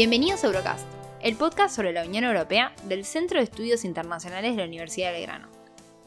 Bienvenidos 0.00 0.44
a 0.44 0.46
Eurocast, 0.46 0.88
el 1.20 1.36
podcast 1.36 1.76
sobre 1.76 1.92
la 1.92 2.06
Unión 2.06 2.24
Europea 2.24 2.74
del 2.84 3.04
Centro 3.04 3.36
de 3.36 3.44
Estudios 3.44 3.84
Internacionales 3.84 4.52
de 4.52 4.62
la 4.62 4.66
Universidad 4.66 5.08
de 5.08 5.18
Belgrano. 5.18 5.50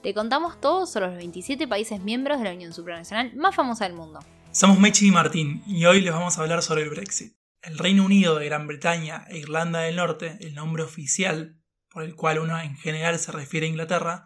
Te 0.01 0.15
contamos 0.15 0.59
todos 0.59 0.91
sobre 0.91 1.09
los 1.09 1.15
27 1.17 1.67
países 1.67 2.01
miembros 2.01 2.39
de 2.39 2.45
la 2.45 2.53
Unión 2.55 2.73
Supranacional 2.73 3.35
más 3.35 3.55
famosa 3.55 3.83
del 3.83 3.93
mundo. 3.93 4.19
Somos 4.49 4.79
Mechi 4.79 5.09
y 5.09 5.11
Martín 5.11 5.61
y 5.67 5.85
hoy 5.85 6.01
les 6.01 6.11
vamos 6.11 6.35
a 6.35 6.41
hablar 6.41 6.63
sobre 6.63 6.81
el 6.81 6.89
Brexit. 6.89 7.35
El 7.61 7.77
Reino 7.77 8.03
Unido 8.03 8.39
de 8.39 8.45
Gran 8.45 8.65
Bretaña 8.65 9.27
e 9.29 9.37
Irlanda 9.37 9.81
del 9.81 9.97
Norte, 9.97 10.39
el 10.41 10.55
nombre 10.55 10.81
oficial 10.81 11.61
por 11.91 12.01
el 12.01 12.15
cual 12.15 12.39
uno 12.39 12.59
en 12.59 12.75
general 12.75 13.19
se 13.19 13.31
refiere 13.31 13.67
a 13.67 13.69
Inglaterra, 13.69 14.25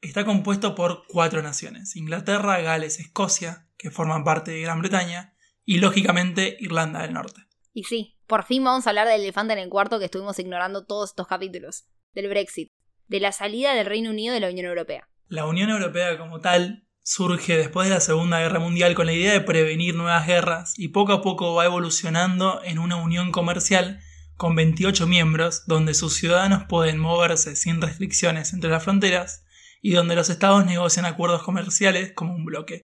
está 0.00 0.24
compuesto 0.24 0.74
por 0.74 1.04
cuatro 1.06 1.40
naciones, 1.40 1.94
Inglaterra, 1.94 2.60
Gales, 2.62 2.98
Escocia, 2.98 3.68
que 3.78 3.92
forman 3.92 4.24
parte 4.24 4.50
de 4.50 4.62
Gran 4.62 4.80
Bretaña, 4.80 5.36
y 5.64 5.78
lógicamente 5.78 6.56
Irlanda 6.58 7.02
del 7.02 7.12
Norte. 7.12 7.42
Y 7.72 7.84
sí, 7.84 8.13
por 8.26 8.44
fin 8.44 8.64
vamos 8.64 8.86
a 8.86 8.90
hablar 8.90 9.06
del 9.06 9.20
elefante 9.20 9.52
en 9.52 9.58
el 9.58 9.68
cuarto 9.68 9.98
que 9.98 10.06
estuvimos 10.06 10.38
ignorando 10.38 10.84
todos 10.84 11.10
estos 11.10 11.26
capítulos, 11.26 11.86
del 12.14 12.28
Brexit, 12.28 12.68
de 13.08 13.20
la 13.20 13.32
salida 13.32 13.74
del 13.74 13.86
Reino 13.86 14.10
Unido 14.10 14.34
de 14.34 14.40
la 14.40 14.48
Unión 14.48 14.66
Europea. 14.66 15.08
La 15.28 15.46
Unión 15.46 15.70
Europea 15.70 16.16
como 16.18 16.40
tal 16.40 16.86
surge 17.02 17.56
después 17.56 17.88
de 17.88 17.94
la 17.94 18.00
Segunda 18.00 18.40
Guerra 18.40 18.60
Mundial 18.60 18.94
con 18.94 19.06
la 19.06 19.12
idea 19.12 19.32
de 19.32 19.42
prevenir 19.42 19.94
nuevas 19.94 20.26
guerras 20.26 20.74
y 20.78 20.88
poco 20.88 21.12
a 21.12 21.22
poco 21.22 21.54
va 21.54 21.66
evolucionando 21.66 22.62
en 22.64 22.78
una 22.78 22.96
unión 22.96 23.30
comercial 23.30 24.00
con 24.36 24.56
28 24.56 25.06
miembros 25.06 25.66
donde 25.66 25.94
sus 25.94 26.14
ciudadanos 26.14 26.64
pueden 26.64 26.98
moverse 26.98 27.56
sin 27.56 27.80
restricciones 27.80 28.52
entre 28.52 28.70
las 28.70 28.82
fronteras 28.82 29.44
y 29.82 29.92
donde 29.92 30.16
los 30.16 30.30
estados 30.30 30.64
negocian 30.64 31.04
acuerdos 31.04 31.42
comerciales 31.42 32.12
como 32.14 32.34
un 32.34 32.46
bloque. 32.46 32.82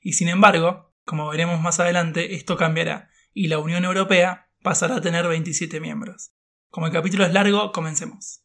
Y 0.00 0.14
sin 0.14 0.28
embargo, 0.28 0.94
como 1.04 1.28
veremos 1.28 1.60
más 1.60 1.78
adelante, 1.78 2.34
esto 2.34 2.56
cambiará 2.56 3.10
y 3.34 3.48
la 3.48 3.58
Unión 3.58 3.84
Europea 3.84 4.47
pasará 4.62 4.96
a 4.96 5.00
tener 5.00 5.26
27 5.26 5.80
miembros. 5.80 6.32
Como 6.70 6.86
el 6.86 6.92
capítulo 6.92 7.24
es 7.24 7.32
largo, 7.32 7.72
comencemos. 7.72 8.42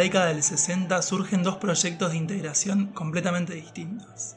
Década 0.00 0.28
del 0.28 0.42
60 0.42 1.02
surgen 1.02 1.42
dos 1.42 1.56
proyectos 1.56 2.12
de 2.12 2.16
integración 2.16 2.86
completamente 2.86 3.52
distintos. 3.52 4.36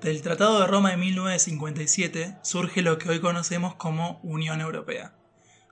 Del 0.00 0.22
Tratado 0.22 0.60
de 0.60 0.68
Roma 0.68 0.92
de 0.92 0.98
1957 0.98 2.38
surge 2.42 2.80
lo 2.82 2.96
que 2.96 3.08
hoy 3.10 3.20
conocemos 3.20 3.74
como 3.74 4.20
Unión 4.22 4.60
Europea. 4.60 5.16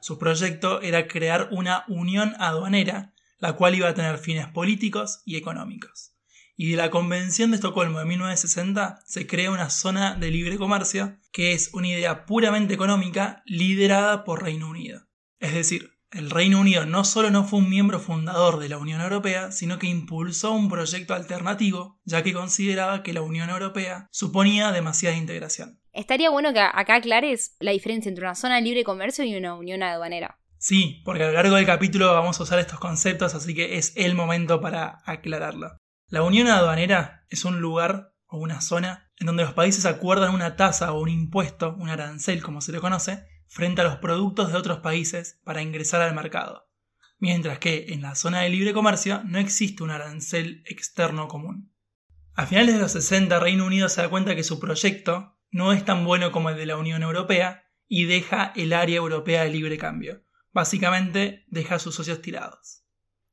Su 0.01 0.19
proyecto 0.19 0.81
era 0.83 1.07
crear 1.07 1.51
una 1.53 1.85
unión 1.87 2.35
aduanera, 2.41 3.15
la 3.39 3.53
cual 3.53 3.77
iba 3.77 3.89
a 3.89 3.95
tener 3.95 4.19
fines 4.19 4.49
políticos 4.49 5.23
y 5.25 5.37
económicos. 5.37 6.15
Y 6.57 6.73
de 6.73 6.77
la 6.77 6.91
Convención 6.91 7.53
de 7.53 7.57
Estocolmo 7.57 8.01
de 8.01 8.07
1960 8.07 9.03
se 9.07 9.29
crea 9.29 9.53
una 9.53 9.71
zona 9.71 10.17
de 10.17 10.33
libre 10.33 10.59
comercio, 10.59 11.17
que 11.31 11.53
es 11.53 11.71
una 11.73 11.87
idea 11.87 12.27
puramente 12.27 12.75
económica 12.75 13.45
liderada 13.47 14.25
por 14.25 14.43
Reino 14.43 14.69
Unido. 14.69 15.07
Es 15.39 15.55
decir, 15.55 15.98
el 16.11 16.31
Reino 16.31 16.61
Unido 16.61 16.87
no 16.87 17.05
solo 17.05 17.31
no 17.31 17.45
fue 17.45 17.59
un 17.59 17.69
miembro 17.69 18.01
fundador 18.01 18.59
de 18.59 18.69
la 18.69 18.79
Unión 18.79 19.01
Europea, 19.01 19.53
sino 19.53 19.79
que 19.79 19.89
impulsó 19.89 20.53
un 20.53 20.69
proyecto 20.69 21.15
alternativo, 21.15 22.01
ya 22.05 22.23
que 22.23 22.33
consideraba 22.33 23.03
que 23.03 23.13
la 23.13 23.21
Unión 23.21 23.51
Europea 23.51 24.09
suponía 24.11 24.73
demasiada 24.73 25.17
integración. 25.17 25.81
Estaría 25.93 26.31
bueno 26.31 26.53
que 26.53 26.61
acá 26.61 26.97
aclares 26.97 27.57
la 27.61 27.73
diferencia 27.73 28.09
entre 28.09 28.25
una 28.25 28.35
zona 28.35 28.57
de 28.57 28.63
libre 28.63 28.85
comercio 28.85 29.25
y 29.25 29.37
una 29.37 29.55
unión 29.55 29.83
aduanera. 29.83 30.39
Sí, 30.57 31.03
porque 31.05 31.25
a 31.25 31.27
lo 31.29 31.33
largo 31.35 31.57
del 31.57 31.67
capítulo 31.67 32.13
vamos 32.13 32.41
a 32.41 32.43
usar 32.43 32.59
estos 32.59 32.81
conceptos, 32.81 33.35
así 33.35 33.55
que 33.55 33.79
es 33.79 33.93
el 33.97 34.15
momento 34.15 34.61
para 34.61 35.03
aclararlo. 35.05 35.77
La 36.09 36.23
unión 36.23 36.49
aduanera 36.49 37.27
es 37.29 37.45
un 37.45 37.61
lugar 37.61 38.13
o 38.27 38.39
una 38.39 38.61
zona 38.61 39.11
en 39.19 39.27
donde 39.27 39.43
los 39.43 39.53
países 39.53 39.85
acuerdan 39.87 40.35
una 40.35 40.57
tasa 40.57 40.93
o 40.93 41.01
un 41.01 41.09
impuesto, 41.09 41.75
un 41.79 41.91
arancel 41.91 42.43
como 42.43 42.61
se 42.61 42.73
le 42.73 42.81
conoce, 42.81 43.27
frente 43.49 43.81
a 43.81 43.85
los 43.85 43.97
productos 43.97 44.53
de 44.53 44.59
otros 44.59 44.79
países 44.79 45.41
para 45.45 45.63
ingresar 45.63 46.03
al 46.03 46.15
mercado, 46.15 46.71
mientras 47.19 47.59
que 47.59 47.87
en 47.89 48.03
la 48.03 48.15
zona 48.15 48.43
de 48.43 48.51
libre 48.51 48.73
comercio 48.73 49.23
no 49.25 49.39
existe 49.39 49.83
un 49.83 49.91
arancel 49.91 50.63
externo 50.67 51.29
común. 51.29 51.73
A 52.35 52.47
finales 52.47 52.75
de 52.75 52.81
los 52.81 52.93
60 52.93 53.41
Reino 53.41 53.67
Unido 53.67 53.89
se 53.89 54.03
da 54.03 54.09
cuenta 54.09 54.37
que 54.37 54.45
su 54.45 54.61
proyecto 54.61 55.37
no 55.51 55.73
es 55.73 55.85
tan 55.85 56.05
bueno 56.05 56.31
como 56.31 56.51
el 56.51 56.57
de 56.57 56.67
la 56.67 56.77
Unión 56.77 57.03
Europea 57.03 57.65
y 57.89 58.05
deja 58.05 58.53
el 58.55 58.73
área 58.73 58.97
europea 58.97 59.43
de 59.43 59.51
libre 59.51 59.79
cambio. 59.79 60.23
Básicamente 60.53 61.45
deja 61.49 61.77
a 61.77 61.79
sus 61.79 61.95
socios 61.95 62.23
tirados. 62.23 62.85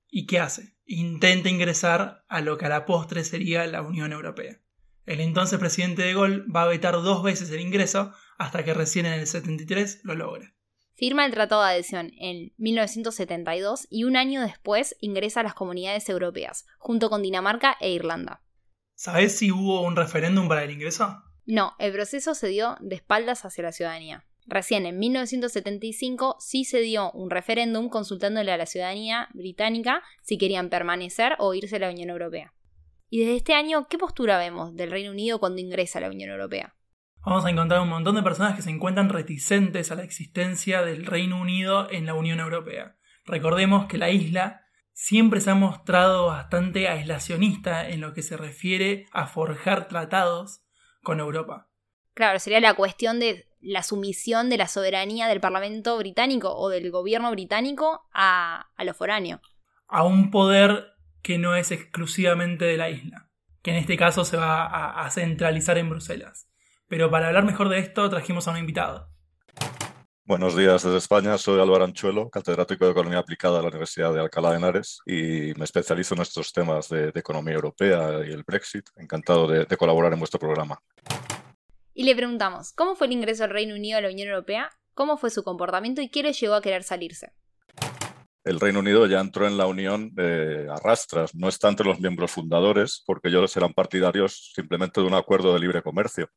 ¿Y 0.09 0.25
qué 0.25 0.39
hace? 0.39 0.77
Intenta 0.85 1.49
ingresar 1.49 2.23
a 2.29 2.41
lo 2.41 2.57
que 2.57 2.65
a 2.65 2.69
la 2.69 2.85
postre 2.85 3.23
sería 3.23 3.67
la 3.67 3.81
Unión 3.81 4.13
Europea. 4.13 4.61
El 5.05 5.19
entonces 5.19 5.59
presidente 5.59 6.01
de 6.01 6.13
Gaulle 6.13 6.43
va 6.43 6.63
a 6.63 6.67
vetar 6.67 6.93
dos 6.93 7.21
veces 7.21 7.49
el 7.51 7.59
ingreso 7.59 8.13
hasta 8.37 8.63
que 8.63 8.73
recién 8.73 9.05
en 9.05 9.13
el 9.13 9.27
73 9.27 10.01
lo 10.03 10.15
logra. 10.15 10.53
Firma 10.93 11.25
el 11.25 11.33
Tratado 11.33 11.61
de 11.61 11.71
Adhesión 11.71 12.11
en 12.17 12.53
1972 12.57 13.87
y 13.89 14.05
un 14.05 14.15
año 14.15 14.41
después 14.41 14.95
ingresa 15.01 15.41
a 15.41 15.43
las 15.43 15.53
comunidades 15.53 16.07
europeas, 16.07 16.65
junto 16.77 17.09
con 17.09 17.21
Dinamarca 17.21 17.75
e 17.81 17.91
Irlanda. 17.91 18.41
¿Sabes 18.93 19.37
si 19.37 19.51
hubo 19.51 19.81
un 19.81 19.97
referéndum 19.97 20.47
para 20.47 20.63
el 20.63 20.71
ingreso? 20.71 21.21
No, 21.45 21.73
el 21.79 21.91
proceso 21.91 22.33
se 22.33 22.47
dio 22.47 22.77
de 22.79 22.95
espaldas 22.95 23.43
hacia 23.43 23.65
la 23.65 23.73
ciudadanía. 23.73 24.25
Recién 24.47 24.85
en 24.85 24.97
1975 24.99 26.37
sí 26.39 26.65
se 26.65 26.79
dio 26.79 27.11
un 27.11 27.29
referéndum 27.29 27.89
consultándole 27.89 28.51
a 28.51 28.57
la 28.57 28.65
ciudadanía 28.65 29.27
británica 29.33 30.01
si 30.21 30.37
querían 30.37 30.69
permanecer 30.69 31.35
o 31.39 31.53
irse 31.53 31.75
a 31.75 31.79
la 31.79 31.89
Unión 31.89 32.09
Europea. 32.09 32.53
Y 33.09 33.19
desde 33.19 33.37
este 33.37 33.53
año, 33.53 33.87
¿qué 33.89 33.97
postura 33.97 34.37
vemos 34.37 34.75
del 34.75 34.91
Reino 34.91 35.11
Unido 35.11 35.39
cuando 35.39 35.61
ingresa 35.61 35.99
a 35.99 36.03
la 36.03 36.09
Unión 36.09 36.29
Europea? 36.29 36.74
Vamos 37.25 37.45
a 37.45 37.49
encontrar 37.49 37.81
un 37.81 37.89
montón 37.89 38.15
de 38.15 38.23
personas 38.23 38.55
que 38.55 38.61
se 38.61 38.69
encuentran 38.69 39.09
reticentes 39.09 39.91
a 39.91 39.95
la 39.95 40.03
existencia 40.03 40.83
del 40.83 41.05
Reino 41.05 41.41
Unido 41.41 41.89
en 41.91 42.05
la 42.05 42.13
Unión 42.13 42.39
Europea. 42.39 42.95
Recordemos 43.25 43.87
que 43.87 43.97
la 43.97 44.11
isla 44.11 44.61
siempre 44.93 45.41
se 45.41 45.49
ha 45.49 45.55
mostrado 45.55 46.27
bastante 46.27 46.87
aislacionista 46.87 47.89
en 47.89 48.01
lo 48.01 48.13
que 48.13 48.21
se 48.21 48.37
refiere 48.37 49.07
a 49.11 49.27
forjar 49.27 49.87
tratados 49.87 50.61
con 51.01 51.19
Europa. 51.19 51.67
Claro, 52.13 52.39
sería 52.39 52.61
la 52.61 52.75
cuestión 52.75 53.19
de 53.19 53.47
la 53.59 53.81
sumisión 53.81 54.49
de 54.49 54.57
la 54.57 54.67
soberanía 54.67 55.27
del 55.27 55.41
Parlamento 55.41 55.97
británico 55.97 56.55
o 56.55 56.69
del 56.69 56.91
gobierno 56.91 57.31
británico 57.31 58.07
a, 58.13 58.69
a 58.75 58.83
lo 58.83 58.93
foráneo. 58.93 59.41
A 59.87 60.03
un 60.03 60.29
poder 60.29 60.93
que 61.23 61.39
no 61.39 61.55
es 61.55 61.71
exclusivamente 61.71 62.65
de 62.65 62.77
la 62.77 62.91
isla, 62.91 63.29
que 63.63 63.71
en 63.71 63.77
este 63.77 63.97
caso 63.97 64.23
se 64.23 64.37
va 64.37 65.03
a 65.03 65.09
centralizar 65.09 65.79
en 65.79 65.89
Bruselas. 65.89 66.47
Pero 66.87 67.09
para 67.09 67.27
hablar 67.27 67.45
mejor 67.45 67.69
de 67.69 67.79
esto 67.79 68.07
trajimos 68.09 68.47
a 68.47 68.51
un 68.51 68.57
invitado. 68.57 69.09
Buenos 70.23 70.55
días 70.55 70.83
desde 70.83 70.97
España, 70.97 71.37
soy 71.37 71.59
Álvaro 71.59 71.83
Anchuelo, 71.83 72.29
catedrático 72.29 72.85
de 72.85 72.91
Economía 72.91 73.19
Aplicada 73.19 73.57
de 73.57 73.63
la 73.63 73.69
Universidad 73.69 74.13
de 74.13 74.21
Alcalá 74.21 74.51
de 74.51 74.57
Henares 74.57 74.99
y 75.05 75.53
me 75.55 75.65
especializo 75.65 76.15
en 76.15 76.21
estos 76.21 76.51
temas 76.51 76.89
de, 76.89 77.09
economía 77.09 77.55
europea 77.55 78.25
y 78.27 78.31
el 78.31 78.43
Brexit. 78.43 78.87
Encantado 78.97 79.47
de, 79.47 79.65
de, 79.65 79.77
colaborar 79.77 80.13
en 80.13 80.19
vuestro 80.19 80.39
programa. 80.39 80.79
Y 81.93 82.03
le 82.03 82.15
preguntamos, 82.15 82.71
¿cómo 82.73 82.95
fue 82.95 83.07
el 83.07 83.13
ingreso 83.13 83.43
del 83.43 83.51
Reino 83.51 83.75
Unido 83.75 83.97
a 83.97 84.01
la 84.01 84.09
Unión 84.09 84.29
Europea? 84.29 84.69
¿Cómo 84.93 85.17
fue 85.17 85.29
su 85.29 85.43
comportamiento 85.43 86.01
y 86.01 86.09
qué 86.09 86.23
le 86.23 86.33
llegó 86.33 86.53
a 86.53 86.61
querer 86.61 86.83
salirse? 86.83 87.33
el 88.45 88.59
Reino 88.59 88.79
Unido 88.79 89.07
ya 89.07 89.19
entró 89.19 89.47
en 89.47 89.57
la 89.57 89.65
Unión 89.65 90.13
de 90.13 90.69
arrastras, 90.69 91.33
no 91.33 91.49
está 91.49 91.67
entre 91.67 91.87
los 91.87 91.99
miembros 91.99 92.31
fundadores, 92.31 93.03
porque 93.05 93.29
ellos 93.29 93.57
eran 93.57 93.73
partidarios 93.73 94.51
simplemente 94.53 95.01
de 95.01 95.07
un 95.07 95.15
acuerdo 95.15 95.51
de 95.51 95.59
libre 95.59 95.81
comercio 95.81 96.29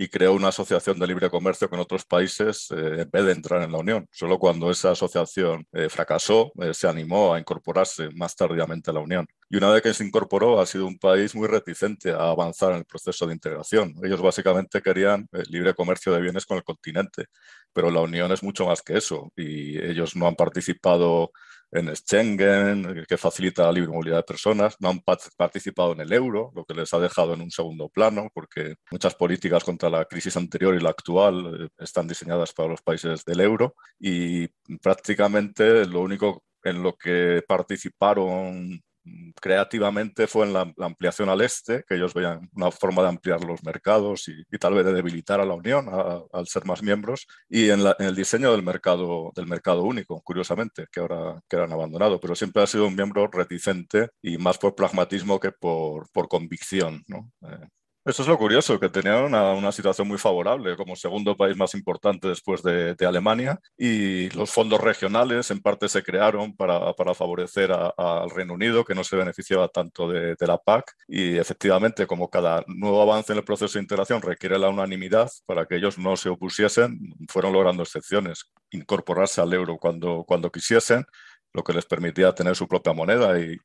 y 0.00 0.08
creó 0.08 0.32
una 0.32 0.48
asociación 0.48 0.98
de 0.98 1.06
libre 1.06 1.28
comercio 1.28 1.68
con 1.68 1.78
otros 1.78 2.06
países 2.06 2.68
eh, 2.70 3.02
en 3.02 3.10
vez 3.10 3.22
de 3.26 3.32
entrar 3.32 3.62
en 3.62 3.70
la 3.70 3.76
Unión. 3.76 4.08
Solo 4.10 4.38
cuando 4.38 4.70
esa 4.70 4.92
asociación 4.92 5.66
eh, 5.72 5.90
fracasó, 5.90 6.52
eh, 6.58 6.72
se 6.72 6.88
animó 6.88 7.34
a 7.34 7.38
incorporarse 7.38 8.08
más 8.14 8.34
tardíamente 8.34 8.90
a 8.90 8.94
la 8.94 9.00
Unión. 9.00 9.26
Y 9.50 9.58
una 9.58 9.70
vez 9.70 9.82
que 9.82 9.92
se 9.92 10.02
incorporó, 10.02 10.58
ha 10.58 10.64
sido 10.64 10.86
un 10.86 10.98
país 10.98 11.34
muy 11.34 11.48
reticente 11.48 12.12
a 12.12 12.30
avanzar 12.30 12.70
en 12.70 12.78
el 12.78 12.86
proceso 12.86 13.26
de 13.26 13.34
integración. 13.34 13.94
Ellos 14.02 14.22
básicamente 14.22 14.80
querían 14.80 15.28
libre 15.50 15.74
comercio 15.74 16.14
de 16.14 16.22
bienes 16.22 16.46
con 16.46 16.56
el 16.56 16.64
continente, 16.64 17.26
pero 17.74 17.90
la 17.90 18.00
Unión 18.00 18.32
es 18.32 18.42
mucho 18.42 18.64
más 18.64 18.80
que 18.80 18.96
eso 18.96 19.30
y 19.36 19.76
ellos 19.84 20.16
no 20.16 20.26
han 20.26 20.34
participado 20.34 21.30
en 21.72 21.94
Schengen, 21.94 23.04
que 23.08 23.16
facilita 23.16 23.64
la 23.64 23.72
libre 23.72 23.90
movilidad 23.90 24.18
de 24.18 24.22
personas, 24.24 24.76
no 24.80 24.90
han 24.90 25.00
participado 25.36 25.92
en 25.92 26.00
el 26.00 26.12
euro, 26.12 26.52
lo 26.54 26.64
que 26.64 26.74
les 26.74 26.92
ha 26.94 26.98
dejado 26.98 27.34
en 27.34 27.42
un 27.42 27.50
segundo 27.50 27.88
plano, 27.88 28.28
porque 28.34 28.74
muchas 28.90 29.14
políticas 29.14 29.64
contra 29.64 29.90
la 29.90 30.04
crisis 30.04 30.36
anterior 30.36 30.74
y 30.74 30.80
la 30.80 30.90
actual 30.90 31.64
eh, 31.64 31.68
están 31.78 32.08
diseñadas 32.08 32.52
para 32.52 32.68
los 32.68 32.82
países 32.82 33.24
del 33.24 33.40
euro 33.40 33.74
y 33.98 34.48
prácticamente 34.82 35.86
lo 35.86 36.00
único 36.00 36.44
en 36.62 36.82
lo 36.82 36.96
que 36.96 37.42
participaron 37.46 38.82
creativamente 39.40 40.26
fue 40.26 40.46
en 40.46 40.52
la, 40.52 40.72
ampliación 40.78 41.28
al 41.28 41.40
este, 41.40 41.84
que 41.88 41.94
ellos 41.94 42.14
veían 42.14 42.48
una 42.54 42.70
forma 42.70 43.02
de 43.02 43.08
ampliar 43.08 43.42
los 43.44 43.62
mercados 43.64 44.28
y, 44.28 44.58
tal 44.58 44.74
vez 44.74 44.84
de 44.84 44.92
debilitar 44.92 45.40
a 45.40 45.44
la 45.44 45.54
Unión 45.54 45.88
al 46.32 46.46
ser 46.46 46.64
más 46.64 46.82
miembros, 46.82 47.26
y 47.48 47.70
en, 47.70 47.80
el 47.98 48.14
diseño 48.14 48.52
del 48.52 48.62
mercado, 48.62 49.32
del 49.34 49.46
mercado 49.46 49.82
único, 49.82 50.20
curiosamente, 50.22 50.86
que 50.92 51.00
ahora 51.00 51.40
que 51.48 51.56
han 51.56 51.72
abandonado, 51.72 52.20
pero 52.20 52.34
siempre 52.34 52.62
ha 52.62 52.66
sido 52.66 52.86
un 52.86 52.96
miembro 52.96 53.26
reticente 53.28 54.10
y 54.22 54.38
más 54.38 54.58
por 54.58 54.74
pragmatismo 54.74 55.40
que 55.40 55.52
por, 55.52 56.10
por 56.10 56.28
convicción. 56.28 57.02
¿no? 57.08 57.30
Eh, 57.42 57.68
eso 58.04 58.22
es 58.22 58.28
lo 58.28 58.38
curioso, 58.38 58.80
que 58.80 58.88
tenían 58.88 59.24
una, 59.24 59.72
situación 59.72 60.08
muy 60.08 60.16
favorable 60.18 60.74
como 60.76 60.96
segundo 60.96 61.36
país 61.36 61.56
más 61.56 61.74
importante 61.74 62.28
después 62.28 62.62
de, 62.62 62.96
Alemania 63.06 63.60
y 63.76 64.30
los 64.30 64.50
fondos 64.50 64.80
regionales 64.80 65.50
en 65.50 65.60
parte 65.60 65.88
se 65.88 66.02
crearon 66.02 66.54
para, 66.56 66.94
favorecer 67.14 67.72
al 67.72 68.30
Reino 68.30 68.54
Unido, 68.54 68.84
que 68.84 68.94
no 68.94 69.04
se 69.04 69.16
beneficiaba 69.16 69.68
tanto 69.68 70.08
de, 70.08 70.36
la 70.40 70.58
PAC 70.58 70.92
y 71.06 71.36
efectivamente 71.36 72.06
como 72.06 72.30
cada 72.30 72.64
nuevo 72.66 73.02
avance 73.02 73.32
en 73.32 73.38
el 73.38 73.44
proceso 73.44 73.78
de 73.78 73.82
integración 73.82 74.22
requiere 74.22 74.58
la 74.58 74.70
unanimidad 74.70 75.30
para 75.46 75.66
que 75.66 75.76
ellos 75.76 75.98
no 75.98 76.16
se 76.16 76.30
opusiesen, 76.30 76.98
fueron 77.28 77.52
logrando 77.52 77.82
excepciones, 77.82 78.50
incorporarse 78.70 79.40
al 79.40 79.52
euro 79.52 79.76
cuando, 79.76 80.24
cuando 80.26 80.50
quisiesen 80.50 81.04
lo 81.52 81.64
que 81.64 81.72
les 81.72 81.84
permitía 81.84 82.32
tener 82.32 82.54
su 82.54 82.68
propia 82.68 82.92
moneda 82.92 83.38
y 83.38 83.56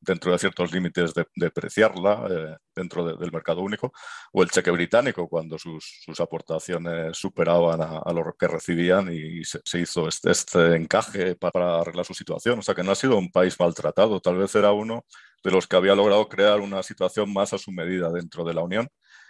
dentro 0.00 0.32
de 0.32 0.38
ciertos 0.38 0.72
límites 0.72 1.12
depreciarla 1.36 2.26
eh, 2.28 2.56
dentro 2.74 3.16
del 3.16 3.32
mercado 3.32 3.60
único, 3.60 3.92
o 4.32 4.42
el 4.42 4.50
cheque 4.50 4.70
británico 4.70 5.28
cuando 5.28 5.58
sus, 5.58 6.02
aportaciones 6.18 7.16
superaban 7.16 7.80
a, 7.82 8.12
lo 8.12 8.34
que 8.38 8.48
recibían 8.48 9.12
y 9.12 9.44
se, 9.44 9.60
hizo 9.78 10.08
este, 10.08 10.32
este, 10.32 10.74
encaje 10.76 11.36
para 11.36 11.80
arreglar 11.80 12.04
su 12.04 12.14
situación. 12.14 12.58
O 12.58 12.62
sea 12.62 12.74
que 12.74 12.82
no 12.82 12.92
ha 12.92 12.96
sido 12.96 13.16
un 13.16 13.30
país 13.30 13.58
maltratado, 13.58 14.20
tal 14.20 14.36
vez 14.36 14.54
era 14.54 14.72
uno 14.72 15.04
de 15.42 15.50
los 15.50 15.66
que 15.66 15.76
había 15.76 15.94
logrado 15.94 16.28
crear 16.28 16.60
una 16.60 16.82
situación 16.82 17.32
más 17.32 17.52
a 17.52 17.58
su 17.58 17.70
medida 17.72 18.10
dentro 18.10 18.44
de 18.44 18.54
la 18.54 18.62
Unión 18.62 18.88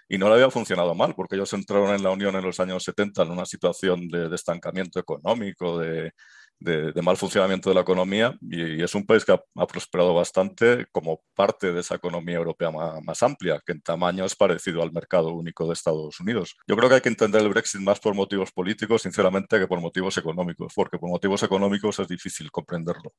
y 0.09 0.19
no 0.19 0.29
le 0.29 0.35
había 0.35 0.51
funcionado 0.51 0.95
mal, 0.95 1.15
porque 1.15 1.37
ellos 1.37 1.53
entraron 1.53 1.95
en 1.95 2.03
la 2.03 2.11
Unión 2.11 2.35
en 2.35 2.45
los 2.45 2.59
años 2.59 2.83
70 2.83 3.23
en 3.23 3.31
una 3.31 3.47
situación 3.47 4.09
de 4.09 4.35
estancamiento 4.35 4.99
económico, 4.99 5.79
de, 5.79 6.13
de, 6.61 7.03
mal 7.03 7.17
funcionamiento 7.17 7.71
de 7.71 7.75
la 7.75 7.81
economía 7.81 8.39
y, 8.41 8.83
es 8.83 8.95
un 8.95 9.07
país 9.07 9.25
que 9.25 9.33
ha, 9.33 9.67
prosperado 9.67 10.15
bastante 10.15 10.87
como 10.93 11.23
parte 11.35 11.73
de 11.73 11.81
esa 11.81 11.95
economía 11.95 12.37
europea 12.37 12.71
más, 12.71 13.23
amplia, 13.23 13.61
que 13.65 13.73
en 13.73 13.81
tamaño 13.81 14.25
es 14.25 14.37
parecido 14.37 14.83
al 14.83 14.93
mercado 14.93 15.33
único 15.33 15.67
de 15.67 15.73
Estados 15.73 16.21
Unidos. 16.21 16.57
Yo 16.67 16.77
creo 16.77 16.89
que 16.89 16.97
hay 16.97 17.01
que 17.01 17.09
entender 17.09 17.43
el 17.43 17.49
Brexit 17.49 17.81
más 17.81 17.99
por 17.99 18.15
motivos 18.15 18.53
políticos, 18.53 19.03
sinceramente, 19.03 19.59
que 19.59 19.67
por 19.67 19.81
motivos 19.81 20.17
económicos, 20.19 20.73
porque 20.75 20.99
por 20.99 21.09
motivos 21.09 21.43
económicos 21.43 21.99
es 21.99 22.09
difícil 22.09 22.51
comprenderlo. 22.51 23.13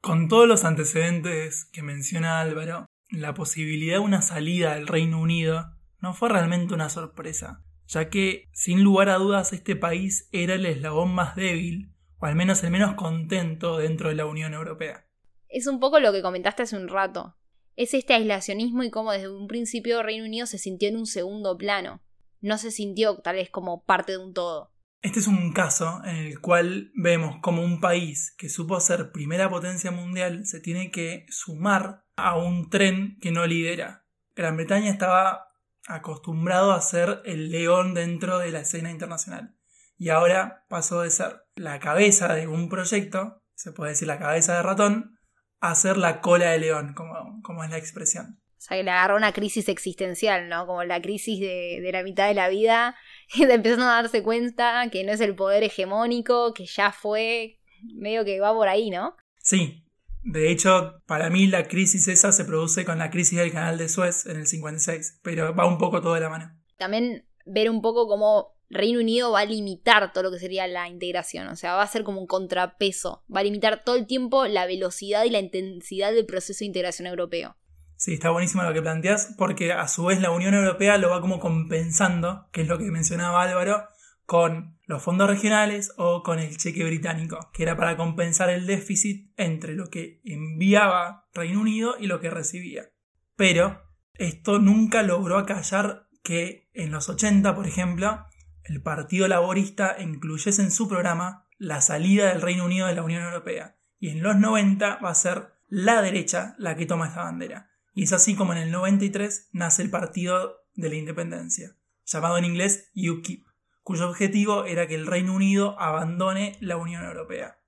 Con 0.00 0.28
todos 0.28 0.46
los 0.46 0.64
antecedentes 0.64 1.66
que 1.72 1.82
menciona 1.82 2.40
Álvaro, 2.40 2.86
la 3.10 3.34
posibilidad 3.34 3.94
de 3.94 4.00
una 4.00 4.22
salida 4.22 4.74
del 4.74 4.86
Reino 4.86 5.20
Unido 5.20 5.70
no 6.00 6.14
fue 6.14 6.28
realmente 6.28 6.74
una 6.74 6.90
sorpresa, 6.90 7.62
ya 7.86 8.10
que, 8.10 8.48
sin 8.52 8.82
lugar 8.82 9.08
a 9.08 9.16
dudas, 9.16 9.52
este 9.52 9.76
país 9.76 10.28
era 10.32 10.54
el 10.54 10.66
eslabón 10.66 11.14
más 11.14 11.36
débil 11.36 11.93
o 12.18 12.26
al 12.26 12.36
menos 12.36 12.62
el 12.62 12.70
menos 12.70 12.94
contento 12.94 13.78
dentro 13.78 14.08
de 14.08 14.14
la 14.14 14.26
Unión 14.26 14.54
Europea. 14.54 15.06
Es 15.48 15.66
un 15.66 15.80
poco 15.80 16.00
lo 16.00 16.12
que 16.12 16.22
comentaste 16.22 16.62
hace 16.62 16.76
un 16.76 16.88
rato. 16.88 17.36
Es 17.76 17.94
este 17.94 18.14
aislacionismo 18.14 18.82
y 18.82 18.90
cómo 18.90 19.12
desde 19.12 19.28
un 19.28 19.48
principio 19.48 20.02
Reino 20.02 20.24
Unido 20.24 20.46
se 20.46 20.58
sintió 20.58 20.88
en 20.88 20.96
un 20.96 21.06
segundo 21.06 21.56
plano. 21.56 22.02
No 22.40 22.58
se 22.58 22.70
sintió 22.70 23.18
tal 23.18 23.36
vez 23.36 23.50
como 23.50 23.84
parte 23.84 24.12
de 24.12 24.18
un 24.18 24.32
todo. 24.32 24.72
Este 25.04 25.18
es 25.18 25.26
un 25.26 25.52
caso 25.52 26.00
en 26.04 26.16
el 26.16 26.40
cual 26.40 26.90
vemos 26.94 27.36
como 27.42 27.62
un 27.62 27.78
país 27.78 28.34
que 28.38 28.48
supo 28.48 28.80
ser 28.80 29.12
primera 29.12 29.50
potencia 29.50 29.90
mundial 29.90 30.46
se 30.46 30.60
tiene 30.60 30.90
que 30.90 31.26
sumar 31.28 32.06
a 32.16 32.38
un 32.38 32.70
tren 32.70 33.18
que 33.20 33.30
no 33.30 33.46
lidera. 33.46 34.06
Gran 34.34 34.56
Bretaña 34.56 34.90
estaba 34.90 35.48
acostumbrado 35.86 36.72
a 36.72 36.80
ser 36.80 37.20
el 37.26 37.50
león 37.50 37.92
dentro 37.92 38.38
de 38.38 38.50
la 38.50 38.60
escena 38.60 38.90
internacional 38.90 39.54
y 39.98 40.08
ahora 40.08 40.64
pasó 40.68 41.02
de 41.02 41.10
ser 41.10 41.43
la 41.56 41.78
cabeza 41.80 42.34
de 42.34 42.46
un 42.46 42.68
proyecto, 42.68 43.42
se 43.54 43.72
puede 43.72 43.90
decir 43.90 44.08
la 44.08 44.18
cabeza 44.18 44.56
de 44.56 44.62
ratón, 44.62 45.18
a 45.60 45.74
ser 45.74 45.96
la 45.96 46.20
cola 46.20 46.50
de 46.50 46.58
león, 46.58 46.94
como, 46.94 47.40
como 47.42 47.64
es 47.64 47.70
la 47.70 47.78
expresión. 47.78 48.38
O 48.58 48.66
sea, 48.66 48.76
que 48.76 48.84
le 48.84 48.90
agarró 48.90 49.16
una 49.16 49.32
crisis 49.32 49.68
existencial, 49.68 50.48
¿no? 50.48 50.66
Como 50.66 50.84
la 50.84 51.00
crisis 51.00 51.38
de, 51.40 51.80
de 51.82 51.92
la 51.92 52.02
mitad 52.02 52.28
de 52.28 52.34
la 52.34 52.48
vida, 52.48 52.96
y 53.34 53.44
de 53.44 53.54
empezando 53.54 53.84
a 53.84 54.02
darse 54.02 54.22
cuenta 54.22 54.88
que 54.90 55.04
no 55.04 55.12
es 55.12 55.20
el 55.20 55.34
poder 55.34 55.62
hegemónico, 55.62 56.52
que 56.54 56.66
ya 56.66 56.92
fue, 56.92 57.60
medio 57.94 58.24
que 58.24 58.40
va 58.40 58.52
por 58.52 58.68
ahí, 58.68 58.90
¿no? 58.90 59.16
Sí. 59.38 59.80
De 60.22 60.50
hecho, 60.50 61.02
para 61.04 61.28
mí 61.28 61.46
la 61.46 61.68
crisis 61.68 62.08
esa 62.08 62.32
se 62.32 62.46
produce 62.46 62.86
con 62.86 62.98
la 62.98 63.10
crisis 63.10 63.38
del 63.38 63.52
canal 63.52 63.76
de 63.76 63.90
Suez 63.90 64.24
en 64.24 64.38
el 64.38 64.46
56, 64.46 65.20
pero 65.22 65.54
va 65.54 65.66
un 65.66 65.76
poco 65.76 66.00
todo 66.00 66.14
de 66.14 66.20
la 66.20 66.30
mano. 66.30 66.58
También 66.78 67.26
ver 67.44 67.70
un 67.70 67.82
poco 67.82 68.06
cómo 68.08 68.54
Reino 68.70 69.00
Unido 69.00 69.32
va 69.32 69.40
a 69.40 69.44
limitar 69.44 70.12
todo 70.12 70.24
lo 70.24 70.30
que 70.30 70.38
sería 70.38 70.66
la 70.66 70.88
integración, 70.88 71.48
o 71.48 71.56
sea, 71.56 71.74
va 71.74 71.82
a 71.82 71.86
ser 71.86 72.02
como 72.02 72.20
un 72.20 72.26
contrapeso, 72.26 73.22
va 73.34 73.40
a 73.40 73.44
limitar 73.44 73.84
todo 73.84 73.96
el 73.96 74.06
tiempo 74.06 74.46
la 74.46 74.66
velocidad 74.66 75.24
y 75.24 75.30
la 75.30 75.38
intensidad 75.38 76.12
del 76.12 76.26
proceso 76.26 76.60
de 76.60 76.66
integración 76.66 77.06
europeo. 77.06 77.56
Sí, 77.96 78.14
está 78.14 78.30
buenísimo 78.30 78.62
lo 78.64 78.72
que 78.72 78.82
planteas, 78.82 79.34
porque 79.38 79.72
a 79.72 79.86
su 79.86 80.06
vez 80.06 80.20
la 80.20 80.30
Unión 80.30 80.54
Europea 80.54 80.98
lo 80.98 81.10
va 81.10 81.20
como 81.20 81.38
compensando, 81.38 82.48
que 82.52 82.62
es 82.62 82.68
lo 82.68 82.78
que 82.78 82.90
mencionaba 82.90 83.42
Álvaro, 83.42 83.84
con 84.26 84.78
los 84.86 85.02
fondos 85.02 85.28
regionales 85.28 85.92
o 85.96 86.22
con 86.22 86.38
el 86.38 86.56
cheque 86.56 86.84
británico, 86.84 87.50
que 87.52 87.62
era 87.62 87.76
para 87.76 87.96
compensar 87.96 88.50
el 88.50 88.66
déficit 88.66 89.32
entre 89.36 89.74
lo 89.74 89.88
que 89.88 90.20
enviaba 90.24 91.28
Reino 91.32 91.60
Unido 91.60 91.94
y 91.98 92.06
lo 92.06 92.20
que 92.20 92.30
recibía. 92.30 92.90
Pero 93.36 93.82
esto 94.14 94.58
nunca 94.58 95.02
logró 95.02 95.38
acallar 95.38 96.03
que 96.24 96.70
en 96.72 96.90
los 96.90 97.08
80, 97.08 97.54
por 97.54 97.68
ejemplo, 97.68 98.26
el 98.64 98.82
Partido 98.82 99.28
Laborista 99.28 99.96
incluyese 100.00 100.62
en 100.62 100.72
su 100.72 100.88
programa 100.88 101.46
la 101.58 101.82
salida 101.82 102.30
del 102.30 102.40
Reino 102.40 102.64
Unido 102.64 102.86
de 102.88 102.94
la 102.94 103.02
Unión 103.02 103.22
Europea. 103.22 103.76
Y 104.00 104.08
en 104.08 104.22
los 104.22 104.36
90 104.36 105.00
va 105.04 105.10
a 105.10 105.14
ser 105.14 105.52
la 105.68 106.02
derecha 106.02 106.56
la 106.58 106.76
que 106.76 106.86
toma 106.86 107.08
esta 107.08 107.22
bandera. 107.22 107.70
Y 107.94 108.04
es 108.04 108.12
así 108.12 108.34
como 108.34 108.52
en 108.52 108.58
el 108.58 108.72
93 108.72 109.50
nace 109.52 109.82
el 109.82 109.90
Partido 109.90 110.64
de 110.74 110.88
la 110.88 110.96
Independencia, 110.96 111.76
llamado 112.06 112.38
en 112.38 112.46
inglés 112.46 112.90
UKIP, 112.96 113.46
cuyo 113.82 114.08
objetivo 114.08 114.64
era 114.64 114.88
que 114.88 114.94
el 114.94 115.06
Reino 115.06 115.34
Unido 115.34 115.78
abandone 115.78 116.56
la 116.60 116.78
Unión 116.78 117.04
Europea. 117.04 117.58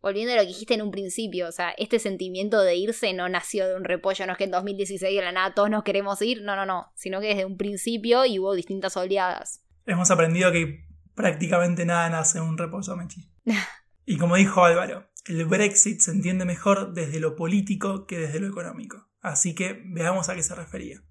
Volviendo 0.00 0.32
a 0.32 0.36
lo 0.36 0.42
que 0.42 0.48
dijiste 0.48 0.74
en 0.74 0.82
un 0.82 0.90
principio, 0.90 1.48
o 1.48 1.52
sea, 1.52 1.70
este 1.70 1.98
sentimiento 1.98 2.60
de 2.62 2.76
irse 2.76 3.12
no 3.12 3.28
nació 3.28 3.66
de 3.66 3.74
un 3.74 3.84
repollo, 3.84 4.26
no 4.26 4.32
es 4.32 4.38
que 4.38 4.44
en 4.44 4.52
2016 4.52 5.14
de 5.14 5.22
la 5.22 5.32
nada 5.32 5.54
todos 5.54 5.70
nos 5.70 5.82
queremos 5.82 6.22
ir, 6.22 6.42
no, 6.42 6.56
no, 6.56 6.66
no, 6.66 6.92
sino 6.94 7.20
que 7.20 7.28
desde 7.28 7.44
un 7.44 7.56
principio 7.56 8.24
y 8.24 8.38
hubo 8.38 8.54
distintas 8.54 8.96
oleadas 8.96 9.64
hemos 9.88 10.10
aprendido 10.10 10.52
que 10.52 10.86
prácticamente 11.14 11.84
nada 11.84 12.08
nace 12.10 12.38
en 12.38 12.44
un 12.44 12.58
reposo, 12.58 12.96
Mechi. 12.96 13.28
y 14.06 14.18
como 14.18 14.36
dijo 14.36 14.64
Álvaro, 14.64 15.08
el 15.26 15.44
Brexit 15.46 16.00
se 16.00 16.12
entiende 16.12 16.44
mejor 16.44 16.92
desde 16.92 17.20
lo 17.20 17.34
político 17.34 18.06
que 18.06 18.18
desde 18.18 18.40
lo 18.40 18.46
económico. 18.46 19.08
Así 19.20 19.54
que 19.54 19.82
veamos 19.86 20.28
a 20.28 20.34
qué 20.34 20.42
se 20.42 20.54
refería. 20.54 21.02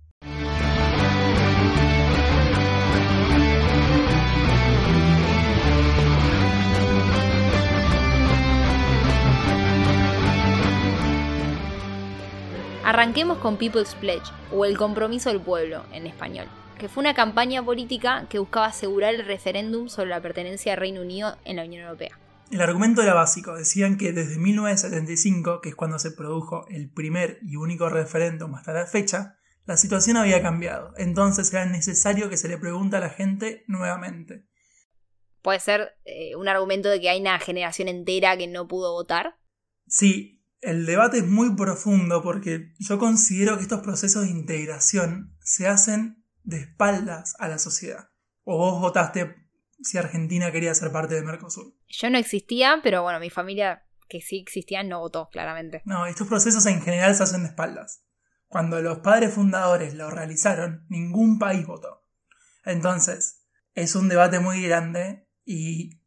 Arranquemos 12.87 13.39
con 13.39 13.57
People's 13.57 13.95
Pledge, 13.95 14.31
o 14.49 14.63
el 14.63 14.77
compromiso 14.77 15.29
del 15.29 15.41
pueblo 15.41 15.83
en 15.91 16.07
español 16.07 16.47
que 16.79 16.87
fue 16.87 17.01
una 17.01 17.13
campaña 17.13 17.65
política 17.65 18.27
que 18.29 18.39
buscaba 18.39 18.67
asegurar 18.67 19.13
el 19.13 19.25
referéndum 19.25 19.89
sobre 19.89 20.11
la 20.11 20.21
pertenencia 20.21 20.71
del 20.71 20.79
Reino 20.79 21.01
Unido 21.01 21.35
en 21.43 21.57
la 21.57 21.65
Unión 21.65 21.83
Europea. 21.83 22.17
El 22.49 22.61
argumento 22.61 23.01
era 23.01 23.13
básico, 23.13 23.55
decían 23.55 23.97
que 23.97 24.13
desde 24.13 24.37
1975, 24.37 25.59
que 25.59 25.69
es 25.69 25.75
cuando 25.75 25.99
se 25.99 26.11
produjo 26.11 26.65
el 26.69 26.89
primer 26.89 27.39
y 27.41 27.57
único 27.57 27.89
referéndum 27.89 28.55
hasta 28.55 28.71
la 28.71 28.85
fecha, 28.85 29.37
la 29.65 29.75
situación 29.75 30.15
había 30.15 30.41
cambiado, 30.41 30.93
entonces 30.95 31.51
era 31.51 31.65
necesario 31.65 32.29
que 32.29 32.37
se 32.37 32.47
le 32.47 32.57
pregunte 32.57 32.95
a 32.95 33.01
la 33.01 33.09
gente 33.09 33.65
nuevamente. 33.67 34.45
¿Puede 35.41 35.59
ser 35.59 35.97
eh, 36.05 36.37
un 36.37 36.47
argumento 36.47 36.89
de 36.89 37.01
que 37.01 37.09
hay 37.09 37.19
una 37.19 37.39
generación 37.39 37.89
entera 37.89 38.37
que 38.37 38.47
no 38.47 38.67
pudo 38.67 38.93
votar? 38.93 39.35
Sí, 39.87 40.36
el 40.61 40.85
debate 40.85 41.19
es 41.19 41.27
muy 41.27 41.55
profundo 41.55 42.21
porque 42.23 42.73
yo 42.79 42.97
considero 42.97 43.57
que 43.57 43.63
estos 43.63 43.81
procesos 43.81 44.23
de 44.23 44.29
integración 44.29 45.35
se 45.39 45.67
hacen 45.67 46.23
de 46.43 46.61
espaldas 46.61 47.35
a 47.39 47.47
la 47.47 47.59
sociedad. 47.59 48.09
¿O 48.43 48.57
vos 48.57 48.81
votaste 48.81 49.35
si 49.81 49.97
Argentina 49.97 50.51
quería 50.51 50.73
ser 50.73 50.91
parte 50.91 51.15
de 51.15 51.21
Mercosur? 51.21 51.75
Yo 51.87 52.09
no 52.09 52.17
existía, 52.17 52.79
pero 52.81 53.03
bueno, 53.03 53.19
mi 53.19 53.29
familia 53.29 53.83
que 54.09 54.21
sí 54.21 54.39
existía 54.39 54.83
no 54.83 54.99
votó, 54.99 55.29
claramente. 55.29 55.81
No, 55.85 56.05
estos 56.05 56.27
procesos 56.27 56.65
en 56.65 56.81
general 56.81 57.13
se 57.15 57.23
hacen 57.23 57.43
de 57.43 57.49
espaldas. 57.49 58.03
Cuando 58.47 58.81
los 58.81 58.99
padres 58.99 59.33
fundadores 59.33 59.93
lo 59.93 60.09
realizaron, 60.09 60.85
ningún 60.89 61.37
país 61.37 61.67
votó. 61.67 62.05
Entonces, 62.63 63.45
es 63.73 63.95
un 63.95 64.07
debate 64.07 64.39
muy 64.39 64.61
grande 64.61 65.27
y 65.43 66.01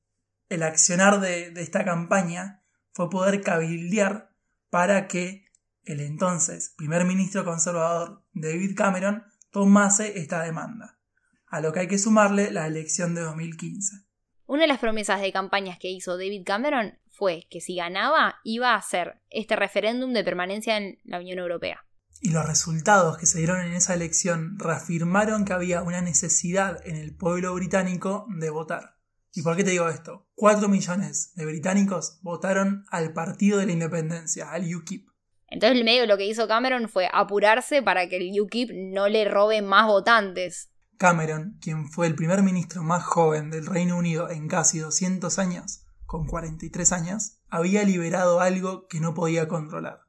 el 0.48 0.62
accionar 0.62 1.20
de, 1.20 1.50
de 1.50 1.62
esta 1.62 1.84
campaña 1.84 2.64
fue 2.92 3.10
poder 3.10 3.42
cabildear 3.42 4.29
para 4.70 5.08
que 5.08 5.44
el 5.84 6.00
entonces 6.00 6.74
primer 6.76 7.04
ministro 7.04 7.44
conservador 7.44 8.24
David 8.32 8.76
Cameron 8.76 9.24
tomase 9.50 10.18
esta 10.18 10.42
demanda, 10.42 10.98
a 11.46 11.60
lo 11.60 11.72
que 11.72 11.80
hay 11.80 11.88
que 11.88 11.98
sumarle 11.98 12.52
la 12.52 12.66
elección 12.66 13.14
de 13.14 13.22
2015. 13.22 14.04
Una 14.46 14.62
de 14.62 14.68
las 14.68 14.78
promesas 14.78 15.20
de 15.20 15.32
campañas 15.32 15.78
que 15.78 15.90
hizo 15.90 16.16
David 16.16 16.42
Cameron 16.44 16.98
fue 17.10 17.46
que 17.50 17.60
si 17.60 17.76
ganaba 17.76 18.40
iba 18.44 18.72
a 18.72 18.76
hacer 18.76 19.20
este 19.28 19.56
referéndum 19.56 20.12
de 20.12 20.24
permanencia 20.24 20.76
en 20.76 20.98
la 21.04 21.18
Unión 21.18 21.38
Europea. 21.38 21.84
Y 22.22 22.30
los 22.30 22.46
resultados 22.46 23.16
que 23.16 23.26
se 23.26 23.38
dieron 23.38 23.60
en 23.60 23.72
esa 23.72 23.94
elección 23.94 24.58
reafirmaron 24.58 25.44
que 25.44 25.52
había 25.52 25.82
una 25.82 26.02
necesidad 26.02 26.86
en 26.86 26.96
el 26.96 27.14
pueblo 27.16 27.54
británico 27.54 28.26
de 28.28 28.50
votar. 28.50 28.99
¿Y 29.32 29.42
por 29.42 29.56
qué 29.56 29.62
te 29.62 29.70
digo 29.70 29.88
esto? 29.88 30.26
4 30.34 30.68
millones 30.68 31.32
de 31.36 31.46
británicos 31.46 32.18
votaron 32.22 32.84
al 32.90 33.12
Partido 33.12 33.58
de 33.58 33.66
la 33.66 33.72
Independencia, 33.72 34.50
al 34.50 34.74
UKIP. 34.74 35.08
Entonces, 35.48 35.78
el 35.78 35.84
medio 35.84 36.06
lo 36.06 36.16
que 36.16 36.26
hizo 36.26 36.48
Cameron 36.48 36.88
fue 36.88 37.08
apurarse 37.12 37.82
para 37.82 38.08
que 38.08 38.16
el 38.16 38.40
UKIP 38.40 38.70
no 38.72 39.08
le 39.08 39.24
robe 39.24 39.62
más 39.62 39.86
votantes. 39.86 40.70
Cameron, 40.96 41.56
quien 41.60 41.88
fue 41.88 42.06
el 42.06 42.14
primer 42.14 42.42
ministro 42.42 42.82
más 42.82 43.04
joven 43.04 43.50
del 43.50 43.66
Reino 43.66 43.96
Unido 43.96 44.28
en 44.30 44.48
casi 44.48 44.80
200 44.80 45.38
años, 45.38 45.86
con 46.06 46.26
43 46.26 46.92
años, 46.92 47.38
había 47.48 47.84
liberado 47.84 48.40
algo 48.40 48.86
que 48.88 49.00
no 49.00 49.14
podía 49.14 49.48
controlar. 49.48 50.00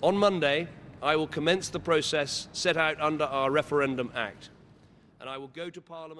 On 0.00 0.16
Monday, 0.16 0.68
I 1.02 1.16
will 1.16 1.28
commence 1.28 1.70
the 1.70 1.80
process 1.80 2.48
set 2.52 2.76
out 2.76 3.00
under 3.00 3.26
our 3.26 3.50
Referendum 3.50 4.10
Act. 4.14 4.53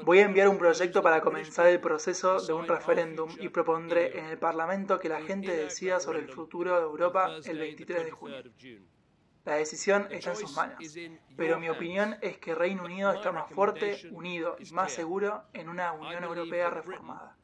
Voy 0.05 0.19
a 0.19 0.25
enviar 0.25 0.49
un 0.49 0.59
proyecto 0.59 1.03
para 1.03 1.21
comenzar 1.21 1.67
el 1.67 1.81
proceso 1.81 2.41
de 2.41 2.53
un 2.53 2.67
referéndum 2.67 3.29
y 3.39 3.49
propondré 3.49 4.19
en 4.19 4.27
el 4.27 4.39
Parlamento 4.39 4.99
que 4.99 5.09
la 5.09 5.21
gente 5.21 5.55
decida 5.55 6.01
sobre 6.01 6.21
el 6.21 6.29
futuro 6.29 6.77
de 6.77 6.83
Europa 6.83 7.37
el 7.45 7.59
23 7.59 8.05
de 8.05 8.11
junio. 8.11 8.37
La 9.45 9.57
decisión 9.57 10.09
está 10.11 10.31
en 10.31 10.37
sus 10.37 10.57
manos, 10.57 10.79
pero 11.37 11.61
mi 11.61 11.69
opinión 11.69 12.17
es 12.23 12.39
que 12.39 12.55
Reino 12.55 12.85
Unido 12.85 13.13
está 13.13 13.31
más 13.31 13.51
fuerte, 13.51 14.01
unido 14.11 14.57
y 14.59 14.73
más 14.73 14.93
seguro 14.93 15.43
en 15.53 15.69
una 15.69 15.93
Unión 15.93 16.25
Europea 16.25 16.71
reformada. 16.71 17.37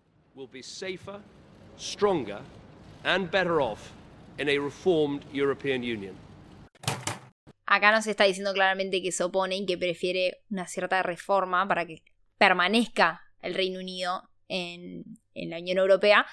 Acá 7.73 7.93
nos 7.93 8.09
está 8.09 8.25
diciendo 8.25 8.53
claramente 8.53 9.01
que 9.01 9.13
se 9.13 9.23
opone 9.23 9.55
y 9.55 9.65
que 9.65 9.79
prefiere 9.79 10.43
una 10.51 10.67
cierta 10.67 11.05
reforma 11.05 11.69
para 11.69 11.87
que 11.87 12.03
permanezca 12.37 13.21
el 13.43 13.55
Reino 13.55 13.79
Unido 13.79 14.29
en, 14.49 15.05
la 15.37 15.59
Unión 15.59 15.79
Europea. 15.79 16.27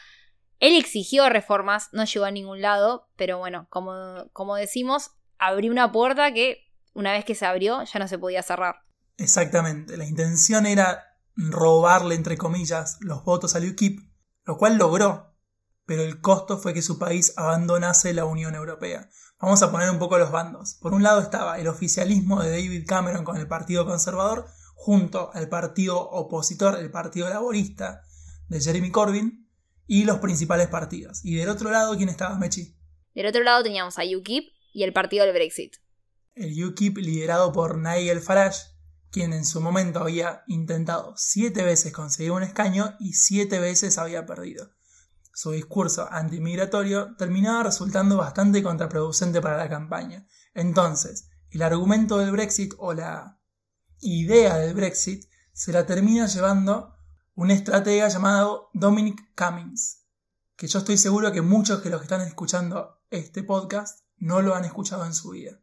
Él 0.59 0.75
exigió 0.75 1.29
reformas, 1.29 1.89
no 1.91 2.05
llegó 2.05 2.25
a 2.25 2.31
ningún 2.31 2.63
lado, 2.63 3.07
pero 3.17 3.37
bueno, 3.37 3.67
como, 3.69 4.27
como 4.33 4.55
decimos, 4.55 5.11
abrió 5.37 5.71
una 5.71 5.91
puerta 5.91 6.33
que 6.33 6.71
una 6.95 7.11
vez 7.11 7.23
que 7.23 7.35
se 7.35 7.45
abrió 7.45 7.83
ya 7.83 7.99
no 7.99 8.07
se 8.07 8.17
podía 8.17 8.41
cerrar. 8.41 8.77
Exactamente, 9.17 9.95
la 9.95 10.05
intención 10.05 10.65
era 10.65 11.19
robarle, 11.35 12.15
entre 12.15 12.35
comillas, 12.35 12.97
los 13.01 13.23
votos 13.23 13.55
al 13.55 13.69
UKIP, 13.69 13.99
lo 14.43 14.57
cual 14.57 14.79
logró, 14.79 15.35
pero 15.85 16.01
el 16.01 16.19
costo 16.19 16.57
fue 16.57 16.73
que 16.73 16.81
su 16.81 16.97
país 16.97 17.35
abandonase 17.37 18.11
la 18.15 18.25
Unión 18.25 18.55
Europea. 18.55 19.07
Vamos 19.39 19.61
a 19.61 19.71
poner 19.71 19.91
un 19.91 19.99
poco 19.99 20.17
los 20.17 20.31
bandos. 20.31 20.79
Por 20.81 20.95
un 20.95 21.03
lado 21.03 21.21
estaba 21.21 21.59
el 21.59 21.67
oficialismo 21.67 22.41
de 22.41 22.49
David 22.49 22.87
Cameron 22.87 23.23
con 23.23 23.37
el 23.37 23.47
Partido 23.47 23.85
Conservador, 23.85 24.47
junto 24.73 25.31
al 25.33 25.47
partido 25.47 25.99
opositor, 26.09 26.79
el 26.79 26.89
Partido 26.89 27.29
Laborista 27.29 28.01
de 28.47 28.59
Jeremy 28.59 28.89
Corbyn, 28.89 29.47
y 29.85 30.05
los 30.05 30.17
principales 30.17 30.67
partidos. 30.67 31.23
Y 31.23 31.35
del 31.35 31.49
otro 31.49 31.69
lado, 31.69 31.95
¿quién 31.95 32.09
estaba, 32.09 32.37
Mechi? 32.37 32.75
Del 33.13 33.27
otro 33.27 33.43
lado 33.43 33.63
teníamos 33.63 33.99
a 33.99 34.03
UKIP 34.03 34.49
y 34.73 34.83
el 34.83 34.91
partido 34.91 35.25
del 35.25 35.33
Brexit. 35.33 35.75
El 36.33 36.63
UKIP 36.63 36.97
liderado 36.97 37.53
por 37.53 37.77
Nigel 37.77 38.21
Farage, 38.21 38.59
quien 39.11 39.33
en 39.33 39.45
su 39.45 39.61
momento 39.61 39.99
había 39.99 40.43
intentado 40.47 41.13
siete 41.15 41.63
veces 41.63 41.93
conseguir 41.93 42.31
un 42.31 42.43
escaño 42.43 42.95
y 42.99 43.13
siete 43.13 43.59
veces 43.59 43.97
había 43.97 44.25
perdido 44.25 44.76
su 45.37 45.51
discurso 45.51 46.11
antimigratorio 46.11 47.15
terminaba 47.15 47.61
resultando 47.61 48.17
bastante 48.17 48.63
contraproducente 48.63 49.39
para 49.39 49.55
la 49.55 49.69
campaña. 49.69 50.25
Entonces, 50.55 51.29
el 51.51 51.61
argumento 51.61 52.17
del 52.17 52.31
Brexit 52.31 52.73
o 52.79 52.95
la 52.95 53.39
idea 53.99 54.57
del 54.57 54.73
Brexit 54.73 55.25
se 55.53 55.71
la 55.71 55.85
termina 55.85 56.25
llevando 56.25 56.95
un 57.35 57.51
estratega 57.51 58.07
llamado 58.07 58.71
Dominic 58.73 59.31
Cummings, 59.35 60.07
que 60.55 60.65
yo 60.65 60.79
estoy 60.79 60.97
seguro 60.97 61.31
que 61.31 61.43
muchos 61.43 61.83
de 61.83 61.91
los 61.91 61.99
que 61.99 62.05
están 62.05 62.21
escuchando 62.21 63.03
este 63.11 63.43
podcast 63.43 63.99
no 64.17 64.41
lo 64.41 64.55
han 64.55 64.65
escuchado 64.65 65.05
en 65.05 65.13
su 65.13 65.29
vida. 65.29 65.61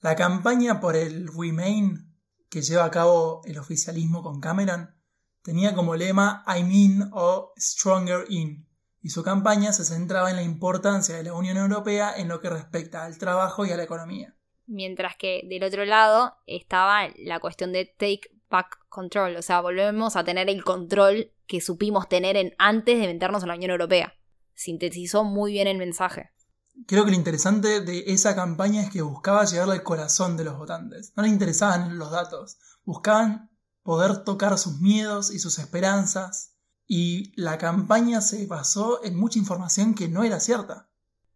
La 0.00 0.14
campaña 0.14 0.78
por 0.78 0.94
el 0.94 1.26
Remain 1.28 2.18
que 2.50 2.60
lleva 2.60 2.84
a 2.84 2.90
cabo 2.90 3.40
el 3.46 3.56
oficialismo 3.56 4.22
con 4.22 4.42
Cameron 4.42 4.94
tenía 5.40 5.74
como 5.74 5.96
lema 5.96 6.44
I'm 6.46 6.70
in 6.70 7.08
o 7.14 7.54
Stronger 7.58 8.26
in, 8.28 8.66
y 9.02 9.10
su 9.10 9.22
campaña 9.22 9.72
se 9.72 9.84
centraba 9.84 10.30
en 10.30 10.36
la 10.36 10.42
importancia 10.42 11.16
de 11.16 11.24
la 11.24 11.34
Unión 11.34 11.56
Europea 11.56 12.14
en 12.16 12.28
lo 12.28 12.40
que 12.40 12.50
respecta 12.50 13.04
al 13.04 13.18
trabajo 13.18 13.64
y 13.64 13.70
a 13.70 13.76
la 13.76 13.84
economía. 13.84 14.36
Mientras 14.66 15.16
que 15.16 15.42
del 15.48 15.64
otro 15.64 15.84
lado 15.84 16.34
estaba 16.46 17.08
la 17.16 17.40
cuestión 17.40 17.72
de 17.72 17.86
take 17.86 18.30
back 18.50 18.78
control, 18.88 19.36
o 19.36 19.42
sea, 19.42 19.60
volvemos 19.60 20.16
a 20.16 20.24
tener 20.24 20.48
el 20.48 20.62
control 20.64 21.32
que 21.46 21.60
supimos 21.60 22.08
tener 22.08 22.36
en, 22.36 22.54
antes 22.58 23.00
de 23.00 23.06
meternos 23.06 23.42
en 23.42 23.48
la 23.48 23.56
Unión 23.56 23.72
Europea. 23.72 24.14
Sintetizó 24.54 25.24
muy 25.24 25.52
bien 25.52 25.66
el 25.66 25.78
mensaje. 25.78 26.30
Creo 26.86 27.04
que 27.04 27.10
lo 27.10 27.16
interesante 27.16 27.80
de 27.80 28.04
esa 28.06 28.36
campaña 28.36 28.82
es 28.82 28.90
que 28.90 29.02
buscaba 29.02 29.44
llegarle 29.44 29.74
al 29.74 29.82
corazón 29.82 30.36
de 30.36 30.44
los 30.44 30.56
votantes. 30.56 31.12
No 31.16 31.22
le 31.22 31.28
interesaban 31.28 31.98
los 31.98 32.10
datos, 32.10 32.58
buscaban 32.84 33.50
poder 33.82 34.24
tocar 34.24 34.56
sus 34.58 34.80
miedos 34.80 35.32
y 35.32 35.38
sus 35.38 35.58
esperanzas 35.58 36.49
y 36.92 37.30
la 37.40 37.56
campaña 37.56 38.20
se 38.20 38.48
basó 38.48 39.04
en 39.04 39.16
mucha 39.16 39.38
información 39.38 39.94
que 39.94 40.08
no 40.08 40.24
era 40.24 40.40
cierta. 40.40 40.88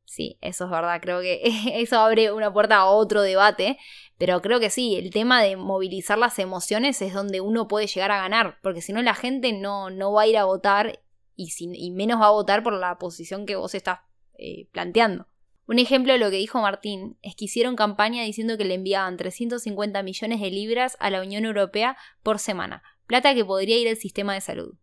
Sí, 0.04 0.36
eso 0.40 0.64
es 0.64 0.70
verdad, 0.72 1.00
creo 1.00 1.20
que 1.20 1.42
eso 1.80 2.00
abre 2.00 2.32
una 2.32 2.52
puerta 2.52 2.78
a 2.78 2.86
otro 2.86 3.22
debate, 3.22 3.78
pero 4.18 4.42
creo 4.42 4.58
que 4.58 4.68
sí, 4.68 4.96
el 4.96 5.12
tema 5.12 5.44
de 5.44 5.54
movilizar 5.54 6.18
las 6.18 6.40
emociones 6.40 7.00
es 7.02 7.14
donde 7.14 7.40
uno 7.40 7.68
puede 7.68 7.86
llegar 7.86 8.10
a 8.10 8.20
ganar, 8.20 8.58
porque 8.64 8.82
si 8.82 8.92
no 8.92 9.00
la 9.00 9.14
gente 9.14 9.52
no, 9.52 9.90
no 9.90 10.12
va 10.12 10.22
a 10.22 10.26
ir 10.26 10.38
a 10.38 10.44
votar 10.44 10.98
y, 11.36 11.52
y 11.56 11.90
menos 11.92 12.20
va 12.20 12.26
a 12.26 12.32
votar 12.32 12.64
por 12.64 12.72
la 12.72 12.98
posición 12.98 13.46
que 13.46 13.54
vos 13.54 13.76
estás 13.76 14.00
eh, 14.36 14.66
planteando. 14.72 15.28
Un 15.68 15.78
ejemplo 15.78 16.14
de 16.14 16.18
lo 16.18 16.30
que 16.30 16.36
dijo 16.36 16.60
Martín 16.60 17.16
es 17.22 17.36
que 17.36 17.44
hicieron 17.44 17.76
campaña 17.76 18.24
diciendo 18.24 18.58
que 18.58 18.64
le 18.64 18.74
enviaban 18.74 19.16
350 19.16 20.02
millones 20.02 20.40
de 20.40 20.50
libras 20.50 20.96
a 20.98 21.10
la 21.10 21.22
Unión 21.22 21.44
Europea 21.44 21.96
por 22.24 22.40
semana, 22.40 22.82
plata 23.06 23.34
que 23.34 23.44
podría 23.44 23.78
ir 23.78 23.88
al 23.88 23.96
sistema 23.96 24.34
de 24.34 24.40
salud. 24.40 24.74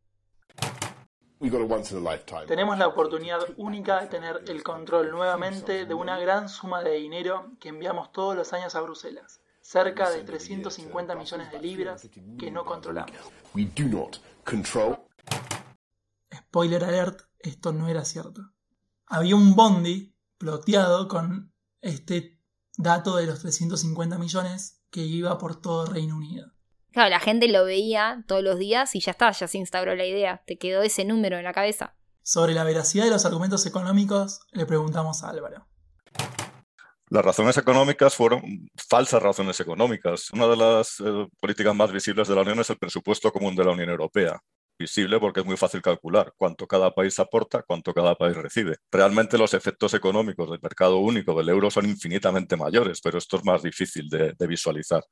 Tenemos 2.47 2.77
la 2.77 2.87
oportunidad 2.87 3.39
única 3.57 3.99
de 4.01 4.07
tener 4.07 4.43
el 4.47 4.61
control 4.61 5.09
nuevamente 5.09 5.85
de 5.87 5.93
una 5.93 6.19
gran 6.19 6.47
suma 6.47 6.83
de 6.83 6.91
dinero 6.97 7.51
que 7.59 7.69
enviamos 7.69 8.11
todos 8.11 8.35
los 8.35 8.53
años 8.53 8.75
a 8.75 8.81
Bruselas, 8.81 9.41
cerca 9.59 10.11
de 10.11 10.23
350 10.23 11.15
millones 11.15 11.51
de 11.51 11.59
libras 11.59 12.07
que 12.37 12.51
no 12.51 12.63
controlamos. 12.63 13.11
Spoiler 16.33 16.83
alert, 16.83 17.21
esto 17.39 17.73
no 17.73 17.87
era 17.87 18.05
cierto. 18.05 18.51
Había 19.07 19.35
un 19.35 19.55
bondi 19.55 20.13
ploteado 20.37 21.07
con 21.07 21.51
este 21.81 22.39
dato 22.77 23.15
de 23.15 23.25
los 23.25 23.39
350 23.39 24.17
millones 24.19 24.81
que 24.91 25.01
iba 25.01 25.37
por 25.37 25.59
todo 25.59 25.85
Reino 25.85 26.17
Unido. 26.17 26.51
Claro, 26.91 27.09
la 27.09 27.19
gente 27.19 27.47
lo 27.47 27.63
veía 27.63 28.23
todos 28.27 28.43
los 28.43 28.59
días 28.59 28.95
y 28.95 28.99
ya 28.99 29.11
está, 29.11 29.31
ya 29.31 29.47
se 29.47 29.57
instauró 29.57 29.95
la 29.95 30.05
idea, 30.05 30.43
te 30.45 30.57
quedó 30.57 30.81
ese 30.81 31.05
número 31.05 31.37
en 31.37 31.43
la 31.43 31.53
cabeza. 31.53 31.95
Sobre 32.21 32.53
la 32.53 32.63
veracidad 32.63 33.05
de 33.05 33.11
los 33.11 33.25
argumentos 33.25 33.65
económicos, 33.65 34.41
le 34.51 34.65
preguntamos 34.65 35.23
a 35.23 35.29
Álvaro. 35.29 35.67
Las 37.09 37.25
razones 37.25 37.57
económicas 37.57 38.15
fueron 38.15 38.41
falsas 38.89 39.21
razones 39.21 39.59
económicas. 39.59 40.31
Una 40.31 40.47
de 40.47 40.55
las 40.55 40.99
eh, 40.99 41.27
políticas 41.39 41.75
más 41.75 41.91
visibles 41.91 42.27
de 42.27 42.35
la 42.35 42.41
Unión 42.41 42.59
es 42.59 42.69
el 42.69 42.77
presupuesto 42.77 43.31
común 43.31 43.55
de 43.55 43.65
la 43.65 43.71
Unión 43.71 43.89
Europea 43.89 44.41
visible 44.81 45.19
porque 45.19 45.39
es 45.39 45.45
muy 45.45 45.57
fácil 45.57 45.81
calcular 45.81 46.33
cuánto 46.35 46.67
cada 46.67 46.93
país 46.93 47.17
aporta, 47.19 47.63
cuánto 47.63 47.93
cada 47.93 48.15
país 48.15 48.35
recibe. 48.35 48.77
Realmente 48.91 49.37
los 49.37 49.53
efectos 49.53 49.93
económicos 49.93 50.49
del 50.49 50.59
mercado 50.61 50.97
único 50.97 51.33
del 51.35 51.49
euro 51.49 51.71
son 51.71 51.85
infinitamente 51.85 52.57
mayores, 52.57 52.99
pero 53.01 53.17
esto 53.17 53.37
es 53.37 53.45
más 53.45 53.63
difícil 53.63 54.09
de, 54.09 54.35
visualizar. 54.47 55.03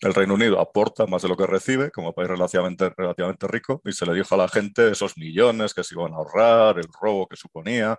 El 0.00 0.14
Reino 0.14 0.34
Unido 0.34 0.58
aporta 0.60 1.06
más 1.06 1.22
de 1.22 1.28
lo 1.28 1.36
que 1.36 1.46
recibe 1.46 1.90
como 1.90 2.14
país 2.14 2.28
relativamente, 2.28 2.88
rico 3.48 3.82
y 3.84 3.92
se 3.92 4.06
le 4.06 4.14
dijo 4.14 4.34
a 4.34 4.38
la 4.38 4.48
gente 4.48 4.90
esos 4.90 5.18
millones 5.18 5.74
que 5.74 5.84
se 5.84 5.94
iban 5.94 6.14
a 6.14 6.16
ahorrar, 6.16 6.78
el 6.78 6.88
robo 7.00 7.26
que 7.26 7.36
suponía, 7.36 7.98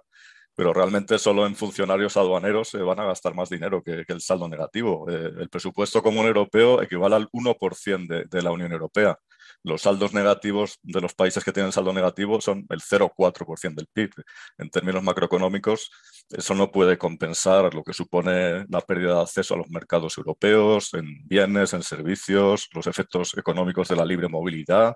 pero 0.56 0.74
realmente 0.74 1.20
solo 1.20 1.46
en 1.46 1.56
funcionarios 1.56 2.18
aduaneros 2.18 2.70
se 2.70 2.80
van 2.80 3.00
a 3.00 3.06
gastar 3.06 3.36
más 3.36 3.50
dinero 3.50 3.84
que, 3.84 4.04
el 4.08 4.22
saldo 4.22 4.48
negativo. 4.48 5.08
Eh, 5.10 5.34
el 5.40 5.50
presupuesto 5.50 6.02
común 6.02 6.26
europeo 6.26 6.82
equivale 6.82 7.16
al 7.16 7.30
1% 7.30 8.08
de, 8.08 8.26
de, 8.26 8.42
la 8.42 8.52
Unión 8.52 8.72
Europea 8.72 9.20
Los 9.64 9.82
saldos 9.82 10.14
negativos 10.14 10.80
de 10.84 11.02
los 11.02 11.14
países 11.14 11.44
que 11.44 11.52
tienen 11.52 11.72
saldo 11.72 11.92
negativo 11.94 12.40
son 12.40 12.66
el 12.70 12.80
0,4% 12.80 13.76
del 13.76 13.88
PIB. 13.88 14.12
En 14.58 14.70
términos 14.70 15.04
macroeconómicos, 15.04 15.92
eso 16.30 16.54
no 16.56 16.72
puede 16.72 16.98
compensar 16.98 17.74
lo 17.74 17.84
que 17.84 17.94
supone 17.94 18.66
la 18.70 18.82
pérdida 18.82 19.16
de 19.16 19.22
acceso 19.22 19.54
a 19.54 19.58
los 19.58 19.70
mercados 19.70 20.18
europeos, 20.18 20.94
en 20.94 21.28
bienes, 21.28 21.74
en 21.74 21.84
servicios, 21.84 22.70
los 22.74 22.88
efectos 22.88 23.38
económicos 23.38 23.88
de 23.88 23.96
la 23.96 24.06
libre 24.06 24.30
movilidad. 24.30 24.96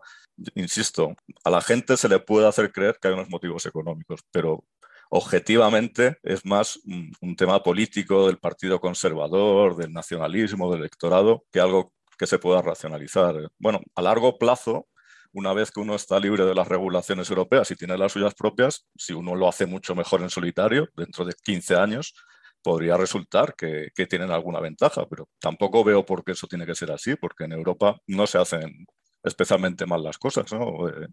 Insisto, 0.55 1.15
a 1.43 1.49
la 1.49 1.61
gente 1.61 1.97
se 1.97 2.09
le 2.09 2.19
puede 2.19 2.47
hacer 2.47 2.71
creer 2.71 2.97
que 3.01 3.09
hay 3.09 3.13
unos 3.13 3.29
motivos 3.29 3.65
económicos, 3.65 4.21
pero 4.31 4.63
objetivamente 5.11 6.17
es 6.23 6.45
más 6.45 6.79
un, 7.21 7.35
tema 7.35 7.61
político 7.61 8.27
del 8.27 8.37
Partido 8.37 8.79
Conservador, 8.79 9.75
del 9.75 9.91
nacionalismo, 9.91 10.71
del 10.71 10.81
electorado, 10.81 11.43
que 11.51 11.59
algo 11.59 11.93
que 12.21 12.27
se 12.27 12.37
pueda 12.37 12.61
racionalizar. 12.61 13.49
Bueno, 13.57 13.81
a 13.95 14.01
largo 14.03 14.37
plazo, 14.37 14.87
una 15.33 15.53
vez 15.53 15.71
que 15.71 15.79
uno 15.79 15.95
está 15.95 16.19
libre 16.19 16.45
de 16.45 16.53
las 16.53 16.67
regulaciones 16.67 17.27
europeas 17.31 17.71
y 17.71 17.75
tiene 17.75 17.97
las 17.97 18.11
suyas 18.11 18.35
propias, 18.35 18.85
si 18.95 19.13
uno 19.13 19.33
lo 19.33 19.49
hace 19.49 19.65
mucho 19.65 19.95
mejor 19.95 20.21
en 20.21 20.29
solitario, 20.29 20.87
dentro 20.95 21.25
de 21.25 21.33
15 21.33 21.77
años, 21.77 22.13
podría 22.61 22.95
resultar 22.95 23.55
que, 23.55 23.89
tienen 24.07 24.29
alguna 24.29 24.59
ventaja, 24.59 25.07
pero 25.09 25.29
tampoco 25.39 25.83
veo 25.83 26.05
por 26.05 26.23
qué 26.23 26.33
eso 26.33 26.45
tiene 26.45 26.67
que 26.67 26.75
ser 26.75 26.91
así, 26.91 27.15
porque 27.15 27.45
en 27.45 27.53
Europa 27.53 27.97
no 28.05 28.27
se 28.27 28.37
hacen 28.37 28.85
especialmente 29.23 29.87
mal 29.87 30.03
las 30.03 30.19
cosas. 30.19 30.53
No, 30.53 30.89
eh, 30.89 31.07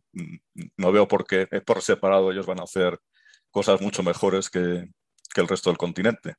no 0.77 0.93
veo 0.93 1.09
por 1.09 1.27
qué 1.27 1.47
por 1.65 1.81
separado 1.81 2.31
ellos 2.31 2.45
van 2.45 2.61
a 2.61 2.65
hacer 2.65 2.99
cosas 3.51 3.81
mucho 3.81 4.03
mejores 4.03 4.51
que, 4.51 4.61
el 5.37 5.49
resto 5.49 5.71
del 5.71 5.79
continente. 5.79 6.35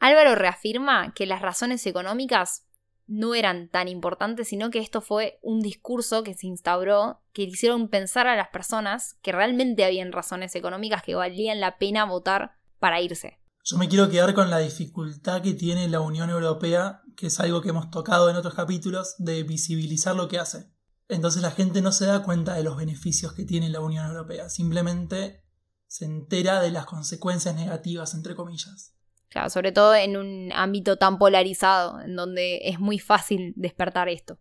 Álvaro 0.00 0.34
reafirma 0.34 1.12
que 1.14 1.26
las 1.26 1.42
razones 1.42 1.86
económicas 1.86 2.65
no 3.06 3.34
eran 3.34 3.68
tan 3.68 3.88
importantes, 3.88 4.48
sino 4.48 4.70
que 4.70 4.80
esto 4.80 5.00
fue 5.00 5.38
un 5.42 5.60
discurso 5.60 6.22
que 6.22 6.34
se 6.34 6.46
instauró, 6.46 7.20
que 7.32 7.42
hicieron 7.42 7.88
pensar 7.88 8.26
a 8.26 8.36
las 8.36 8.48
personas 8.48 9.16
que 9.22 9.32
realmente 9.32 9.84
habían 9.84 10.12
razones 10.12 10.54
económicas 10.54 11.02
que 11.02 11.14
valían 11.14 11.60
la 11.60 11.78
pena 11.78 12.04
votar 12.04 12.56
para 12.78 13.00
irse. 13.00 13.38
Yo 13.64 13.78
me 13.78 13.88
quiero 13.88 14.08
quedar 14.08 14.34
con 14.34 14.50
la 14.50 14.58
dificultad 14.58 15.42
que 15.42 15.54
tiene 15.54 15.88
la 15.88 16.00
Unión 16.00 16.30
Europea, 16.30 17.02
que 17.16 17.26
es 17.28 17.40
algo 17.40 17.62
que 17.62 17.70
hemos 17.70 17.90
tocado 17.90 18.30
en 18.30 18.36
otros 18.36 18.54
capítulos, 18.54 19.16
de 19.18 19.42
visibilizar 19.42 20.14
lo 20.14 20.28
que 20.28 20.38
hace. 20.38 20.70
Entonces 21.08 21.42
la 21.42 21.50
gente 21.50 21.82
no 21.82 21.92
se 21.92 22.06
da 22.06 22.22
cuenta 22.22 22.54
de 22.54 22.64
los 22.64 22.76
beneficios 22.76 23.32
que 23.32 23.44
tiene 23.44 23.70
la 23.70 23.80
Unión 23.80 24.06
Europea, 24.06 24.48
simplemente 24.48 25.44
se 25.86 26.04
entera 26.04 26.60
de 26.60 26.72
las 26.72 26.86
consecuencias 26.86 27.54
negativas, 27.54 28.14
entre 28.14 28.34
comillas. 28.34 28.95
Claro, 29.28 29.50
sobre 29.50 29.72
todo 29.72 29.94
en 29.94 30.16
un 30.16 30.52
ámbito 30.52 30.96
tan 30.96 31.18
polarizado, 31.18 32.00
en 32.00 32.16
donde 32.16 32.68
es 32.68 32.78
muy 32.78 32.98
fácil 32.98 33.52
despertar 33.56 34.08
esto. 34.08 34.38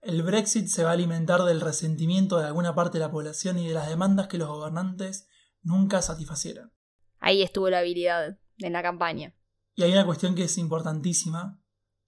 El 0.00 0.22
Brexit 0.22 0.66
se 0.66 0.82
va 0.82 0.90
a 0.90 0.94
alimentar 0.94 1.42
del 1.42 1.60
resentimiento 1.60 2.38
de 2.38 2.46
alguna 2.46 2.74
parte 2.74 2.98
de 2.98 3.04
la 3.04 3.10
población 3.10 3.58
y 3.58 3.68
de 3.68 3.74
las 3.74 3.88
demandas 3.88 4.26
que 4.26 4.38
los 4.38 4.48
gobernantes 4.48 5.28
nunca 5.62 6.02
satisfacieron. 6.02 6.72
Ahí 7.20 7.42
estuvo 7.42 7.70
la 7.70 7.78
habilidad 7.78 8.38
en 8.58 8.72
la 8.72 8.82
campaña. 8.82 9.34
Y 9.74 9.84
hay 9.84 9.92
una 9.92 10.04
cuestión 10.04 10.34
que 10.34 10.44
es 10.44 10.58
importantísima, 10.58 11.62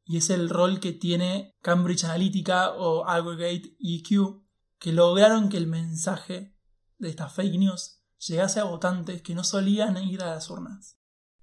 y 0.04 0.18
es 0.18 0.28
el 0.28 0.50
rol 0.50 0.80
que 0.80 0.92
tiene 0.92 1.54
Cambridge 1.62 2.04
Analytica 2.04 2.72
o 2.72 3.06
Aggregate 3.06 3.76
EQ, 3.80 4.42
que 4.78 4.92
lograron 4.92 5.48
que 5.48 5.56
el 5.56 5.66
mensaje 5.66 6.54
de 6.98 7.08
estas 7.08 7.32
fake 7.32 7.58
news 7.58 8.02
llegase 8.18 8.60
a 8.60 8.64
votantes 8.64 9.22
que 9.22 9.34
no 9.34 9.44
solían 9.44 9.96
ir 10.04 10.22
a 10.22 10.30
las 10.34 10.50
urnas. 10.50 10.98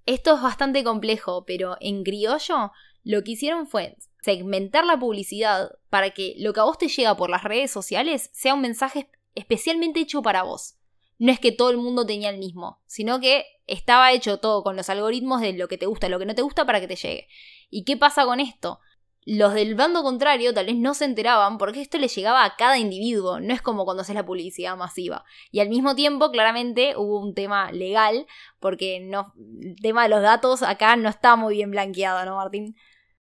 Esto 0.06 0.34
es 0.34 0.42
bastante 0.42 0.82
complejo, 0.82 1.44
pero 1.46 1.76
en 1.80 2.02
criollo 2.02 2.72
lo 3.04 3.22
que 3.22 3.32
hicieron 3.32 3.66
fue 3.66 3.96
segmentar 4.22 4.84
la 4.84 4.98
publicidad 4.98 5.72
para 5.90 6.10
que 6.10 6.34
lo 6.38 6.52
que 6.52 6.60
a 6.60 6.64
vos 6.64 6.78
te 6.78 6.88
llega 6.88 7.16
por 7.16 7.30
las 7.30 7.44
redes 7.44 7.70
sociales 7.70 8.30
sea 8.32 8.54
un 8.54 8.60
mensaje 8.60 9.10
especialmente 9.34 10.00
hecho 10.00 10.22
para 10.22 10.42
vos. 10.42 10.76
No 11.18 11.30
es 11.30 11.38
que 11.38 11.52
todo 11.52 11.70
el 11.70 11.76
mundo 11.76 12.04
tenía 12.04 12.30
el 12.30 12.38
mismo, 12.38 12.80
sino 12.86 13.20
que 13.20 13.44
estaba 13.66 14.12
hecho 14.12 14.38
todo 14.38 14.62
con 14.62 14.76
los 14.76 14.90
algoritmos 14.90 15.40
de 15.40 15.52
lo 15.52 15.68
que 15.68 15.78
te 15.78 15.86
gusta 15.86 16.08
lo 16.08 16.18
que 16.18 16.26
no 16.26 16.34
te 16.34 16.42
gusta 16.42 16.66
para 16.66 16.80
que 16.80 16.88
te 16.88 16.96
llegue. 16.96 17.28
¿Y 17.70 17.84
qué 17.84 17.96
pasa 17.96 18.24
con 18.24 18.40
esto? 18.40 18.80
Los 19.24 19.54
del 19.54 19.74
bando 19.74 20.02
contrario 20.02 20.52
tal 20.52 20.66
vez 20.66 20.76
no 20.76 20.94
se 20.94 21.04
enteraban 21.04 21.58
porque 21.58 21.80
esto 21.80 21.98
le 21.98 22.08
llegaba 22.08 22.44
a 22.44 22.56
cada 22.56 22.78
individuo, 22.78 23.40
no 23.40 23.54
es 23.54 23.62
como 23.62 23.84
cuando 23.84 24.02
haces 24.02 24.14
la 24.14 24.26
publicidad 24.26 24.76
masiva. 24.76 25.24
Y 25.50 25.60
al 25.60 25.68
mismo 25.68 25.94
tiempo, 25.94 26.30
claramente, 26.30 26.96
hubo 26.96 27.20
un 27.20 27.34
tema 27.34 27.70
legal, 27.70 28.26
porque 28.58 29.00
no, 29.00 29.32
el 29.60 29.76
tema 29.80 30.04
de 30.04 30.08
los 30.08 30.22
datos 30.22 30.62
acá 30.62 30.96
no 30.96 31.08
está 31.08 31.36
muy 31.36 31.54
bien 31.54 31.70
blanqueado, 31.70 32.24
¿no, 32.24 32.36
Martín? 32.36 32.76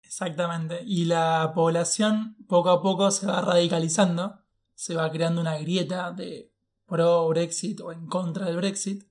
Exactamente. 0.02 0.82
Y 0.86 1.06
la 1.06 1.52
población 1.54 2.36
poco 2.48 2.70
a 2.70 2.82
poco 2.82 3.12
se 3.12 3.28
va 3.28 3.42
radicalizando, 3.42 4.40
se 4.76 4.96
va 4.96 5.12
creando 5.12 5.42
una 5.42 5.58
grieta 5.58 6.12
de 6.12 6.52
pro 6.86 7.28
Brexit 7.30 7.80
o 7.82 7.92
en 7.92 8.08
contra 8.08 8.46
del 8.46 8.58
Brexit. 8.58 9.10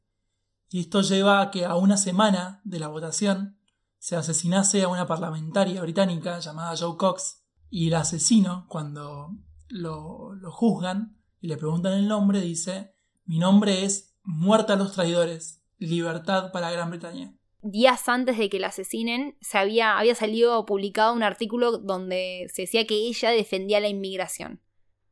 Y 0.68 0.80
esto 0.80 1.02
lleva 1.02 1.40
a 1.40 1.50
que 1.50 1.64
a 1.64 1.76
una 1.76 1.96
semana 1.96 2.60
de 2.64 2.78
la 2.78 2.88
votación 2.88 3.59
se 4.00 4.16
asesinase 4.16 4.82
a 4.82 4.88
una 4.88 5.06
parlamentaria 5.06 5.82
británica 5.82 6.38
llamada 6.40 6.74
Joe 6.74 6.96
Cox 6.96 7.44
y 7.68 7.88
el 7.88 7.94
asesino, 7.94 8.64
cuando 8.66 9.28
lo, 9.68 10.32
juzgan 10.50 11.20
y 11.38 11.48
le 11.48 11.58
preguntan 11.58 11.92
el 11.92 12.08
nombre, 12.08 12.40
dice, 12.40 12.94
mi 13.24 13.38
nombre 13.38 13.84
es 13.84 14.16
Muerta 14.22 14.72
a 14.72 14.76
los 14.76 14.92
traidores, 14.92 15.62
libertad 15.78 16.50
para 16.50 16.70
Gran 16.70 16.90
Bretaña. 16.90 17.34
Días 17.62 18.08
antes 18.08 18.38
de 18.38 18.48
que 18.48 18.58
la 18.58 18.68
asesinen, 18.68 19.36
se 19.40 19.58
había, 19.58 19.98
había 19.98 20.14
salido 20.14 20.64
publicado 20.64 21.12
un 21.12 21.22
artículo 21.22 21.78
donde 21.78 22.46
se 22.52 22.62
decía 22.62 22.86
que 22.86 22.94
ella 22.94 23.30
defendía 23.30 23.80
la 23.80 23.88
inmigración. 23.88 24.62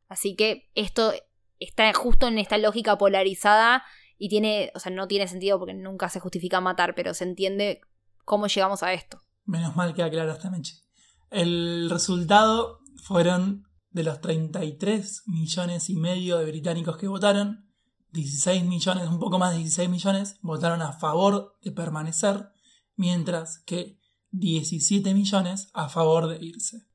Así 0.07 0.35
que 0.35 0.71
esto 0.73 1.13
está 1.59 1.91
justo 1.93 2.27
en 2.27 2.39
esta 2.39 2.57
lógica 2.57 2.97
polarizada 2.97 3.83
y 4.17 4.29
tiene, 4.29 4.71
o 4.73 4.79
sea, 4.79 4.91
no 4.91 5.07
tiene 5.07 5.27
sentido 5.27 5.59
porque 5.59 5.75
nunca 5.75 6.09
se 6.09 6.19
justifica 6.19 6.59
matar, 6.59 6.95
pero 6.95 7.13
se 7.13 7.25
entiende 7.25 7.81
cómo 8.29 8.45
llegamos 8.45 8.83
a 8.83 8.93
esto. 8.93 9.19
Menos 9.45 9.75
mal 9.75 9.91
que 9.95 10.03
esta 10.03 10.51
Meche. 10.51 10.75
El 11.31 11.89
resultado 11.89 12.79
fueron 13.03 13.63
de 13.89 14.03
los 14.03 14.21
33 14.21 15.23
millones 15.25 15.89
y 15.89 15.95
medio 15.95 16.37
de 16.37 16.45
británicos 16.45 16.95
que 16.97 17.07
votaron, 17.07 17.67
16 18.11 18.65
millones, 18.65 19.07
un 19.07 19.19
poco 19.19 19.39
más 19.39 19.53
de 19.53 19.57
16 19.57 19.89
millones, 19.89 20.37
votaron 20.43 20.83
a 20.83 20.93
favor 20.93 21.57
de 21.63 21.71
permanecer, 21.71 22.51
mientras 22.95 23.63
que 23.65 23.99
17 24.29 25.15
millones 25.15 25.71
a 25.73 25.89
favor 25.89 26.27
de 26.27 26.37
irse. 26.37 26.85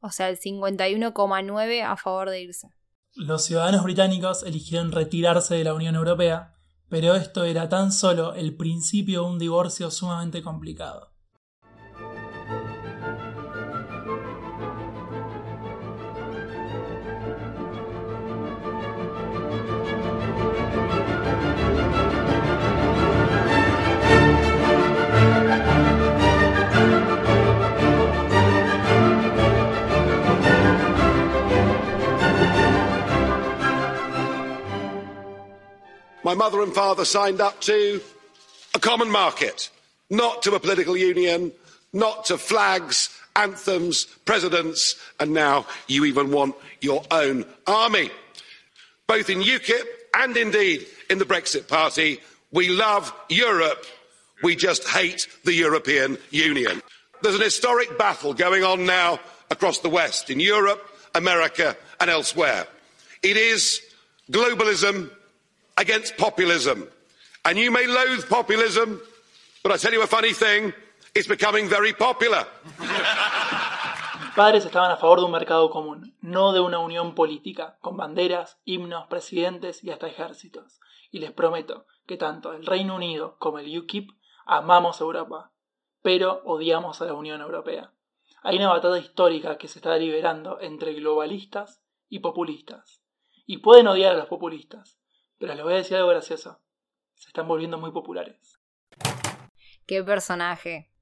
O 0.00 0.10
sea, 0.10 0.28
el 0.28 0.40
51,9 0.40 1.84
a 1.84 1.96
favor 1.96 2.30
de 2.30 2.42
irse. 2.42 2.68
Los 3.14 3.44
ciudadanos 3.44 3.84
británicos 3.84 4.42
eligieron 4.42 4.90
retirarse 4.90 5.54
de 5.54 5.62
la 5.62 5.74
Unión 5.74 5.94
Europea, 5.94 6.56
pero 6.90 7.14
esto 7.14 7.44
era 7.44 7.68
tan 7.68 7.92
solo 7.92 8.34
el 8.34 8.54
principio 8.56 9.22
de 9.22 9.30
un 9.30 9.38
divorcio 9.38 9.90
sumamente 9.90 10.42
complicado. 10.42 11.12
My 36.22 36.34
mother 36.34 36.62
and 36.62 36.74
father 36.74 37.06
signed 37.06 37.40
up 37.40 37.60
to 37.62 38.00
a 38.74 38.78
common 38.78 39.10
market, 39.10 39.70
not 40.10 40.42
to 40.42 40.54
a 40.54 40.60
political 40.60 40.94
union, 40.94 41.50
not 41.94 42.26
to 42.26 42.36
flags, 42.36 43.08
anthems, 43.36 44.04
presidents, 44.26 44.96
and 45.18 45.32
now 45.32 45.66
you 45.86 46.04
even 46.04 46.30
want 46.30 46.56
your 46.82 47.02
own 47.10 47.46
army. 47.66 48.10
Both 49.06 49.30
in 49.30 49.40
UKIP 49.40 49.84
and 50.14 50.36
indeed 50.36 50.86
in 51.08 51.18
the 51.18 51.24
Brexit 51.24 51.68
Party, 51.68 52.20
we 52.52 52.68
love 52.68 53.14
Europe. 53.30 53.86
We 54.42 54.56
just 54.56 54.86
hate 54.86 55.26
the 55.44 55.54
European 55.54 56.18
Union. 56.30 56.82
There's 57.22 57.34
an 57.34 57.40
historic 57.40 57.96
battle 57.96 58.34
going 58.34 58.62
on 58.62 58.84
now 58.84 59.20
across 59.50 59.78
the 59.78 59.88
West, 59.88 60.28
in 60.28 60.38
Europe, 60.38 60.86
America, 61.14 61.76
and 61.98 62.10
elsewhere. 62.10 62.66
It 63.22 63.38
is 63.38 63.80
globalism 64.30 65.10
against 65.76 66.16
populism. 66.16 66.88
And 67.44 67.58
you 67.58 67.70
may 67.70 67.86
loathe 67.86 68.28
populism, 68.28 69.00
but 69.62 69.72
I 69.72 69.76
tell 69.76 69.92
you 69.92 70.02
a 70.02 70.06
funny 70.06 70.32
thing, 70.32 70.72
it's 71.14 71.28
becoming 71.28 71.68
very 71.68 71.92
popular. 71.92 72.46
Padres 74.36 74.64
estaban 74.64 74.92
a 74.92 74.96
favor 74.96 75.18
de 75.18 75.26
un 75.26 75.32
mercado 75.32 75.70
común, 75.70 76.14
no 76.20 76.52
de 76.52 76.60
una 76.60 76.78
unión 76.78 77.14
política, 77.14 77.78
con 77.80 77.96
banderas, 77.96 78.60
himnos, 78.64 79.08
presidentes 79.08 79.82
y 79.82 79.90
hasta 79.90 80.06
ejércitos. 80.06 80.80
Y 81.10 81.18
les 81.18 81.32
prometo 81.32 81.86
que 82.06 82.16
tanto 82.16 82.52
el 82.52 82.64
Reino 82.64 82.94
Unido 82.94 83.36
como 83.38 83.58
el 83.58 83.76
UKIP 83.76 84.10
amamos 84.46 85.00
Europa, 85.00 85.52
pero 86.02 86.42
odiamos 86.44 87.02
a 87.02 87.06
la 87.06 87.14
Unión 87.14 87.40
Europea. 87.40 87.92
Hay 88.42 88.56
una 88.56 88.68
batalla 88.68 88.98
histórica 88.98 89.58
que 89.58 89.68
se 89.68 89.80
está 89.80 89.96
liberando 89.96 90.60
entre 90.60 90.94
globalistas 90.94 91.82
y 92.08 92.20
populistas. 92.20 93.02
Y 93.46 93.58
pueden 93.58 93.88
odiar 93.88 94.14
a 94.14 94.18
los 94.18 94.26
populistas, 94.26 94.99
pero 95.40 95.54
les 95.54 95.64
voy 95.64 95.72
a 95.72 95.76
decir 95.76 95.96
algo 95.96 96.10
gracioso. 96.10 96.60
Se 97.14 97.28
están 97.28 97.48
volviendo 97.48 97.78
muy 97.78 97.90
populares. 97.92 98.60
Qué 99.86 100.04
personaje. 100.04 100.92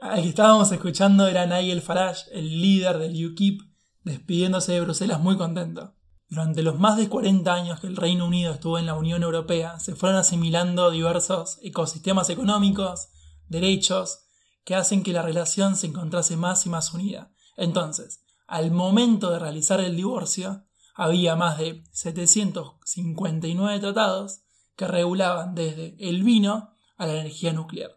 Al 0.00 0.22
que 0.22 0.28
estábamos 0.28 0.70
escuchando 0.70 1.26
era 1.26 1.46
Nigel 1.46 1.80
Farage, 1.80 2.30
el 2.32 2.60
líder 2.60 2.98
del 2.98 3.26
UKIP, 3.26 3.62
despidiéndose 4.04 4.72
de 4.72 4.82
Bruselas 4.82 5.18
muy 5.18 5.38
contento. 5.38 5.94
Durante 6.28 6.62
los 6.62 6.78
más 6.78 6.98
de 6.98 7.08
40 7.08 7.52
años 7.52 7.80
que 7.80 7.86
el 7.86 7.96
Reino 7.96 8.26
Unido 8.26 8.52
estuvo 8.52 8.78
en 8.78 8.86
la 8.86 8.94
Unión 8.94 9.22
Europea, 9.22 9.80
se 9.80 9.94
fueron 9.94 10.18
asimilando 10.18 10.90
diversos 10.90 11.58
ecosistemas 11.62 12.28
económicos, 12.28 13.08
derechos, 13.48 14.26
que 14.64 14.74
hacen 14.74 15.02
que 15.02 15.12
la 15.12 15.22
relación 15.22 15.76
se 15.76 15.86
encontrase 15.86 16.36
más 16.36 16.66
y 16.66 16.68
más 16.68 16.92
unida. 16.92 17.32
Entonces, 17.56 18.24
al 18.46 18.70
momento 18.70 19.30
de 19.30 19.38
realizar 19.38 19.80
el 19.80 19.96
divorcio, 19.96 20.64
había 20.94 21.36
más 21.36 21.58
de 21.58 21.82
759 21.92 23.80
tratados 23.80 24.42
que 24.76 24.86
regulaban 24.86 25.54
desde 25.54 25.96
el 25.98 26.22
vino 26.22 26.70
a 26.96 27.06
la 27.06 27.14
energía 27.14 27.52
nuclear. 27.52 27.90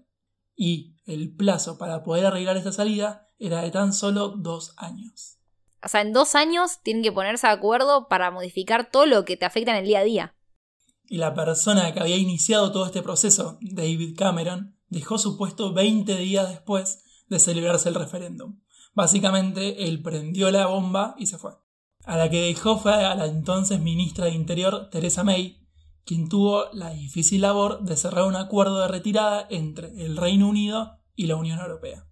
Y 0.55 0.95
el 1.05 1.35
plazo 1.35 1.77
para 1.77 2.03
poder 2.03 2.25
arreglar 2.25 2.57
esta 2.57 2.71
salida 2.71 3.29
era 3.37 3.61
de 3.61 3.71
tan 3.71 3.93
solo 3.93 4.29
dos 4.29 4.73
años. 4.77 5.37
O 5.83 5.87
sea, 5.87 6.01
en 6.01 6.13
dos 6.13 6.35
años 6.35 6.79
tienen 6.81 7.03
que 7.03 7.11
ponerse 7.11 7.47
de 7.47 7.53
acuerdo 7.53 8.07
para 8.07 8.31
modificar 8.31 8.89
todo 8.89 9.05
lo 9.05 9.23
que 9.25 9.37
te 9.37 9.45
afecta 9.45 9.71
en 9.71 9.77
el 9.77 9.85
día 9.85 9.99
a 9.99 10.03
día. 10.03 10.35
Y 11.07 11.17
la 11.17 11.35
persona 11.35 11.93
que 11.93 11.99
había 11.99 12.17
iniciado 12.17 12.71
todo 12.71 12.85
este 12.85 13.03
proceso, 13.03 13.59
David 13.61 14.17
Cameron, 14.17 14.79
dejó 14.87 15.19
su 15.19 15.37
puesto 15.37 15.73
20 15.73 16.15
días 16.17 16.49
después 16.49 17.03
de 17.27 17.39
celebrarse 17.39 17.89
el 17.89 17.95
referéndum. 17.95 18.61
Básicamente, 18.93 19.87
él 19.87 20.01
prendió 20.01 20.49
la 20.49 20.67
bomba 20.67 21.15
y 21.19 21.27
se 21.27 21.37
fue. 21.37 21.51
A 22.05 22.17
la 22.17 22.29
que 22.29 22.47
dejó 22.47 22.77
fue 22.77 22.93
a 22.93 23.15
la 23.15 23.25
entonces 23.25 23.79
ministra 23.79 24.25
de 24.25 24.31
Interior, 24.31 24.89
Theresa 24.91 25.23
May, 25.23 25.65
quien 26.05 26.29
tuvo 26.29 26.65
la 26.71 26.91
difícil 26.91 27.41
labor 27.41 27.81
de 27.81 27.97
cerrar 27.97 28.25
un 28.25 28.35
acuerdo 28.35 28.79
de 28.79 28.87
retirada 28.87 29.47
entre 29.49 30.05
el 30.05 30.15
Reino 30.15 30.47
Unido 30.47 30.99
y 31.15 31.25
la 31.25 31.35
Unión 31.35 31.59
Europea. 31.59 32.07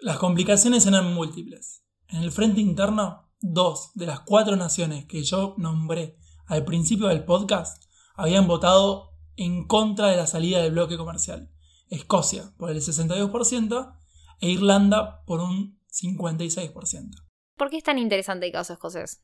Las 0.00 0.18
complicaciones 0.18 0.84
eran 0.84 1.14
múltiples. 1.14 1.82
En 2.08 2.22
el 2.22 2.30
frente 2.30 2.60
interno, 2.60 3.30
dos 3.40 3.90
de 3.94 4.06
las 4.06 4.20
cuatro 4.20 4.56
naciones 4.56 5.06
que 5.06 5.22
yo 5.24 5.54
nombré 5.56 6.18
al 6.46 6.64
principio 6.64 7.08
del 7.08 7.24
podcast 7.24 7.84
habían 8.14 8.46
votado 8.46 9.12
en 9.36 9.66
contra 9.66 10.08
de 10.08 10.16
la 10.16 10.26
salida 10.26 10.60
del 10.60 10.72
bloque 10.72 10.98
comercial. 10.98 11.50
Escocia 11.88 12.52
por 12.58 12.70
el 12.70 12.78
62% 12.78 13.94
e 14.40 14.50
Irlanda 14.50 15.24
por 15.24 15.40
un 15.40 15.80
56%. 15.90 17.25
¿Por 17.56 17.70
qué 17.70 17.78
es 17.78 17.84
tan 17.84 17.98
interesante 17.98 18.46
el 18.46 18.52
caso 18.52 18.74
escocés? 18.74 19.22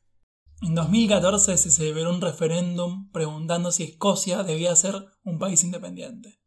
En 0.61 0.75
2014 0.75 1.57
se 1.57 1.69
celebró 1.69 2.09
un 2.09 2.21
referéndum 2.21 3.11
preguntando 3.11 3.71
si 3.71 3.83
Escocia 3.83 4.43
debía 4.43 4.75
ser 4.75 5.05
un 5.23 5.37
país 5.37 5.63
independiente. 5.63 6.39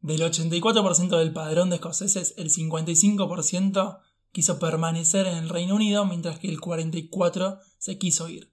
Del 0.00 0.20
84% 0.22 1.18
del 1.18 1.32
padrón 1.32 1.70
de 1.70 1.76
escoceses, 1.76 2.34
el 2.38 2.50
55% 2.50 4.00
quiso 4.32 4.58
permanecer 4.58 5.26
en 5.26 5.36
el 5.36 5.48
Reino 5.48 5.74
Unido, 5.74 6.04
mientras 6.06 6.38
que 6.38 6.48
el 6.48 6.60
44% 6.60 7.60
se 7.78 7.98
quiso 7.98 8.28
ir. 8.28 8.52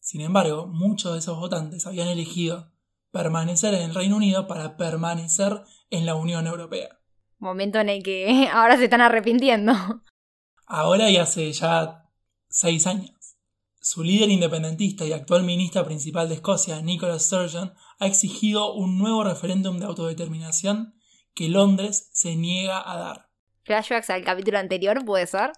Sin 0.00 0.20
embargo, 0.20 0.66
muchos 0.68 1.12
de 1.12 1.18
esos 1.18 1.38
votantes 1.38 1.86
habían 1.86 2.08
elegido 2.08 2.72
permanecer 3.10 3.74
en 3.74 3.82
el 3.82 3.94
Reino 3.94 4.16
Unido 4.16 4.46
para 4.46 4.76
permanecer 4.76 5.62
en 5.90 6.06
la 6.06 6.14
Unión 6.14 6.46
Europea. 6.46 7.00
Momento 7.38 7.78
en 7.80 7.88
el 7.88 8.02
que 8.02 8.48
ahora 8.52 8.76
se 8.76 8.84
están 8.84 9.00
arrepintiendo. 9.00 9.72
Ahora 10.66 11.10
y 11.10 11.16
hace 11.16 11.52
ya 11.52 12.05
seis 12.56 12.86
años. 12.86 13.36
Su 13.82 14.02
líder 14.02 14.30
independentista 14.30 15.04
y 15.04 15.12
actual 15.12 15.44
ministra 15.44 15.84
principal 15.84 16.28
de 16.28 16.36
Escocia, 16.36 16.80
Nicola 16.80 17.18
Sturgeon, 17.18 17.74
ha 17.98 18.06
exigido 18.06 18.72
un 18.72 18.96
nuevo 18.96 19.22
referéndum 19.24 19.78
de 19.78 19.84
autodeterminación 19.84 20.94
que 21.34 21.50
Londres 21.50 22.08
se 22.14 22.34
niega 22.34 22.82
a 22.90 22.96
dar. 22.96 23.28
Flashbacks 23.64 24.08
al 24.08 24.24
capítulo 24.24 24.58
anterior, 24.58 25.04
¿puede 25.04 25.26
ser? 25.26 25.52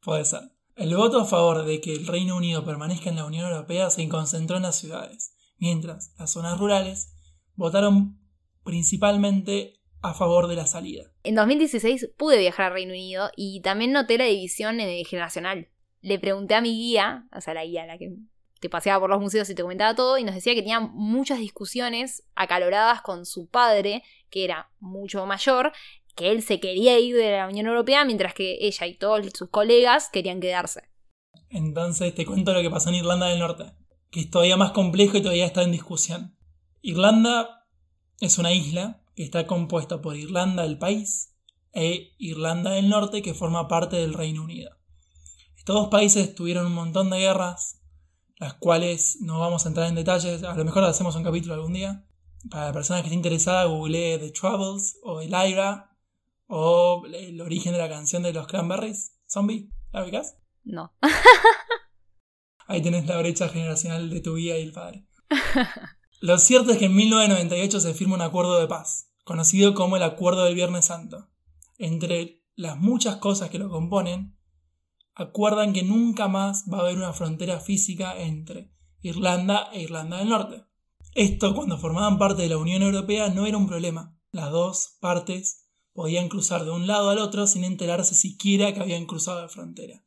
Puede 0.00 0.24
ser. 0.24 0.40
El 0.74 0.96
voto 0.96 1.20
a 1.20 1.24
favor 1.24 1.64
de 1.64 1.80
que 1.80 1.92
el 1.92 2.08
Reino 2.08 2.36
Unido 2.36 2.64
permanezca 2.64 3.10
en 3.10 3.16
la 3.16 3.26
Unión 3.26 3.48
Europea 3.48 3.88
se 3.90 4.08
concentró 4.08 4.56
en 4.56 4.64
las 4.64 4.76
ciudades, 4.76 5.36
mientras 5.56 6.12
las 6.18 6.32
zonas 6.32 6.58
rurales 6.58 7.14
votaron 7.54 8.18
principalmente 8.64 9.80
a 10.02 10.14
favor 10.14 10.48
de 10.48 10.56
la 10.56 10.66
salida. 10.66 11.12
En 11.22 11.36
2016 11.36 12.10
pude 12.16 12.38
viajar 12.38 12.66
al 12.66 12.72
Reino 12.72 12.92
Unido 12.92 13.30
y 13.36 13.60
también 13.60 13.92
noté 13.92 14.18
la 14.18 14.24
división 14.24 14.80
en 14.80 14.88
el 14.88 15.06
generacional. 15.06 15.69
Le 16.00 16.18
pregunté 16.18 16.54
a 16.54 16.60
mi 16.60 16.70
guía, 16.70 17.26
o 17.36 17.40
sea, 17.40 17.54
la 17.54 17.64
guía, 17.64 17.86
la 17.86 17.98
que 17.98 18.14
te 18.60 18.68
paseaba 18.68 19.00
por 19.00 19.10
los 19.10 19.20
museos 19.20 19.48
y 19.50 19.54
te 19.54 19.62
comentaba 19.62 19.94
todo, 19.94 20.18
y 20.18 20.24
nos 20.24 20.34
decía 20.34 20.54
que 20.54 20.62
tenía 20.62 20.80
muchas 20.80 21.38
discusiones 21.38 22.24
acaloradas 22.34 23.00
con 23.02 23.24
su 23.26 23.48
padre, 23.48 24.02
que 24.28 24.44
era 24.44 24.70
mucho 24.78 25.24
mayor, 25.26 25.72
que 26.14 26.30
él 26.30 26.42
se 26.42 26.60
quería 26.60 26.98
ir 26.98 27.16
de 27.16 27.32
la 27.32 27.48
Unión 27.48 27.66
Europea, 27.66 28.04
mientras 28.04 28.34
que 28.34 28.58
ella 28.60 28.86
y 28.86 28.94
todos 28.94 29.26
sus 29.34 29.48
colegas 29.50 30.10
querían 30.12 30.40
quedarse. 30.40 30.82
Entonces 31.48 32.14
te 32.14 32.26
cuento 32.26 32.52
lo 32.52 32.60
que 32.60 32.70
pasó 32.70 32.90
en 32.90 32.96
Irlanda 32.96 33.28
del 33.28 33.38
Norte, 33.38 33.72
que 34.10 34.20
es 34.20 34.30
todavía 34.30 34.56
más 34.56 34.72
complejo 34.72 35.16
y 35.16 35.22
todavía 35.22 35.46
está 35.46 35.62
en 35.62 35.72
discusión. 35.72 36.36
Irlanda 36.82 37.66
es 38.20 38.38
una 38.38 38.52
isla 38.52 39.02
que 39.14 39.22
está 39.22 39.46
compuesta 39.46 40.00
por 40.00 40.16
Irlanda 40.16 40.64
el 40.64 40.78
país 40.78 41.34
e 41.72 42.14
Irlanda 42.18 42.72
del 42.72 42.88
Norte 42.88 43.22
que 43.22 43.34
forma 43.34 43.68
parte 43.68 43.96
del 43.96 44.14
Reino 44.14 44.44
Unido. 44.44 44.79
Estos 45.60 45.76
dos 45.76 45.88
países 45.88 46.34
tuvieron 46.34 46.64
un 46.64 46.72
montón 46.72 47.10
de 47.10 47.18
guerras, 47.18 47.82
las 48.38 48.54
cuales 48.54 49.18
no 49.20 49.40
vamos 49.40 49.66
a 49.66 49.68
entrar 49.68 49.88
en 49.88 49.94
detalles, 49.94 50.42
a 50.42 50.54
lo 50.54 50.64
mejor 50.64 50.84
hacemos 50.84 51.14
un 51.16 51.22
capítulo 51.22 51.52
algún 51.52 51.74
día. 51.74 52.06
Para 52.48 52.68
la 52.68 52.72
persona 52.72 53.00
que 53.00 53.08
esté 53.08 53.14
interesada, 53.14 53.66
googleé 53.66 54.18
The 54.18 54.30
Troubles 54.30 54.96
o 55.02 55.20
El 55.20 55.34
Ira 55.34 55.94
o 56.46 57.02
el 57.12 57.38
origen 57.42 57.74
de 57.74 57.78
la 57.78 57.90
canción 57.90 58.22
de 58.22 58.32
los 58.32 58.46
Cranberries. 58.46 59.12
¿Zombie? 59.28 59.70
¿La 59.92 60.02
ubicas? 60.02 60.38
No. 60.64 60.94
Ahí 62.66 62.80
tenés 62.80 63.06
la 63.06 63.18
brecha 63.18 63.50
generacional 63.50 64.08
de 64.08 64.20
tu 64.22 64.36
guía 64.36 64.58
y 64.58 64.62
el 64.62 64.72
padre. 64.72 65.06
Lo 66.20 66.38
cierto 66.38 66.72
es 66.72 66.78
que 66.78 66.86
en 66.86 66.96
1998 66.96 67.80
se 67.80 67.92
firma 67.92 68.14
un 68.14 68.22
acuerdo 68.22 68.58
de 68.58 68.66
paz, 68.66 69.12
conocido 69.24 69.74
como 69.74 69.98
el 69.98 70.04
Acuerdo 70.04 70.44
del 70.44 70.54
Viernes 70.54 70.86
Santo. 70.86 71.28
Entre 71.76 72.46
las 72.56 72.78
muchas 72.78 73.16
cosas 73.16 73.50
que 73.50 73.58
lo 73.58 73.68
componen, 73.68 74.39
acuerdan 75.14 75.72
que 75.72 75.82
nunca 75.82 76.28
más 76.28 76.64
va 76.72 76.78
a 76.78 76.80
haber 76.82 76.96
una 76.96 77.12
frontera 77.12 77.60
física 77.60 78.18
entre 78.18 78.72
Irlanda 79.00 79.68
e 79.72 79.82
Irlanda 79.82 80.18
del 80.18 80.28
Norte. 80.28 80.64
Esto, 81.14 81.54
cuando 81.54 81.78
formaban 81.78 82.18
parte 82.18 82.42
de 82.42 82.48
la 82.48 82.58
Unión 82.58 82.82
Europea, 82.82 83.30
no 83.30 83.46
era 83.46 83.56
un 83.56 83.66
problema. 83.66 84.16
Las 84.30 84.50
dos 84.50 84.96
partes 85.00 85.66
podían 85.92 86.28
cruzar 86.28 86.64
de 86.64 86.70
un 86.70 86.86
lado 86.86 87.10
al 87.10 87.18
otro 87.18 87.46
sin 87.46 87.64
enterarse 87.64 88.14
siquiera 88.14 88.72
que 88.72 88.80
habían 88.80 89.06
cruzado 89.06 89.42
la 89.42 89.48
frontera. 89.48 90.04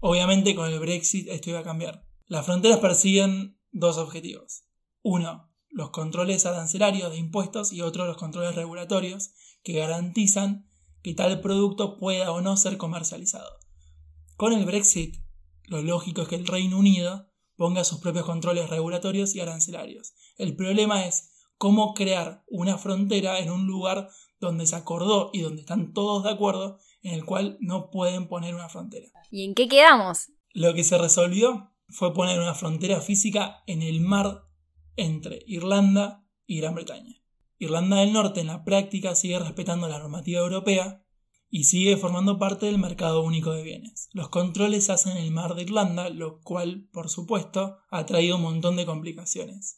Obviamente 0.00 0.54
con 0.54 0.72
el 0.72 0.80
Brexit 0.80 1.28
esto 1.28 1.50
iba 1.50 1.58
a 1.58 1.64
cambiar. 1.64 2.06
Las 2.26 2.46
fronteras 2.46 2.78
persiguen 2.78 3.58
dos 3.70 3.98
objetivos. 3.98 4.64
Uno, 5.02 5.52
los 5.68 5.90
controles 5.90 6.46
arancelarios 6.46 7.12
de 7.12 7.18
impuestos 7.18 7.72
y 7.72 7.82
otro, 7.82 8.06
los 8.06 8.16
controles 8.16 8.54
regulatorios 8.54 9.32
que 9.62 9.74
garantizan 9.74 10.66
que 11.02 11.14
tal 11.14 11.40
producto 11.40 11.96
pueda 11.98 12.32
o 12.32 12.40
no 12.40 12.56
ser 12.56 12.76
comercializado. 12.78 13.59
Con 14.40 14.54
el 14.54 14.64
Brexit, 14.64 15.16
lo 15.66 15.82
lógico 15.82 16.22
es 16.22 16.28
que 16.28 16.36
el 16.36 16.46
Reino 16.46 16.78
Unido 16.78 17.28
ponga 17.56 17.84
sus 17.84 17.98
propios 17.98 18.24
controles 18.24 18.70
regulatorios 18.70 19.34
y 19.34 19.40
arancelarios. 19.40 20.14
El 20.38 20.56
problema 20.56 21.04
es 21.04 21.30
cómo 21.58 21.92
crear 21.92 22.42
una 22.48 22.78
frontera 22.78 23.38
en 23.38 23.50
un 23.50 23.66
lugar 23.66 24.08
donde 24.40 24.66
se 24.66 24.76
acordó 24.76 25.28
y 25.34 25.42
donde 25.42 25.60
están 25.60 25.92
todos 25.92 26.24
de 26.24 26.30
acuerdo, 26.30 26.78
en 27.02 27.12
el 27.12 27.26
cual 27.26 27.58
no 27.60 27.90
pueden 27.90 28.28
poner 28.28 28.54
una 28.54 28.70
frontera. 28.70 29.08
¿Y 29.30 29.44
en 29.44 29.54
qué 29.54 29.68
quedamos? 29.68 30.30
Lo 30.54 30.72
que 30.72 30.84
se 30.84 30.96
resolvió 30.96 31.74
fue 31.90 32.14
poner 32.14 32.40
una 32.40 32.54
frontera 32.54 33.02
física 33.02 33.62
en 33.66 33.82
el 33.82 34.00
mar 34.00 34.44
entre 34.96 35.40
Irlanda 35.48 36.24
y 36.46 36.60
Gran 36.60 36.76
Bretaña. 36.76 37.20
Irlanda 37.58 37.98
del 37.98 38.14
Norte 38.14 38.40
en 38.40 38.46
la 38.46 38.64
práctica 38.64 39.14
sigue 39.14 39.38
respetando 39.38 39.86
la 39.86 39.98
normativa 39.98 40.40
europea, 40.40 40.99
y 41.50 41.64
sigue 41.64 41.96
formando 41.96 42.38
parte 42.38 42.66
del 42.66 42.78
mercado 42.78 43.22
único 43.22 43.52
de 43.52 43.64
bienes. 43.64 44.08
Los 44.12 44.28
controles 44.28 44.86
se 44.86 44.92
hacen 44.92 45.16
en 45.16 45.24
el 45.24 45.32
mar 45.32 45.54
de 45.54 45.62
Irlanda, 45.62 46.08
lo 46.08 46.40
cual, 46.40 46.88
por 46.92 47.10
supuesto, 47.10 47.78
ha 47.90 48.06
traído 48.06 48.36
un 48.36 48.42
montón 48.42 48.76
de 48.76 48.86
complicaciones. 48.86 49.76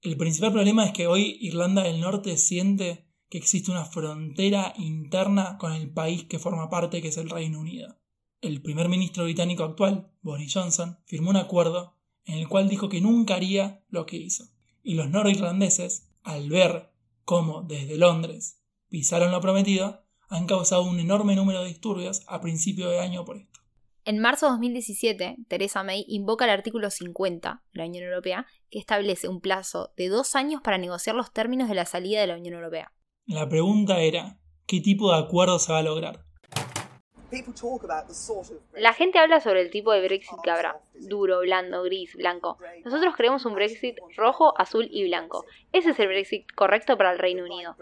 El 0.00 0.16
principal 0.16 0.52
problema 0.52 0.84
es 0.84 0.92
que 0.92 1.06
hoy 1.06 1.38
Irlanda 1.40 1.84
del 1.84 2.00
Norte 2.00 2.36
siente 2.36 3.08
que 3.30 3.38
existe 3.38 3.70
una 3.70 3.84
frontera 3.84 4.74
interna 4.76 5.56
con 5.58 5.72
el 5.72 5.92
país 5.92 6.24
que 6.24 6.40
forma 6.40 6.68
parte, 6.68 7.00
que 7.00 7.08
es 7.08 7.16
el 7.16 7.30
Reino 7.30 7.60
Unido. 7.60 8.00
El 8.40 8.60
primer 8.60 8.88
ministro 8.88 9.22
británico 9.22 9.62
actual, 9.62 10.12
Boris 10.20 10.52
Johnson, 10.52 10.98
firmó 11.06 11.30
un 11.30 11.36
acuerdo 11.36 11.96
en 12.24 12.38
el 12.38 12.48
cual 12.48 12.68
dijo 12.68 12.88
que 12.88 13.00
nunca 13.00 13.36
haría 13.36 13.84
lo 13.88 14.06
que 14.06 14.16
hizo. 14.16 14.48
Y 14.82 14.94
los 14.94 15.08
norirlandeses, 15.08 16.10
al 16.24 16.50
ver 16.50 16.92
cómo 17.24 17.62
desde 17.62 17.96
Londres 17.96 18.60
pisaron 18.88 19.30
lo 19.30 19.40
prometido, 19.40 20.04
han 20.32 20.46
causado 20.46 20.82
un 20.84 20.98
enorme 20.98 21.36
número 21.36 21.60
de 21.60 21.68
disturbios 21.68 22.22
a 22.26 22.40
principio 22.40 22.88
de 22.88 23.00
año 23.00 23.24
por 23.24 23.36
esto. 23.36 23.60
En 24.04 24.18
marzo 24.18 24.46
de 24.46 24.52
2017, 24.52 25.36
Theresa 25.46 25.84
May 25.84 26.04
invoca 26.08 26.46
el 26.46 26.50
artículo 26.50 26.90
50 26.90 27.62
de 27.72 27.78
la 27.78 27.86
Unión 27.86 28.04
Europea, 28.04 28.46
que 28.70 28.78
establece 28.78 29.28
un 29.28 29.40
plazo 29.40 29.92
de 29.96 30.08
dos 30.08 30.34
años 30.34 30.62
para 30.62 30.78
negociar 30.78 31.14
los 31.14 31.32
términos 31.32 31.68
de 31.68 31.74
la 31.74 31.84
salida 31.84 32.20
de 32.20 32.26
la 32.26 32.36
Unión 32.36 32.54
Europea. 32.54 32.92
La 33.26 33.48
pregunta 33.48 34.00
era, 34.00 34.38
¿qué 34.66 34.80
tipo 34.80 35.12
de 35.12 35.18
acuerdo 35.18 35.58
se 35.58 35.72
va 35.72 35.78
a 35.78 35.82
lograr? 35.82 36.24
La 38.74 38.92
gente 38.92 39.18
habla 39.18 39.40
sobre 39.40 39.62
el 39.62 39.70
tipo 39.70 39.92
de 39.92 40.02
Brexit 40.02 40.38
que 40.42 40.50
habrá, 40.50 40.80
duro, 40.94 41.40
blando, 41.40 41.82
gris, 41.82 42.14
blanco. 42.14 42.58
Nosotros 42.84 43.14
creemos 43.16 43.46
un 43.46 43.54
Brexit 43.54 43.96
rojo, 44.16 44.58
azul 44.58 44.88
y 44.90 45.06
blanco. 45.06 45.44
Ese 45.72 45.90
es 45.90 45.98
el 45.98 46.08
Brexit 46.08 46.50
correcto 46.54 46.96
para 46.98 47.12
el 47.12 47.18
Reino 47.18 47.44
Unido. 47.44 47.76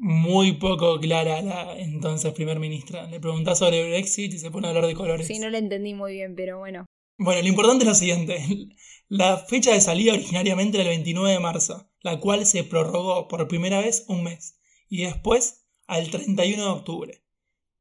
Muy 0.00 0.52
poco 0.52 0.98
clara 0.98 1.42
la 1.42 1.78
entonces 1.78 2.32
primer 2.32 2.58
ministra. 2.58 3.06
Le 3.08 3.20
preguntás 3.20 3.58
sobre 3.58 3.88
Brexit 3.88 4.32
y 4.34 4.38
se 4.38 4.50
pone 4.50 4.66
a 4.66 4.70
hablar 4.70 4.86
de 4.86 4.94
colores. 4.94 5.26
Sí, 5.26 5.38
no 5.38 5.50
lo 5.50 5.58
entendí 5.58 5.94
muy 5.94 6.12
bien, 6.12 6.34
pero 6.34 6.58
bueno. 6.58 6.86
Bueno, 7.18 7.40
lo 7.42 7.48
importante 7.48 7.84
es 7.84 7.88
lo 7.88 7.94
siguiente. 7.94 8.44
La 9.08 9.36
fecha 9.36 9.72
de 9.74 9.80
salida 9.82 10.14
originariamente 10.14 10.78
era 10.80 10.84
el 10.84 10.96
29 10.96 11.32
de 11.32 11.38
marzo, 11.38 11.90
la 12.00 12.18
cual 12.18 12.46
se 12.46 12.64
prorrogó 12.64 13.28
por 13.28 13.46
primera 13.46 13.80
vez 13.80 14.06
un 14.08 14.22
mes. 14.22 14.58
Y 14.88 15.02
después 15.02 15.66
al 15.86 16.10
31 16.10 16.62
de 16.62 16.70
octubre. 16.70 17.22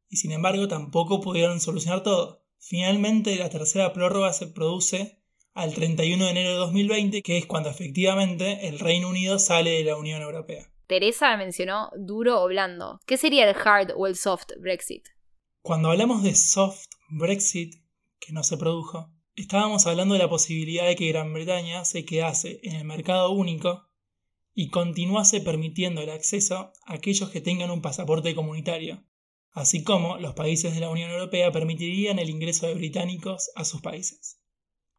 Y 0.10 0.18
sin 0.18 0.34
embargo 0.34 0.68
tampoco 0.68 1.22
pudieron 1.22 1.62
solucionar 1.62 2.04
todo. 2.04 2.44
Finalmente 2.60 3.36
la 3.38 3.50
tercera 3.50 3.94
prórroga 3.94 4.34
se 4.34 4.48
produce 4.48 5.22
al 5.54 5.74
31 5.74 6.26
de 6.26 6.32
enero 6.32 6.50
de 6.50 6.56
2020, 6.56 7.22
que 7.22 7.38
es 7.38 7.46
cuando 7.46 7.70
efectivamente 7.70 8.68
el 8.68 8.80
Reino 8.80 9.10
Unido 9.10 9.40
sale 9.40 9.72
de 9.72 9.84
la 9.86 9.96
Unión 9.96 10.22
Europea. 10.22 10.70
Teresa 10.92 11.38
mencionó 11.38 11.90
duro 11.98 12.44
o 12.44 12.50
blando. 12.50 13.00
¿Qué 13.06 13.16
sería 13.16 13.50
el 13.50 13.56
hard 13.56 13.94
o 13.96 14.08
el 14.08 14.18
soft 14.18 14.48
Brexit? 14.60 15.08
Cuando 15.62 15.90
hablamos 15.90 16.22
de 16.22 16.36
soft 16.36 16.88
Brexit, 17.10 17.76
que 18.20 18.34
no 18.34 18.44
se 18.44 18.58
produjo, 18.58 19.10
estábamos 19.38 19.88
hablando 19.88 20.16
de 20.16 20.20
la 20.20 20.30
posibilidad 20.30 20.86
de 20.86 20.98
que 20.98 21.08
Gran 21.08 21.32
Bretaña 21.32 21.86
se 21.86 22.04
quedase 22.04 22.60
en 22.64 22.76
el 22.76 22.84
mercado 22.84 23.32
único 23.32 23.88
y 24.54 24.70
continuase 24.70 25.40
permitiendo 25.40 26.02
el 26.02 26.10
acceso 26.10 26.74
a 26.86 26.94
aquellos 26.94 27.30
que 27.30 27.40
tengan 27.40 27.72
un 27.72 27.82
pasaporte 27.82 28.36
comunitario, 28.36 29.02
así 29.52 29.86
como 29.86 30.18
los 30.18 30.34
países 30.34 30.74
de 30.74 30.82
la 30.82 30.90
Unión 30.90 31.10
Europea 31.10 31.54
permitirían 31.54 32.20
el 32.20 32.30
ingreso 32.30 32.68
de 32.68 32.74
británicos 32.74 33.50
a 33.56 33.64
sus 33.64 33.82
países. 33.82 34.41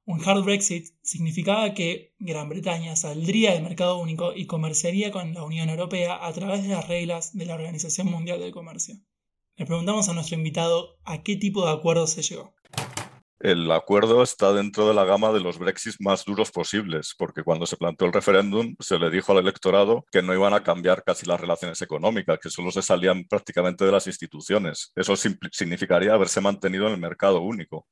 Un 0.04 0.20
hard 0.24 0.42
Brexit 0.44 0.86
significaba 1.02 1.74
que 1.74 2.14
Gran 2.18 2.48
Bretaña 2.48 2.96
saldría 2.96 3.52
del 3.52 3.62
mercado 3.62 3.98
único 3.98 4.32
y 4.34 4.46
comerciaría 4.46 5.12
con 5.12 5.34
la 5.34 5.44
Unión 5.44 5.68
Europea 5.68 6.26
a 6.26 6.32
través 6.32 6.62
de 6.62 6.70
las 6.70 6.88
reglas 6.88 7.36
de 7.36 7.46
la 7.46 7.54
Organización 7.54 8.08
Mundial 8.08 8.40
del 8.40 8.52
Comercio. 8.52 8.96
Le 9.56 9.66
preguntamos 9.66 10.08
a 10.08 10.14
nuestro 10.14 10.36
invitado 10.36 10.98
a 11.04 11.22
qué 11.22 11.36
tipo 11.36 11.64
de 11.64 11.72
acuerdo 11.72 12.06
se 12.06 12.22
llegó 12.22 12.54
el 13.42 13.68
acuerdo 13.72 14.22
está 14.22 14.52
dentro 14.52 14.86
de 14.86 14.94
la 14.94 15.04
gama 15.04 15.32
de 15.32 15.40
los 15.40 15.58
Brexit 15.58 15.96
más 15.98 16.24
duros 16.24 16.52
posibles, 16.52 17.12
porque 17.18 17.42
cuando 17.42 17.66
se 17.66 17.76
planteó 17.76 18.06
el 18.06 18.12
referéndum 18.12 18.76
se 18.78 19.00
le 19.00 19.10
dijo 19.10 19.32
al 19.32 19.38
electorado 19.38 20.04
que 20.12 20.22
no 20.22 20.32
iban 20.32 20.54
a 20.54 20.62
cambiar 20.62 21.02
casi 21.02 21.26
las 21.26 21.40
relaciones 21.40 21.82
económicas, 21.82 22.38
que 22.40 22.50
solo 22.50 22.70
se 22.70 22.82
salían 22.82 23.24
prácticamente 23.24 23.84
de 23.84 23.90
las 23.90 24.06
instituciones. 24.06 24.92
Eso 24.94 25.16
significaría 25.16 26.14
haberse 26.14 26.40
mantenido 26.40 26.86
en 26.86 26.92
el 26.92 27.00
mercado 27.00 27.40
único, 27.40 27.88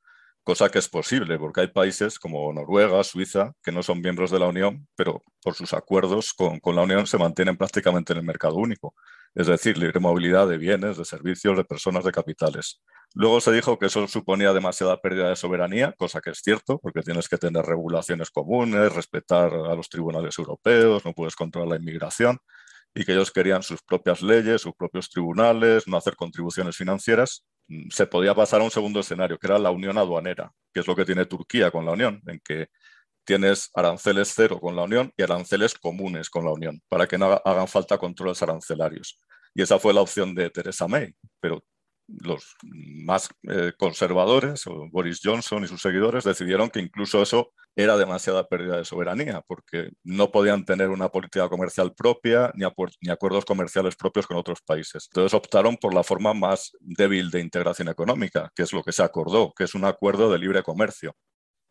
cosa 0.50 0.68
que 0.68 0.80
es 0.80 0.88
posible, 0.88 1.38
porque 1.38 1.60
hay 1.60 1.68
países 1.68 2.18
como 2.18 2.52
Noruega, 2.52 3.04
Suiza, 3.04 3.52
que 3.62 3.70
no 3.70 3.84
son 3.84 4.00
miembros 4.00 4.32
de 4.32 4.40
la 4.40 4.48
Unión, 4.48 4.88
pero 4.96 5.22
por 5.44 5.54
sus 5.54 5.72
acuerdos 5.72 6.34
con, 6.34 6.60
la 6.74 6.82
Unión 6.82 7.06
se 7.06 7.18
mantienen 7.18 7.56
prácticamente 7.56 8.12
en 8.12 8.18
el 8.18 8.24
mercado 8.24 8.56
único 8.56 8.92
es 9.36 9.46
decir, 9.46 9.78
libre 9.78 10.00
movilidad 10.00 10.48
de 10.48 10.58
bienes, 10.58 10.96
de 10.96 11.04
servicios, 11.04 11.56
de 11.56 11.62
personas, 11.62 12.02
de 12.02 12.10
capitales. 12.10 12.82
Luego 13.14 13.40
se 13.40 13.52
dijo 13.52 13.78
que 13.78 13.86
eso 13.86 14.08
suponía 14.08 14.52
demasiada 14.52 15.00
pérdida 15.00 15.28
de 15.28 15.36
soberanía, 15.36 15.94
cosa 15.96 16.20
que 16.20 16.30
es 16.30 16.40
cierto, 16.42 16.80
porque 16.80 17.02
tienes 17.02 17.28
que 17.28 17.38
tener 17.38 17.64
regulaciones 17.64 18.28
comunes, 18.32 18.92
respetar 18.92 19.54
a 19.54 19.76
los 19.76 19.88
tribunales 19.88 20.36
europeos, 20.36 21.04
no 21.04 21.12
puedes 21.12 21.36
controlar 21.36 21.68
la 21.68 21.76
inmigración, 21.76 22.40
y 22.92 23.04
que 23.04 23.12
ellos 23.12 23.30
querían 23.30 23.62
sus 23.62 23.82
propias 23.82 24.20
leyes, 24.20 24.62
sus 24.62 24.74
propios 24.74 25.08
tribunales, 25.08 25.86
no 25.86 25.96
hacer 25.96 26.16
contribuciones 26.16 26.76
financieras. 26.76 27.44
Se 27.90 28.06
podía 28.06 28.34
pasar 28.34 28.60
a 28.60 28.64
un 28.64 28.70
segundo 28.70 29.00
escenario, 29.00 29.38
que 29.38 29.46
era 29.46 29.58
la 29.58 29.70
unión 29.70 29.96
aduanera, 29.98 30.52
que 30.72 30.80
es 30.80 30.86
lo 30.86 30.96
que 30.96 31.04
tiene 31.04 31.26
Turquía 31.26 31.70
con 31.70 31.84
la 31.84 31.92
Unión, 31.92 32.20
en 32.26 32.40
que 32.40 32.68
tienes 33.24 33.70
aranceles 33.74 34.32
cero 34.34 34.58
con 34.60 34.74
la 34.74 34.82
Unión 34.82 35.12
y 35.16 35.22
aranceles 35.22 35.74
comunes 35.74 36.30
con 36.30 36.44
la 36.44 36.52
Unión, 36.52 36.80
para 36.88 37.06
que 37.06 37.18
no 37.18 37.40
hagan 37.44 37.68
falta 37.68 37.98
controles 37.98 38.42
arancelarios. 38.42 39.20
Y 39.54 39.62
esa 39.62 39.78
fue 39.78 39.94
la 39.94 40.00
opción 40.00 40.34
de 40.34 40.50
Theresa 40.50 40.88
May, 40.88 41.14
pero 41.40 41.62
los 42.08 42.56
más 42.62 43.28
eh, 43.48 43.72
conservadores, 43.78 44.64
Boris 44.90 45.20
Johnson 45.22 45.64
y 45.64 45.68
sus 45.68 45.80
seguidores, 45.80 46.24
decidieron 46.24 46.70
que 46.70 46.80
incluso 46.80 47.22
eso 47.22 47.52
era 47.76 47.96
demasiada 47.96 48.48
pérdida 48.48 48.76
de 48.76 48.84
soberanía, 48.84 49.42
porque 49.46 49.90
no 50.02 50.30
podían 50.30 50.64
tener 50.64 50.90
una 50.90 51.08
política 51.08 51.48
comercial 51.48 51.94
propia 51.94 52.52
ni, 52.54 52.64
acuerdos 53.10 53.44
comerciales 53.44 53.96
propios 53.96 54.26
con 54.26 54.36
otros 54.36 54.60
países. 54.62 55.08
Entonces 55.10 55.34
optaron 55.34 55.76
por 55.76 55.94
la 55.94 56.02
forma 56.02 56.34
más 56.34 56.72
débil 56.80 57.30
de 57.30 57.40
integración 57.40 57.88
económica, 57.88 58.50
que 58.54 58.62
es 58.62 58.72
lo 58.72 58.82
que 58.82 58.92
se 58.92 59.02
acordó, 59.02 59.52
que 59.56 59.64
es 59.64 59.74
un 59.74 59.84
acuerdo 59.84 60.30
de 60.30 60.38
libre 60.38 60.62
comercio 60.62 61.14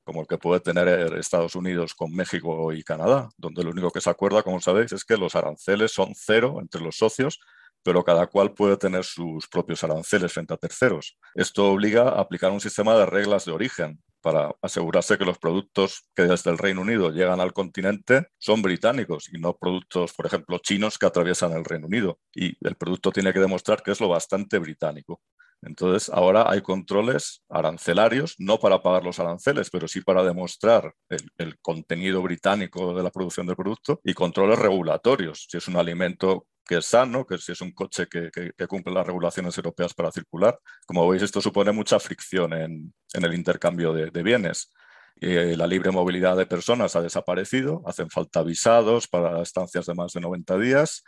como 0.09 0.21
el 0.21 0.27
que 0.27 0.39
puede 0.39 0.59
tener 0.59 0.87
Estados 1.19 1.53
Unidos 1.53 1.93
con 1.93 2.11
México 2.11 2.73
y 2.73 2.81
Canadá, 2.81 3.29
donde 3.37 3.63
lo 3.63 3.69
único 3.69 3.91
que 3.91 4.01
se 4.01 4.09
acuerda, 4.09 4.41
como 4.41 4.59
sabéis, 4.59 4.91
es 4.91 5.05
que 5.05 5.17
los 5.17 5.35
aranceles 5.35 5.91
son 5.91 6.13
cero 6.15 6.57
entre 6.59 6.81
los 6.81 6.97
socios, 6.97 7.39
pero 7.83 8.03
cada 8.03 8.25
cual 8.25 8.55
puede 8.55 8.75
tener 8.77 9.03
sus 9.03 9.47
propios 9.47 9.83
aranceles 9.83 10.33
frente 10.33 10.55
a 10.55 10.57
terceros. 10.57 11.15
Esto 11.35 11.71
obliga 11.71 12.09
a 12.09 12.21
aplicar 12.21 12.51
un 12.51 12.59
sistema 12.59 12.95
de 12.95 13.05
reglas 13.05 13.45
de 13.45 13.51
origen 13.51 14.01
para 14.21 14.55
asegurarse 14.61 15.17
que 15.17 15.25
los 15.25 15.37
productos 15.37 16.05
que 16.15 16.23
desde 16.23 16.51
el 16.51 16.57
Reino 16.57 16.81
Unido 16.81 17.11
llegan 17.11 17.39
al 17.39 17.53
continente 17.53 18.27
son 18.37 18.61
británicos 18.61 19.29
y 19.33 19.39
no 19.39 19.55
productos, 19.57 20.13
por 20.13 20.25
ejemplo, 20.25 20.59
chinos 20.59 20.97
que 20.97 21.05
atraviesan 21.05 21.53
el 21.53 21.65
Reino 21.65 21.87
Unido. 21.87 22.19
Y 22.33 22.55
el 22.65 22.75
producto 22.75 23.11
tiene 23.11 23.33
que 23.33 23.39
demostrar 23.39 23.81
que 23.83 23.91
es 23.91 24.01
lo 24.01 24.09
bastante 24.09 24.59
británico. 24.59 25.21
Entonces, 25.61 26.09
ahora 26.09 26.49
hay 26.49 26.61
controles 26.61 27.43
arancelarios, 27.49 28.35
no 28.37 28.59
para 28.59 28.81
pagar 28.81 29.03
los 29.03 29.19
aranceles, 29.19 29.69
pero 29.69 29.87
sí 29.87 30.01
para 30.01 30.23
demostrar 30.23 30.93
el, 31.09 31.59
contenido 31.59 32.21
británico 32.21 32.93
de 32.93 33.03
la 33.03 33.11
producción 33.11 33.45
del 33.45 33.57
producto 33.57 33.99
y 34.03 34.13
controles 34.13 34.57
regulatorios. 34.57 35.47
Si 35.49 35.57
es 35.57 35.67
un 35.67 35.75
alimento 35.75 36.47
que 36.69 36.77
es 36.77 36.85
sano, 36.85 37.25
que 37.25 37.39
si 37.39 37.51
es 37.51 37.61
un 37.61 37.71
coche 37.71 38.05
que, 38.07 38.29
cumple 38.67 38.93
las 38.93 39.07
regulaciones 39.07 39.57
europeas 39.57 39.91
para 39.95 40.11
circular. 40.11 40.59
Como 40.85 41.09
veis, 41.09 41.23
esto 41.23 41.41
supone 41.41 41.71
mucha 41.71 41.99
fricción 41.99 42.53
en, 42.53 42.93
el 43.13 43.33
intercambio 43.33 43.91
de, 43.91 44.23
bienes. 44.23 44.71
Eh, 45.19 45.55
la 45.57 45.65
libre 45.65 45.89
movilidad 45.89 46.37
de 46.37 46.45
personas 46.45 46.95
ha 46.95 47.01
desaparecido, 47.01 47.81
hacen 47.87 48.11
falta 48.11 48.43
visados 48.43 49.07
para 49.07 49.41
estancias 49.41 49.87
de 49.87 49.95
más 49.95 50.13
de 50.13 50.21
90 50.21 50.59
días 50.59 51.03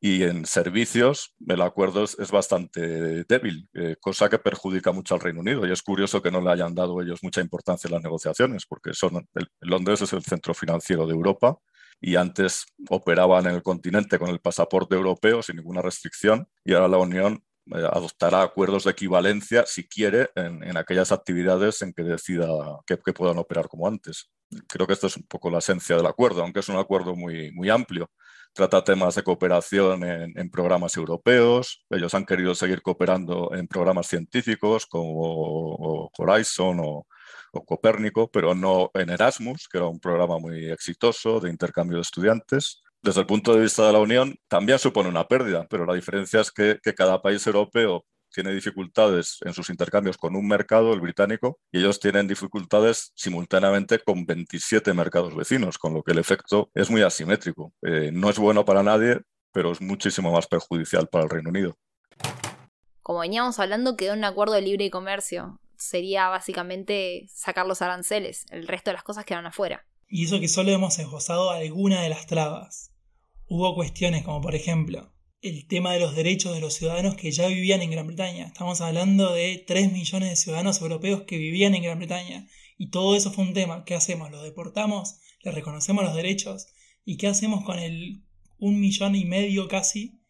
y 0.00 0.24
en 0.24 0.44
servicios 0.44 1.36
el 1.46 1.62
acuerdo 1.62 2.02
es, 2.02 2.30
bastante 2.32 3.22
débil, 3.28 3.68
eh, 3.74 3.94
cosa 4.00 4.28
que 4.28 4.40
perjudica 4.40 4.90
mucho 4.90 5.14
al 5.14 5.20
Reino 5.20 5.38
Unido. 5.38 5.64
Y 5.68 5.70
es 5.70 5.82
curioso 5.82 6.20
que 6.20 6.32
no 6.32 6.40
le 6.40 6.50
hayan 6.50 6.74
dado 6.74 7.00
ellos 7.00 7.20
mucha 7.22 7.40
importancia 7.40 7.86
en 7.86 7.94
las 7.94 8.02
negociaciones, 8.02 8.66
porque 8.66 8.92
son, 8.92 9.28
Londres 9.60 10.02
es 10.02 10.12
el 10.12 10.24
centro 10.24 10.52
financiero 10.52 11.06
de 11.06 11.14
Europa 11.14 11.56
y 12.00 12.16
antes 12.16 12.66
operaban 12.88 13.46
en 13.46 13.56
el 13.56 13.62
continente 13.62 14.18
con 14.18 14.28
el 14.30 14.40
pasaporte 14.40 14.94
europeo 14.94 15.42
sin 15.42 15.56
ninguna 15.56 15.82
restricción 15.82 16.48
y 16.64 16.74
ahora 16.74 16.88
la 16.88 16.98
Unión 16.98 17.42
eh, 17.74 17.84
adoptará 17.90 18.42
acuerdos 18.42 18.84
de 18.84 18.92
equivalencia 18.92 19.64
si 19.66 19.88
quiere 19.88 20.30
en, 20.34 20.76
aquellas 20.76 21.12
actividades 21.12 21.82
en 21.82 21.92
que 21.92 22.02
decida 22.02 22.46
que, 22.86 22.98
que, 22.98 23.12
puedan 23.12 23.38
operar 23.38 23.68
como 23.68 23.88
antes. 23.88 24.30
Creo 24.68 24.86
que 24.86 24.92
esto 24.92 25.08
es 25.08 25.16
un 25.16 25.24
poco 25.24 25.50
la 25.50 25.58
esencia 25.58 25.96
del 25.96 26.06
acuerdo, 26.06 26.42
aunque 26.42 26.60
es 26.60 26.68
un 26.68 26.76
acuerdo 26.76 27.16
muy, 27.16 27.50
muy 27.52 27.70
amplio 27.70 28.10
trata 28.56 28.82
temas 28.82 29.14
de 29.14 29.22
cooperación 29.22 30.02
en, 30.02 30.50
programas 30.50 30.96
europeos. 30.96 31.84
Ellos 31.90 32.14
han 32.14 32.24
querido 32.24 32.54
seguir 32.54 32.80
cooperando 32.80 33.50
en 33.54 33.68
programas 33.68 34.06
científicos 34.06 34.86
como 34.86 36.10
Horizon 36.16 36.80
o, 36.82 37.06
Copérnico, 37.52 38.30
pero 38.30 38.54
no 38.54 38.90
en 38.94 39.10
Erasmus, 39.10 39.68
que 39.68 39.78
era 39.78 39.86
un 39.86 40.00
programa 40.00 40.38
muy 40.38 40.70
exitoso 40.70 41.40
de 41.40 41.50
intercambio 41.50 41.96
de 41.96 42.02
estudiantes. 42.02 42.82
Desde 43.02 43.20
el 43.20 43.26
punto 43.26 43.54
de 43.54 43.60
vista 43.60 43.86
de 43.86 43.92
la 43.92 44.00
Unión, 44.00 44.36
también 44.48 44.78
supone 44.78 45.08
una 45.08 45.28
pérdida, 45.28 45.66
pero 45.68 45.86
la 45.86 45.94
diferencia 45.94 46.40
es 46.40 46.50
que 46.50 46.78
cada 46.96 47.22
país 47.22 47.46
europeo 47.46 48.04
tiene 48.36 48.52
dificultades 48.52 49.38
en 49.46 49.54
sus 49.54 49.70
intercambios 49.70 50.18
con 50.18 50.36
un 50.36 50.46
mercado, 50.46 50.92
el 50.92 51.00
británico, 51.00 51.58
y 51.72 51.78
ellos 51.78 51.98
tienen 51.98 52.28
dificultades 52.28 53.10
simultáneamente 53.14 53.98
con 53.98 54.26
27 54.26 54.92
mercados 54.92 55.34
vecinos, 55.34 55.78
con 55.78 55.94
lo 55.94 56.02
que 56.02 56.12
el 56.12 56.18
efecto 56.18 56.70
es 56.74 56.90
muy 56.90 57.00
asimétrico. 57.00 57.72
Eh, 57.80 58.10
no 58.12 58.28
es 58.28 58.38
bueno 58.38 58.64
para 58.64 58.82
nadie, 58.82 59.20
pero 59.52 59.72
es 59.72 59.80
muchísimo 59.80 60.32
más 60.32 60.46
perjudicial 60.46 61.08
para 61.08 61.24
el 61.24 61.30
Reino 61.30 61.48
Unido. 61.48 61.78
Como 63.02 63.20
veníamos 63.20 63.58
hablando, 63.58 63.96
quedó 63.96 64.12
un 64.12 64.24
acuerdo 64.24 64.52
de 64.52 64.60
libre 64.60 64.90
comercio. 64.90 65.58
Sería 65.76 66.28
básicamente 66.28 67.28
sacar 67.32 67.66
los 67.66 67.82
aranceles, 67.82 68.46
el 68.50 68.66
resto 68.66 68.90
de 68.90 68.94
las 68.94 69.02
cosas 69.02 69.24
quedan 69.24 69.46
afuera. 69.46 69.86
Y 70.08 70.24
eso 70.24 70.40
que 70.40 70.48
solo 70.48 70.70
hemos 70.70 70.98
esbozado 70.98 71.50
alguna 71.50 72.02
de 72.02 72.08
las 72.08 72.26
trabas. 72.26 72.92
Hubo 73.46 73.74
cuestiones 73.74 74.24
como 74.24 74.40
por 74.40 74.54
ejemplo 74.54 75.12
el 75.42 75.66
tema 75.66 75.92
de 75.92 76.00
los 76.00 76.16
derechos 76.16 76.54
de 76.54 76.60
los 76.60 76.74
ciudadanos 76.74 77.14
que 77.14 77.30
ya 77.30 77.46
vivían 77.46 77.82
en 77.82 77.90
Gran 77.90 78.06
Bretaña. 78.06 78.46
Estamos 78.46 78.80
hablando 78.80 79.32
de 79.32 79.62
3 79.66 79.92
millones 79.92 80.30
de 80.30 80.36
ciudadanos 80.36 80.80
europeos 80.80 81.22
que 81.22 81.38
vivían 81.38 81.74
en 81.74 81.82
Gran 81.82 81.98
Bretaña. 81.98 82.48
Y 82.78 82.90
todo 82.90 83.16
eso 83.16 83.32
fue 83.32 83.44
un 83.44 83.54
tema. 83.54 83.84
¿Qué 83.84 83.94
hacemos? 83.94 84.30
¿Los 84.30 84.42
deportamos? 84.42 85.18
¿Les 85.42 85.54
reconocemos 85.54 86.04
los 86.04 86.14
derechos? 86.14 86.66
¿Y 87.04 87.16
qué 87.16 87.28
hacemos 87.28 87.64
con 87.64 87.78
el 87.78 88.24
un 88.58 88.80
millón 88.80 89.14
y 89.14 89.24
medio 89.24 89.68
casi 89.68 90.20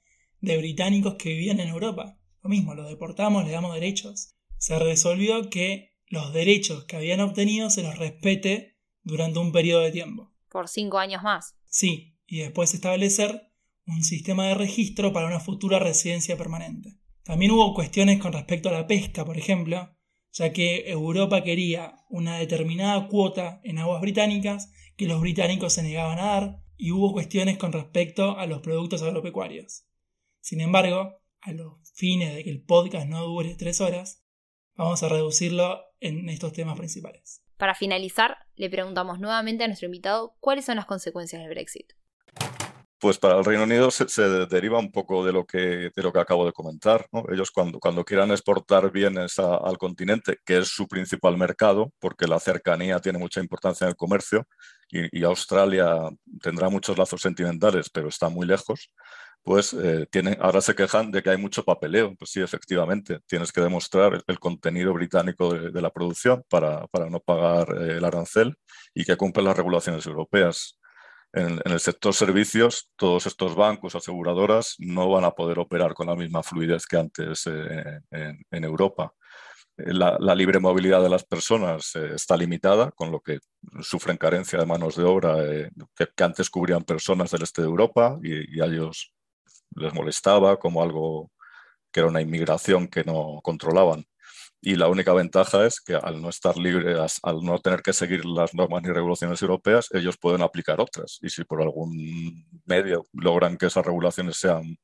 de 0.40 0.58
británicos 0.58 1.14
que 1.14 1.30
vivían 1.30 1.60
en 1.60 1.68
Europa? 1.68 2.18
Lo 2.42 2.50
mismo, 2.50 2.74
los 2.74 2.88
deportamos, 2.88 3.44
les 3.44 3.52
damos 3.52 3.74
derechos. 3.74 4.35
Se 4.58 4.78
resolvió 4.78 5.50
que 5.50 5.96
los 6.08 6.32
derechos 6.32 6.84
que 6.84 6.96
habían 6.96 7.20
obtenido 7.20 7.70
se 7.70 7.82
los 7.82 7.98
respete 7.98 8.78
durante 9.02 9.38
un 9.38 9.52
periodo 9.52 9.82
de 9.82 9.92
tiempo. 9.92 10.32
Por 10.48 10.68
cinco 10.68 10.98
años 10.98 11.22
más. 11.22 11.56
Sí, 11.66 12.16
y 12.26 12.38
después 12.38 12.74
establecer 12.74 13.52
un 13.86 14.02
sistema 14.02 14.46
de 14.48 14.54
registro 14.54 15.12
para 15.12 15.26
una 15.26 15.40
futura 15.40 15.78
residencia 15.78 16.36
permanente. 16.36 16.98
También 17.22 17.52
hubo 17.52 17.74
cuestiones 17.74 18.20
con 18.20 18.32
respecto 18.32 18.68
a 18.68 18.72
la 18.72 18.86
pesca, 18.86 19.24
por 19.24 19.36
ejemplo, 19.36 19.96
ya 20.32 20.52
que 20.52 20.90
Europa 20.90 21.42
quería 21.42 22.04
una 22.08 22.38
determinada 22.38 23.08
cuota 23.08 23.60
en 23.64 23.78
aguas 23.78 24.00
británicas 24.00 24.70
que 24.96 25.06
los 25.06 25.20
británicos 25.20 25.72
se 25.72 25.82
negaban 25.82 26.18
a 26.18 26.26
dar, 26.26 26.62
y 26.76 26.90
hubo 26.90 27.12
cuestiones 27.12 27.56
con 27.56 27.72
respecto 27.72 28.36
a 28.38 28.46
los 28.46 28.60
productos 28.60 29.02
agropecuarios. 29.02 29.86
Sin 30.40 30.60
embargo, 30.60 31.16
a 31.40 31.52
los 31.52 31.74
fines 31.94 32.34
de 32.34 32.44
que 32.44 32.50
el 32.50 32.62
podcast 32.62 33.08
no 33.08 33.22
dure 33.24 33.54
tres 33.54 33.80
horas, 33.80 34.25
vamos 34.76 35.02
a 35.02 35.08
reducirlo 35.08 35.84
en 36.00 36.28
estos 36.28 36.52
temas 36.52 36.76
principales. 36.76 37.42
Para 37.56 37.74
finalizar, 37.74 38.36
le 38.54 38.70
preguntamos 38.70 39.18
nuevamente 39.18 39.64
a 39.64 39.66
nuestro 39.66 39.86
invitado 39.86 40.36
cuáles 40.40 40.66
son 40.66 40.76
las 40.76 40.86
consecuencias 40.86 41.40
del 41.42 41.50
Brexit. 41.50 41.92
Pues 42.98 43.18
para 43.18 43.38
el 43.38 43.44
Reino 43.44 43.64
Unido 43.64 43.90
se, 43.90 44.22
deriva 44.46 44.78
un 44.78 44.90
poco 44.90 45.24
de 45.24 45.30
lo 45.30 45.44
que, 45.44 45.90
de 45.94 46.02
lo 46.02 46.12
que 46.12 46.18
acabo 46.18 46.46
de 46.46 46.52
comentar. 46.52 47.06
Ellos 47.30 47.50
cuando, 47.50 47.78
cuando 47.78 48.04
quieran 48.04 48.30
exportar 48.30 48.90
bienes 48.90 49.38
al 49.38 49.76
continente, 49.76 50.38
que 50.44 50.58
es 50.58 50.68
su 50.68 50.88
principal 50.88 51.36
mercado, 51.36 51.92
porque 51.98 52.26
la 52.26 52.40
cercanía 52.40 52.98
tiene 53.00 53.18
mucha 53.18 53.40
importancia 53.40 53.84
en 53.84 53.90
el 53.90 53.96
comercio, 53.96 54.46
y, 54.88 55.24
Australia 55.24 56.08
tendrá 56.40 56.68
muchos 56.68 56.96
lazos 56.96 57.20
sentimentales, 57.20 57.90
pero 57.90 58.08
está 58.08 58.28
muy 58.28 58.46
lejos, 58.46 58.90
pues 59.46 59.72
eh, 59.74 60.08
ahora 60.40 60.60
se 60.60 60.74
quejan 60.74 61.12
de 61.12 61.22
que 61.22 61.30
hay 61.30 61.36
mucho 61.36 61.64
papeleo. 61.64 62.16
Pues 62.18 62.32
sí, 62.32 62.40
efectivamente, 62.42 63.20
tienes 63.28 63.52
que 63.52 63.60
demostrar 63.60 64.24
el, 64.26 64.38
contenido 64.40 64.92
británico 64.92 65.54
de, 65.54 65.80
la 65.80 65.90
producción 65.90 66.42
para, 66.48 66.88
para 66.88 67.08
no 67.08 67.20
pagar 67.20 67.68
eh, 67.80 67.98
el 67.98 68.04
arancel 68.04 68.56
y 68.92 69.04
que 69.04 69.16
cumple 69.16 69.44
las 69.44 69.56
regulaciones 69.56 70.04
europeas. 70.04 70.80
En, 71.32 71.60
el 71.64 71.78
sector 71.78 72.12
servicios, 72.12 72.90
todos 72.96 73.26
estos 73.26 73.54
bancos, 73.54 73.94
aseguradoras, 73.94 74.74
no 74.80 75.08
van 75.10 75.24
a 75.24 75.30
poder 75.30 75.60
operar 75.60 75.94
con 75.94 76.08
la 76.08 76.16
misma 76.16 76.42
fluidez 76.42 76.84
que 76.84 76.96
antes 76.96 77.46
eh, 77.46 78.00
en, 78.10 78.64
Europa. 78.64 79.14
La, 79.76 80.34
libre 80.34 80.58
movilidad 80.58 81.02
de 81.02 81.10
las 81.10 81.24
personas 81.24 81.94
está 81.94 82.36
limitada, 82.36 82.90
con 82.90 83.12
lo 83.12 83.20
que 83.20 83.38
sufren 83.80 84.16
carencia 84.16 84.58
de 84.58 84.66
manos 84.66 84.96
de 84.96 85.04
obra 85.04 85.36
que, 85.94 86.24
antes 86.24 86.50
cubrían 86.50 86.82
personas 86.82 87.30
del 87.30 87.42
este 87.42 87.62
de 87.62 87.68
Europa 87.68 88.18
y, 88.22 88.60
a 88.60 88.64
ellos 88.64 89.12
les 89.74 89.92
molestaba 89.94 90.58
como 90.58 90.82
algo 90.82 91.30
que 91.92 92.00
era 92.00 92.08
una 92.08 92.20
inmigración 92.20 92.88
que 92.88 93.04
no 93.04 93.40
controlaban. 93.42 94.06
Y 94.60 94.74
la 94.74 94.88
única 94.88 95.12
ventaja 95.12 95.66
es 95.66 95.80
que 95.80 95.94
al 95.94 96.20
no 96.20 96.28
estar 96.28 96.56
libres, 96.56 97.20
al 97.22 97.42
no 97.42 97.58
tener 97.60 97.82
que 97.82 97.92
seguir 97.92 98.24
las 98.24 98.54
normas 98.54 98.82
y 98.84 98.88
regulaciones 98.92 99.40
europeas, 99.42 99.88
ellos 99.92 100.16
pueden 100.18 100.42
aplicar 100.42 100.80
otras. 100.80 101.18
Y 101.22 101.28
si 101.30 101.44
por 101.44 101.62
algún 101.62 102.44
medio 102.64 103.06
logran 103.12 103.56
que 103.56 103.66
esas 103.66 103.86
regulaciones 103.86 104.38
sean, 104.38 104.76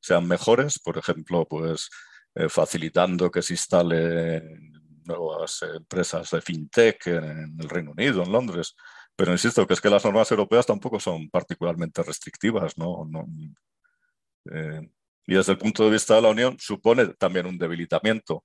sean 0.00 0.26
mejores, 0.26 0.78
por 0.78 0.96
ejemplo, 0.98 1.46
pues 1.46 1.90
eh, 2.34 2.48
facilitando 2.48 3.30
que 3.30 3.42
se 3.42 3.54
instalen 3.54 4.72
nuevas 5.04 5.62
empresas 5.62 6.30
de 6.30 6.40
fintech 6.40 7.06
en, 7.08 7.56
el 7.60 7.68
Reino 7.68 7.92
Unido, 7.92 8.22
en 8.22 8.32
Londres. 8.32 8.74
Pero 9.16 9.32
insisto 9.32 9.66
que 9.66 9.74
es 9.74 9.80
que 9.80 9.90
las 9.90 10.04
normas 10.04 10.30
europeas 10.30 10.66
tampoco 10.66 11.00
son 11.00 11.30
particularmente 11.30 12.02
restrictivas, 12.02 12.76
¿no? 12.78 13.06
Eh, 14.52 14.80
y 15.26 15.34
desde 15.34 15.52
el 15.52 15.58
punto 15.58 15.84
de 15.84 15.90
vista 15.90 16.14
de 16.14 16.22
la 16.22 16.28
Unión 16.28 16.56
supone 16.58 17.08
también 17.18 17.46
un 17.46 17.58
debilitamiento 17.58 18.44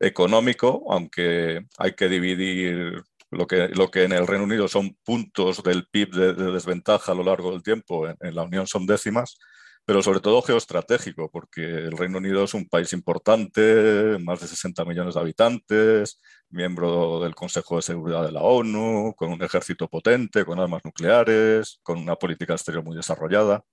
económico, 0.00 0.84
aunque 0.88 1.66
hay 1.78 1.92
que 1.94 2.08
dividir 2.08 3.02
lo 3.30 3.46
que, 3.46 3.68
lo 3.68 3.90
que 3.90 4.04
en 4.04 4.12
el 4.12 4.26
Reino 4.26 4.44
Unido 4.44 4.68
son 4.68 4.96
puntos 5.04 5.62
del 5.62 5.86
PIB 5.86 6.10
de, 6.10 6.52
desventaja 6.52 7.12
a 7.12 7.14
lo 7.14 7.24
largo 7.24 7.50
del 7.52 7.62
tiempo, 7.62 8.08
en, 8.08 8.34
la 8.34 8.42
Unión 8.42 8.66
son 8.66 8.86
décimas, 8.86 9.38
pero 9.84 10.02
sobre 10.02 10.20
todo 10.20 10.42
geoestratégico, 10.42 11.30
porque 11.30 11.62
el 11.62 11.96
Reino 11.96 12.18
Unido 12.18 12.44
es 12.44 12.54
un 12.54 12.68
país 12.68 12.92
importante, 12.92 14.18
más 14.20 14.40
de 14.40 14.48
60 14.48 14.84
millones 14.84 15.14
de 15.14 15.20
habitantes, 15.20 16.20
miembro 16.50 17.20
del 17.20 17.34
Consejo 17.34 17.76
de 17.76 17.82
Seguridad 17.82 18.24
de 18.24 18.32
la 18.32 18.42
ONU, 18.42 19.14
con 19.16 19.30
un 19.32 19.42
ejército 19.42 19.88
potente, 19.88 20.44
con 20.44 20.60
armas 20.60 20.82
nucleares, 20.84 21.80
con 21.82 21.98
una 21.98 22.16
política 22.16 22.52
exterior 22.52 22.84
muy 22.84 22.96
desarrollada 22.96 23.64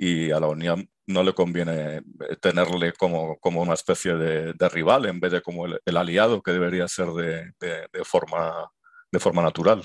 y 0.00 0.30
a 0.30 0.38
la 0.38 0.46
Unión 0.46 0.88
no 1.06 1.24
le 1.24 1.34
conviene 1.34 2.02
tenerle 2.40 2.92
como, 2.92 3.36
como 3.40 3.60
una 3.60 3.74
especie 3.74 4.14
de, 4.14 4.68
rival 4.68 5.06
en 5.06 5.18
vez 5.18 5.32
de 5.32 5.42
como 5.42 5.66
el, 5.66 5.96
aliado 5.96 6.40
que 6.40 6.52
debería 6.52 6.86
ser 6.86 7.08
de, 7.08 7.52
de, 7.58 8.04
forma, 8.04 8.70
de 9.10 9.18
forma 9.18 9.42
natural. 9.42 9.84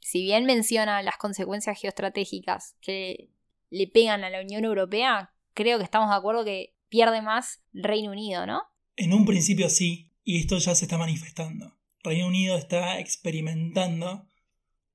Si 0.00 0.22
bien 0.22 0.44
menciona 0.44 1.02
las 1.02 1.16
consecuencias 1.16 1.80
geoestratégicas 1.80 2.76
que 2.82 3.30
le 3.70 3.86
pegan 3.86 4.24
a 4.24 4.30
la 4.30 4.42
Unión 4.42 4.64
Europea, 4.64 5.32
creo 5.54 5.78
que 5.78 5.84
estamos 5.84 6.10
de 6.10 6.16
acuerdo 6.16 6.44
que 6.44 6.74
pierde 6.90 7.22
más 7.22 7.62
Reino 7.72 8.10
Unido, 8.10 8.46
¿no? 8.46 8.62
En 8.96 9.14
un 9.14 9.24
principio 9.24 9.70
sí, 9.70 10.12
y 10.22 10.40
esto 10.40 10.58
ya 10.58 10.74
se 10.74 10.84
está 10.84 10.98
manifestando. 10.98 11.78
Reino 12.02 12.26
Unido 12.26 12.58
está 12.58 12.98
experimentando 12.98 14.26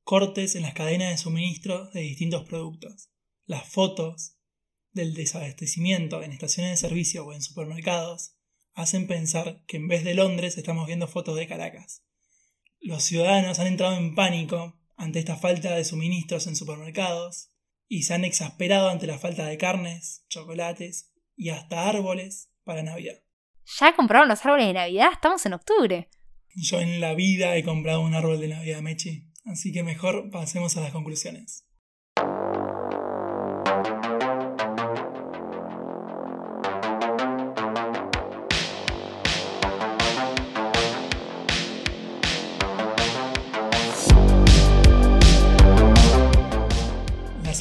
cortes 0.04 0.56
en 0.56 0.64
las 0.64 0.74
cadenas 0.74 1.10
de 1.10 1.18
suministro 1.18 1.90
de 1.92 2.02
distintos 2.02 2.44
productos 2.44 3.13
las 3.46 3.68
fotos 3.68 4.38
del 4.92 5.14
desabastecimiento 5.14 6.22
en 6.24 6.32
estaciones 6.32 6.72
de 6.72 6.88
servicio 6.88 7.26
o 7.26 7.34
en 7.34 7.42
supermercados 7.42 8.36
hacen 8.74 9.08
pensar 9.08 9.64
que 9.68 9.78
en 9.78 9.88
vez 9.88 10.04
de 10.04 10.14
Londres 10.14 10.58
estamos 10.58 10.88
viendo 10.88 11.08
fotos 11.08 11.36
de 11.36 11.48
Caracas. 11.48 12.04
Los 12.80 13.04
ciudadanos 13.04 13.60
han 13.60 13.68
entrado 13.68 13.98
en 13.98 14.16
pánico 14.16 14.80
ante 14.96 15.20
esta 15.20 15.36
falta 15.36 15.76
de 15.76 15.86
suministros 15.86 16.48
en 16.48 16.56
supermercados 16.56 17.50
y 17.88 18.04
se 18.04 18.14
han 18.14 18.26
exasperado 18.26 18.90
ante 18.90 19.08
la 19.08 19.20
falta 19.20 19.46
de 19.46 19.58
carnes, 19.58 20.26
chocolates 20.30 21.12
y 21.36 21.50
hasta 21.50 21.88
árboles 21.88 22.52
para 22.64 22.84
Navidad. 22.84 23.16
¿Ya 23.80 23.96
compraron 23.96 24.28
los 24.28 24.44
árboles 24.46 24.68
de 24.68 24.74
Navidad? 24.74 25.10
Estamos 25.14 25.46
en 25.46 25.54
octubre. 25.54 26.10
Yo 26.56 26.80
en 26.80 27.00
la 27.00 27.14
vida 27.14 27.56
he 27.56 27.64
comprado 27.64 28.02
un 28.02 28.14
árbol 28.14 28.40
de 28.40 28.50
Navidad, 28.50 28.82
Mechi. 28.82 29.32
Así 29.46 29.72
que 29.72 29.84
mejor 29.84 30.30
pasemos 30.30 30.78
a 30.78 30.82
las 30.82 30.92
conclusiones. 30.92 31.66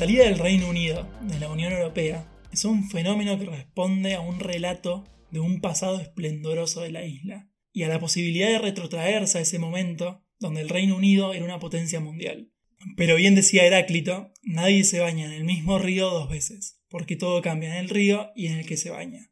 Salida 0.03 0.25
del 0.25 0.41
Reino 0.41 0.69
Unido 0.69 1.09
de 1.21 1.39
la 1.39 1.49
Unión 1.49 1.73
Europea 1.73 2.29
es 2.51 2.65
un 2.65 2.91
fenómeno 2.91 3.39
que 3.39 3.45
responde 3.45 4.15
a 4.15 4.21
un 4.21 4.41
relato 4.41 5.05
de 5.31 5.39
un 5.39 5.61
pasado 5.61 6.01
esplendoroso 6.01 6.81
de 6.81 6.91
la 6.91 7.05
isla 7.05 7.49
y 7.73 7.85
a 7.85 7.89
la 7.89 8.01
posibilidad 8.01 8.49
de 8.49 8.59
retrotraerse 8.59 9.39
a 9.39 9.43
ese 9.43 9.61
momento 9.61 10.27
donde 10.41 10.61
el 10.61 10.71
Reino 10.71 10.97
Unido 10.97 11.35
era 11.35 11.45
una 11.45 11.61
potencia 11.61 12.01
mundial. 12.01 12.51
Pero 12.97 13.15
bien 13.15 13.37
decía 13.37 13.65
Heráclito, 13.65 14.33
nadie 14.43 14.83
se 14.83 14.99
baña 14.99 15.27
en 15.27 15.35
el 15.35 15.45
mismo 15.45 15.79
río 15.79 16.11
dos 16.11 16.29
veces, 16.29 16.81
porque 16.89 17.15
todo 17.15 17.41
cambia 17.41 17.69
en 17.69 17.85
el 17.85 17.89
río 17.89 18.33
y 18.35 18.49
en 18.49 18.59
el 18.59 18.67
que 18.67 18.77
se 18.77 18.91
baña. 18.91 19.31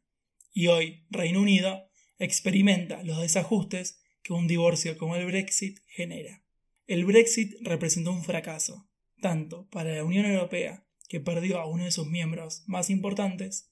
Y 0.53 0.67
hoy 0.67 1.05
Reino 1.09 1.41
Unido 1.41 1.83
experimenta 2.17 3.03
los 3.03 3.19
desajustes 3.19 3.99
que 4.23 4.31
un 4.31 4.47
divorcio 4.47 4.97
como 4.97 5.17
el 5.17 5.25
Brexit 5.25 5.79
genera. 5.87 6.45
El 6.87 7.03
Brexit 7.03 7.55
representó 7.59 8.13
un 8.13 8.23
fracaso, 8.23 8.87
tanto 9.21 9.69
para 9.69 9.95
la 9.95 10.03
Unión 10.03 10.25
Europea, 10.25 10.85
que 11.07 11.21
perdió 11.21 11.59
a 11.59 11.67
uno 11.67 11.85
de 11.85 11.91
sus 11.91 12.07
miembros 12.07 12.63
más 12.67 12.89
importantes, 12.89 13.71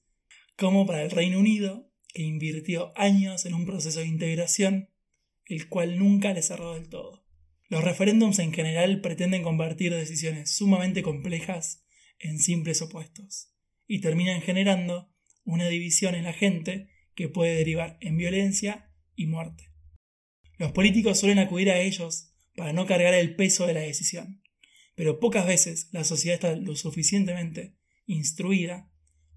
como 0.56 0.86
para 0.86 1.02
el 1.02 1.10
Reino 1.10 1.38
Unido, 1.38 1.90
que 2.08 2.22
invirtió 2.22 2.92
años 2.96 3.44
en 3.44 3.54
un 3.54 3.66
proceso 3.66 4.00
de 4.00 4.06
integración, 4.06 4.90
el 5.44 5.68
cual 5.68 5.98
nunca 5.98 6.32
le 6.32 6.42
cerró 6.42 6.74
del 6.74 6.88
todo. 6.88 7.26
Los 7.68 7.84
referéndums 7.84 8.38
en 8.38 8.52
general 8.52 9.00
pretenden 9.00 9.42
convertir 9.42 9.94
decisiones 9.94 10.50
sumamente 10.50 11.02
complejas 11.02 11.84
en 12.18 12.38
simples 12.38 12.82
opuestos, 12.82 13.54
y 13.86 14.00
terminan 14.00 14.40
generando 14.42 15.12
una 15.44 15.68
división 15.68 16.14
en 16.14 16.24
la 16.24 16.32
gente 16.32 16.90
que 17.14 17.28
puede 17.28 17.54
derivar 17.54 17.96
en 18.00 18.16
violencia 18.16 18.90
y 19.16 19.26
muerte. 19.26 19.70
Los 20.58 20.72
políticos 20.72 21.18
suelen 21.18 21.38
acudir 21.38 21.70
a 21.70 21.80
ellos 21.80 22.34
para 22.54 22.72
no 22.72 22.86
cargar 22.86 23.14
el 23.14 23.34
peso 23.34 23.66
de 23.66 23.74
la 23.74 23.80
decisión, 23.80 24.39
pero 25.00 25.18
pocas 25.18 25.46
veces 25.46 25.88
la 25.92 26.04
sociedad 26.04 26.34
está 26.34 26.54
lo 26.56 26.76
suficientemente 26.76 27.74
instruida 28.04 28.90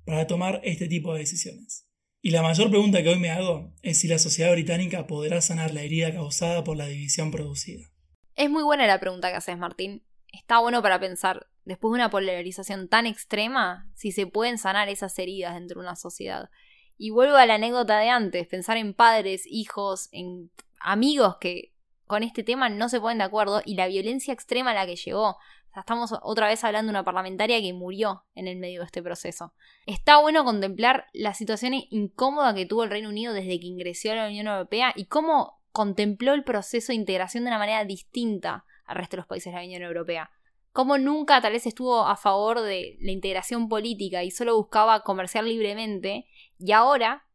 para 0.03 0.27
tomar 0.27 0.59
este 0.65 0.89
tipo 0.89 1.13
de 1.13 1.19
decisiones. 1.19 1.87
Y 2.21 2.31
la 2.31 2.41
mayor 2.41 2.69
pregunta 2.69 3.01
que 3.01 3.07
hoy 3.07 3.17
me 3.17 3.29
hago 3.29 3.73
es 3.81 3.97
si 3.97 4.09
la 4.09 4.19
sociedad 4.19 4.51
británica 4.51 5.07
podrá 5.07 5.39
sanar 5.39 5.73
la 5.73 5.83
herida 5.83 6.11
causada 6.11 6.65
por 6.65 6.75
la 6.75 6.87
división 6.87 7.31
producida. 7.31 7.87
Es 8.35 8.49
muy 8.49 8.61
buena 8.61 8.87
la 8.87 8.99
pregunta 8.99 9.29
que 9.29 9.37
haces, 9.37 9.57
Martín. 9.57 10.03
Está 10.33 10.59
bueno 10.59 10.81
para 10.81 10.99
pensar, 10.99 11.47
después 11.63 11.91
de 11.91 11.95
una 11.95 12.09
polarización 12.09 12.89
tan 12.89 13.05
extrema, 13.05 13.89
si 13.95 14.11
se 14.11 14.27
pueden 14.27 14.57
sanar 14.57 14.89
esas 14.89 15.17
heridas 15.17 15.53
dentro 15.53 15.79
de 15.79 15.87
una 15.87 15.95
sociedad. 15.95 16.49
Y 16.97 17.11
vuelvo 17.11 17.37
a 17.37 17.45
la 17.45 17.55
anécdota 17.55 17.99
de 17.99 18.09
antes, 18.09 18.47
pensar 18.47 18.75
en 18.75 18.93
padres, 18.93 19.43
hijos, 19.45 20.09
en 20.11 20.51
amigos 20.81 21.37
que 21.39 21.72
con 22.07 22.23
este 22.23 22.43
tema 22.43 22.69
no 22.69 22.89
se 22.89 22.99
ponen 22.99 23.19
de 23.19 23.23
acuerdo 23.23 23.61
y 23.65 23.75
la 23.75 23.87
violencia 23.87 24.33
extrema 24.33 24.71
a 24.71 24.73
la 24.73 24.85
que 24.85 24.95
llegó. 24.95 25.37
estamos 25.75 26.13
otra 26.21 26.47
vez 26.47 26.63
hablando 26.63 26.91
de 26.91 26.97
una 26.97 27.03
parlamentaria 27.03 27.59
que 27.61 27.73
murió 27.73 28.25
en 28.35 28.47
el 28.47 28.57
medio 28.57 28.81
de 28.81 28.85
este 28.85 29.01
proceso. 29.01 29.53
Está 29.85 30.19
bueno 30.19 30.43
contemplar 30.43 31.07
la 31.13 31.33
situación 31.33 31.73
incómoda 31.73 32.53
que 32.53 32.65
tuvo 32.65 32.83
el 32.83 32.89
Reino 32.89 33.09
Unido 33.09 33.33
desde 33.33 33.59
que 33.59 33.67
ingresó 33.67 34.11
a 34.11 34.15
la 34.15 34.27
Unión 34.27 34.47
Europea 34.47 34.93
y 34.95 35.05
cómo 35.05 35.61
contempló 35.71 36.33
el 36.33 36.43
proceso 36.43 36.91
de 36.91 36.97
integración 36.97 37.43
de 37.43 37.49
una 37.49 37.57
manera 37.57 37.83
distinta 37.83 38.65
al 38.85 38.97
resto 38.97 39.15
de 39.15 39.21
los 39.21 39.27
países 39.27 39.51
de 39.51 39.59
la 39.59 39.65
Unión 39.65 39.81
Europea. 39.81 40.29
Cómo 40.71 40.97
nunca 40.97 41.41
tal 41.41 41.53
vez 41.53 41.65
estuvo 41.65 42.05
a 42.05 42.15
favor 42.15 42.61
de 42.61 42.97
la 42.99 43.11
integración 43.11 43.69
política 43.69 44.23
y 44.23 44.31
solo 44.31 44.55
buscaba 44.55 45.01
comerciar 45.01 45.43
libremente, 45.43 46.27
y 46.57 46.71
ahora 46.71 47.27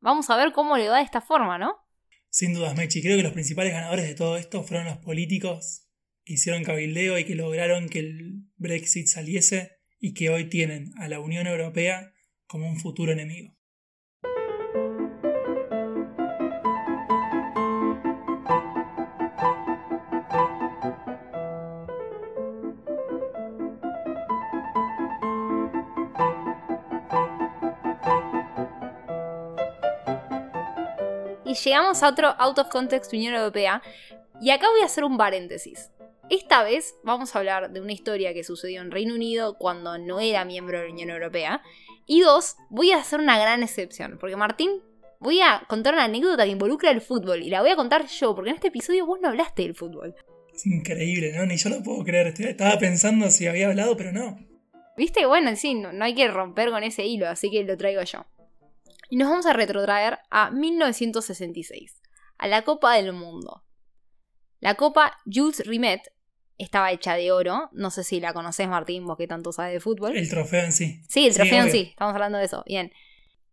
vamos 0.00 0.28
a 0.28 0.36
ver 0.36 0.52
cómo 0.52 0.76
le 0.76 0.88
va 0.88 0.98
de 0.98 1.04
esta 1.04 1.20
forma, 1.20 1.58
¿no? 1.58 1.81
Sin 2.32 2.54
dudas, 2.54 2.74
Mechi. 2.74 3.02
Creo 3.02 3.18
que 3.18 3.22
los 3.22 3.34
principales 3.34 3.74
ganadores 3.74 4.08
de 4.08 4.14
todo 4.14 4.38
esto 4.38 4.64
fueron 4.64 4.86
los 4.86 4.96
políticos 4.96 5.86
que 6.24 6.32
hicieron 6.32 6.64
cabildeo 6.64 7.18
y 7.18 7.24
que 7.24 7.34
lograron 7.34 7.90
que 7.90 7.98
el 7.98 8.46
Brexit 8.56 9.06
saliese 9.06 9.72
y 10.00 10.14
que 10.14 10.30
hoy 10.30 10.48
tienen 10.48 10.92
a 10.96 11.08
la 11.08 11.20
Unión 11.20 11.46
Europea 11.46 12.14
como 12.46 12.70
un 12.70 12.80
futuro 12.80 13.12
enemigo. 13.12 13.54
Y 31.52 31.54
llegamos 31.54 32.02
a 32.02 32.08
otro 32.08 32.28
Out 32.38 32.60
of 32.60 32.68
Context 32.68 33.12
Unión 33.12 33.34
Europea. 33.34 33.82
Y 34.40 34.48
acá 34.52 34.70
voy 34.70 34.80
a 34.80 34.86
hacer 34.86 35.04
un 35.04 35.18
paréntesis. 35.18 35.90
Esta 36.30 36.62
vez 36.62 36.94
vamos 37.04 37.36
a 37.36 37.40
hablar 37.40 37.70
de 37.72 37.82
una 37.82 37.92
historia 37.92 38.32
que 38.32 38.42
sucedió 38.42 38.80
en 38.80 38.90
Reino 38.90 39.14
Unido 39.14 39.58
cuando 39.58 39.98
no 39.98 40.18
era 40.18 40.46
miembro 40.46 40.78
de 40.78 40.86
la 40.86 40.92
Unión 40.94 41.10
Europea. 41.10 41.60
Y 42.06 42.22
dos, 42.22 42.56
voy 42.70 42.92
a 42.92 42.96
hacer 42.96 43.20
una 43.20 43.38
gran 43.38 43.62
excepción. 43.62 44.16
Porque 44.18 44.34
Martín, 44.34 44.80
voy 45.20 45.42
a 45.42 45.62
contar 45.68 45.92
una 45.92 46.04
anécdota 46.04 46.44
que 46.44 46.52
involucra 46.52 46.90
el 46.90 47.02
fútbol. 47.02 47.42
Y 47.42 47.50
la 47.50 47.60
voy 47.60 47.68
a 47.68 47.76
contar 47.76 48.06
yo, 48.06 48.34
porque 48.34 48.48
en 48.48 48.56
este 48.56 48.68
episodio 48.68 49.04
vos 49.04 49.18
no 49.20 49.28
hablaste 49.28 49.60
del 49.60 49.74
fútbol. 49.74 50.14
Es 50.54 50.64
increíble, 50.64 51.34
¿no? 51.36 51.44
Ni 51.44 51.58
yo 51.58 51.68
lo 51.68 51.82
puedo 51.82 52.02
creer. 52.02 52.28
Estaba 52.28 52.78
pensando 52.78 53.30
si 53.30 53.46
había 53.46 53.68
hablado, 53.68 53.94
pero 53.94 54.10
no. 54.10 54.38
¿Viste? 54.96 55.26
Bueno, 55.26 55.54
sí, 55.56 55.74
no, 55.74 55.92
no 55.92 56.06
hay 56.06 56.14
que 56.14 56.28
romper 56.28 56.70
con 56.70 56.82
ese 56.82 57.04
hilo, 57.04 57.28
así 57.28 57.50
que 57.50 57.62
lo 57.62 57.76
traigo 57.76 58.00
yo. 58.04 58.24
Y 59.12 59.16
nos 59.16 59.28
vamos 59.28 59.44
a 59.44 59.52
retrotraer 59.52 60.20
a 60.30 60.50
1966, 60.50 62.00
a 62.38 62.46
la 62.46 62.62
Copa 62.62 62.94
del 62.94 63.12
Mundo. 63.12 63.62
La 64.58 64.76
Copa 64.76 65.18
Jules 65.30 65.66
Rimet 65.66 66.00
estaba 66.56 66.90
hecha 66.92 67.14
de 67.16 67.30
oro. 67.30 67.68
No 67.72 67.90
sé 67.90 68.04
si 68.04 68.20
la 68.20 68.32
conoces, 68.32 68.66
Martín, 68.68 69.04
vos 69.04 69.18
que 69.18 69.26
tanto 69.26 69.52
sabes 69.52 69.74
de 69.74 69.80
fútbol. 69.80 70.16
El 70.16 70.30
trofeo 70.30 70.64
en 70.64 70.72
sí. 70.72 71.02
Sí, 71.10 71.26
el 71.26 71.34
trofeo 71.34 71.64
en 71.64 71.70
sí. 71.70 71.88
Estamos 71.90 72.14
hablando 72.14 72.38
de 72.38 72.46
eso. 72.46 72.64
Bien. 72.66 72.90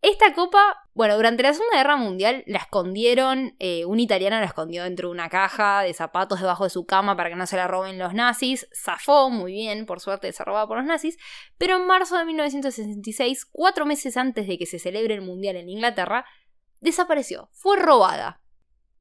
Esta 0.02 0.34
copa, 0.34 0.88
bueno, 0.94 1.18
durante 1.18 1.44
la 1.44 1.54
Segunda 1.54 1.78
Guerra 1.78 1.98
Mundial 1.98 2.44
la 2.48 2.60
escondieron, 2.60 3.56
eh, 3.60 3.84
un 3.84 4.00
italiano 4.00 4.40
la 4.40 4.46
escondió 4.46 4.86
dentro 4.86 5.10
de 5.10 5.14
una 5.14 5.28
caja 5.28 5.82
de 5.82 5.94
zapatos 5.94 6.40
debajo 6.40 6.64
de 6.64 6.70
su 6.70 6.86
cama 6.86 7.18
para 7.18 7.30
que 7.30 7.36
no 7.36 7.46
se 7.46 7.58
la 7.58 7.68
roben 7.68 8.00
los 8.00 8.14
nazis. 8.14 8.70
Zafó 8.74 9.30
muy 9.30 9.52
bien, 9.52 9.86
por 9.86 10.00
suerte 10.00 10.32
se 10.32 10.46
robaba 10.46 10.68
por 10.68 10.78
los 10.78 10.86
nazis. 10.86 11.18
Pero 11.58 11.76
en 11.76 11.86
marzo 11.86 12.18
de 12.18 12.24
1966, 12.24 13.46
cuatro 13.52 13.86
meses 13.86 14.16
antes 14.16 14.48
de 14.48 14.58
que 14.58 14.66
se 14.66 14.80
celebre 14.80 15.16
el 15.16 15.22
Mundial 15.22 15.58
en 15.58 15.70
Inglaterra, 15.70 16.26
desapareció, 16.80 17.50
fue 17.52 17.78
robada. 17.78 18.42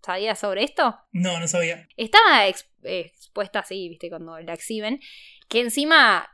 ¿Sabías 0.02 0.38
sobre 0.38 0.64
esto? 0.64 0.98
No, 1.12 1.38
no 1.38 1.46
sabía. 1.46 1.86
Estaba 1.96 2.46
expuesta 2.46 3.60
así, 3.60 3.88
viste, 3.88 4.08
cuando 4.08 4.38
la 4.40 4.54
exhiben, 4.54 5.00
que 5.48 5.60
encima 5.60 6.28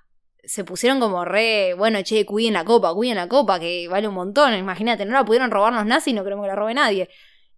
se 0.46 0.64
pusieron 0.64 1.00
como 1.00 1.24
re, 1.24 1.74
bueno, 1.74 2.02
che, 2.02 2.24
cuiden 2.24 2.54
la 2.54 2.64
copa, 2.64 2.92
cuiden 2.94 3.16
la 3.16 3.28
copa, 3.28 3.58
que 3.58 3.88
vale 3.88 4.08
un 4.08 4.14
montón, 4.14 4.54
imagínate, 4.54 5.04
no 5.04 5.12
la 5.12 5.24
pudieron 5.24 5.50
robar 5.50 5.72
los 5.72 5.86
nazis, 5.86 6.14
no 6.14 6.24
queremos 6.24 6.44
que 6.44 6.48
la 6.48 6.56
robe 6.56 6.74
nadie. 6.74 7.08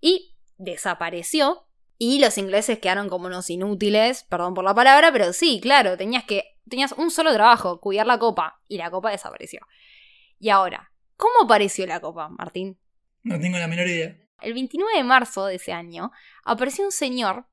Y 0.01 0.34
desapareció, 0.59 1.66
y 1.99 2.18
los 2.20 2.37
ingleses 2.39 2.78
quedaron 2.78 3.09
como 3.09 3.26
unos 3.26 3.49
inútiles, 3.51 4.24
perdón 4.24 4.55
por 4.55 4.64
la 4.64 4.74
palabra, 4.74 5.12
pero 5.12 5.32
sí, 5.32 5.61
claro, 5.61 5.97
tenías 5.97 6.24
que, 6.24 6.57
tenías 6.68 6.93
un 6.93 7.11
solo 7.11 7.32
trabajo, 7.32 7.80
cuidar 7.80 8.07
la 8.07 8.18
copa, 8.18 8.61
y 8.68 8.76
la 8.76 8.91
copa 8.91 9.11
desapareció. 9.11 9.61
Y 10.39 10.51
ahora, 10.51 10.93
¿cómo 11.16 11.34
apareció 11.45 11.87
la 11.87 12.01
copa, 12.01 12.28
Martín? 12.28 12.78
No 13.22 13.41
tengo 13.41 13.59
la 13.59 13.66
menor 13.66 13.89
idea. 13.89 14.16
El 14.41 14.53
29 14.53 14.99
de 14.99 15.05
marzo 15.05 15.47
de 15.47 15.57
ese 15.57 15.72
año, 15.72 16.12
apareció 16.45 16.84
un 16.84 16.93
señor 16.93 17.47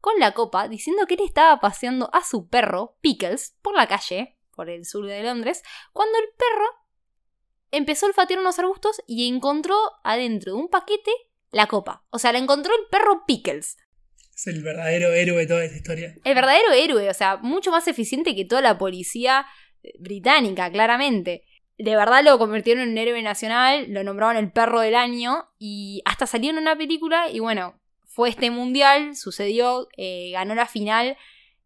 con 0.00 0.18
la 0.18 0.32
copa 0.32 0.68
diciendo 0.68 1.06
que 1.06 1.14
él 1.14 1.20
estaba 1.24 1.60
paseando 1.60 2.08
a 2.12 2.24
su 2.24 2.48
perro, 2.48 2.96
Pickles, 3.00 3.56
por 3.62 3.74
la 3.76 3.86
calle, 3.86 4.36
por 4.60 4.68
el 4.68 4.84
sur 4.84 5.06
de 5.06 5.22
Londres, 5.22 5.62
cuando 5.94 6.18
el 6.18 6.26
perro 6.36 6.66
empezó 7.70 8.04
a 8.04 8.10
olfatear 8.10 8.40
unos 8.40 8.58
arbustos 8.58 9.00
y 9.06 9.26
encontró 9.26 9.74
adentro 10.04 10.52
de 10.52 10.58
un 10.58 10.68
paquete 10.68 11.10
la 11.50 11.66
copa. 11.66 12.04
O 12.10 12.18
sea, 12.18 12.32
la 12.32 12.40
encontró 12.40 12.70
el 12.74 12.86
perro 12.90 13.24
Pickles. 13.26 13.78
Es 14.36 14.46
el 14.48 14.62
verdadero 14.62 15.14
héroe 15.14 15.38
de 15.38 15.46
toda 15.46 15.64
esta 15.64 15.78
historia. 15.78 16.14
El 16.24 16.34
verdadero 16.34 16.72
héroe, 16.74 17.08
o 17.08 17.14
sea, 17.14 17.38
mucho 17.38 17.70
más 17.70 17.88
eficiente 17.88 18.36
que 18.36 18.44
toda 18.44 18.60
la 18.60 18.76
policía 18.76 19.46
eh, 19.82 19.94
británica, 19.98 20.70
claramente. 20.70 21.46
De 21.78 21.96
verdad 21.96 22.22
lo 22.22 22.36
convirtieron 22.36 22.82
en 22.82 22.90
un 22.90 22.98
héroe 22.98 23.22
nacional, 23.22 23.86
lo 23.88 24.04
nombraron 24.04 24.36
el 24.36 24.52
perro 24.52 24.80
del 24.80 24.94
año 24.94 25.46
y 25.58 26.02
hasta 26.04 26.26
salió 26.26 26.50
en 26.50 26.58
una 26.58 26.76
película 26.76 27.30
y 27.30 27.38
bueno, 27.38 27.80
fue 28.04 28.28
este 28.28 28.50
mundial, 28.50 29.16
sucedió, 29.16 29.88
eh, 29.96 30.32
ganó 30.32 30.54
la 30.54 30.66
final 30.66 31.16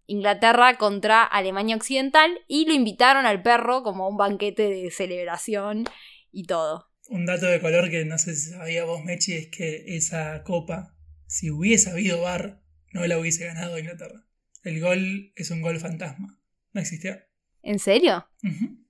Inglaterra 0.07 0.77
contra 0.77 1.23
Alemania 1.23 1.77
Occidental 1.77 2.31
y 2.47 2.67
lo 2.67 2.75
invitaron 2.75 3.27
al 3.27 3.43
perro 3.43 3.83
como 3.83 4.09
un 4.09 4.17
banquete 4.17 4.69
de 4.69 4.91
celebración 4.91 5.85
y 6.31 6.45
todo. 6.45 6.91
Un 7.09 7.27
dato 7.27 7.47
de 7.47 7.61
color 7.61 7.91
que 7.91 8.05
no 8.05 8.19
sé 8.19 8.35
si 8.35 8.51
sabía 8.51 8.85
vos, 8.85 9.05
Mechi, 9.05 9.35
es 9.35 9.49
que 9.49 9.97
esa 9.97 10.43
copa, 10.43 10.97
si 11.27 11.51
hubiese 11.51 11.91
habido 11.91 12.23
bar, 12.23 12.63
no 12.93 13.07
la 13.07 13.19
hubiese 13.19 13.45
ganado 13.45 13.79
Inglaterra. 13.79 14.27
El 14.63 14.81
gol 14.81 15.33
es 15.37 15.51
un 15.51 15.61
gol 15.61 15.79
fantasma. 15.79 16.41
No 16.73 16.81
existía. 16.81 17.27
¿En 17.63 17.79
serio? 17.79 18.27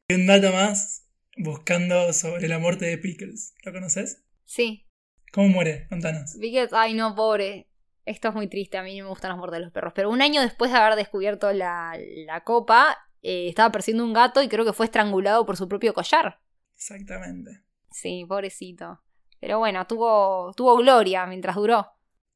Y 0.09 0.15
un 0.15 0.27
dato 0.27 0.53
más, 0.53 1.09
buscando 1.37 2.13
sobre 2.13 2.49
la 2.49 2.59
muerte 2.59 2.87
de 2.87 2.99
Pickles. 2.99 3.55
¿Lo 3.65 3.73
conoces? 3.73 4.25
Sí. 4.45 4.87
¿Cómo 5.33 5.49
muere? 5.49 5.87
Contanos. 5.89 6.37
Pickles, 6.41 6.73
ay 6.73 6.95
no, 6.95 7.15
pobre. 7.15 7.69
Esto 8.05 8.29
es 8.29 8.35
muy 8.35 8.49
triste, 8.49 8.77
a 8.77 8.83
mí 8.83 8.99
no 8.99 9.05
me 9.05 9.11
gustan 9.11 9.31
las 9.31 9.39
muertes 9.39 9.59
de 9.59 9.65
los 9.65 9.73
perros. 9.73 9.93
Pero 9.95 10.11
un 10.11 10.21
año 10.21 10.43
después 10.43 10.71
de 10.71 10.77
haber 10.77 10.97
descubierto 10.97 11.53
la, 11.53 11.99
copa, 12.45 12.99
eh, 13.23 13.49
estaba 13.49 13.73
persiguiendo 13.73 14.05
un 14.05 14.13
gato 14.13 14.43
y 14.43 14.49
creo 14.49 14.65
que 14.65 14.73
fue 14.73 14.87
estrangulado 14.87 15.47
por 15.47 15.57
su 15.57 15.69
propio 15.69 15.95
collar. 15.95 16.41
Exactamente. 16.75 17.63
Sí, 17.91 18.25
pobrecito. 18.29 19.01
Pero 19.41 19.59
bueno, 19.59 19.87
tuvo, 19.87 20.53
tuvo 20.55 20.77
gloria 20.77 21.27
mientras 21.27 21.57
duró. 21.57 21.87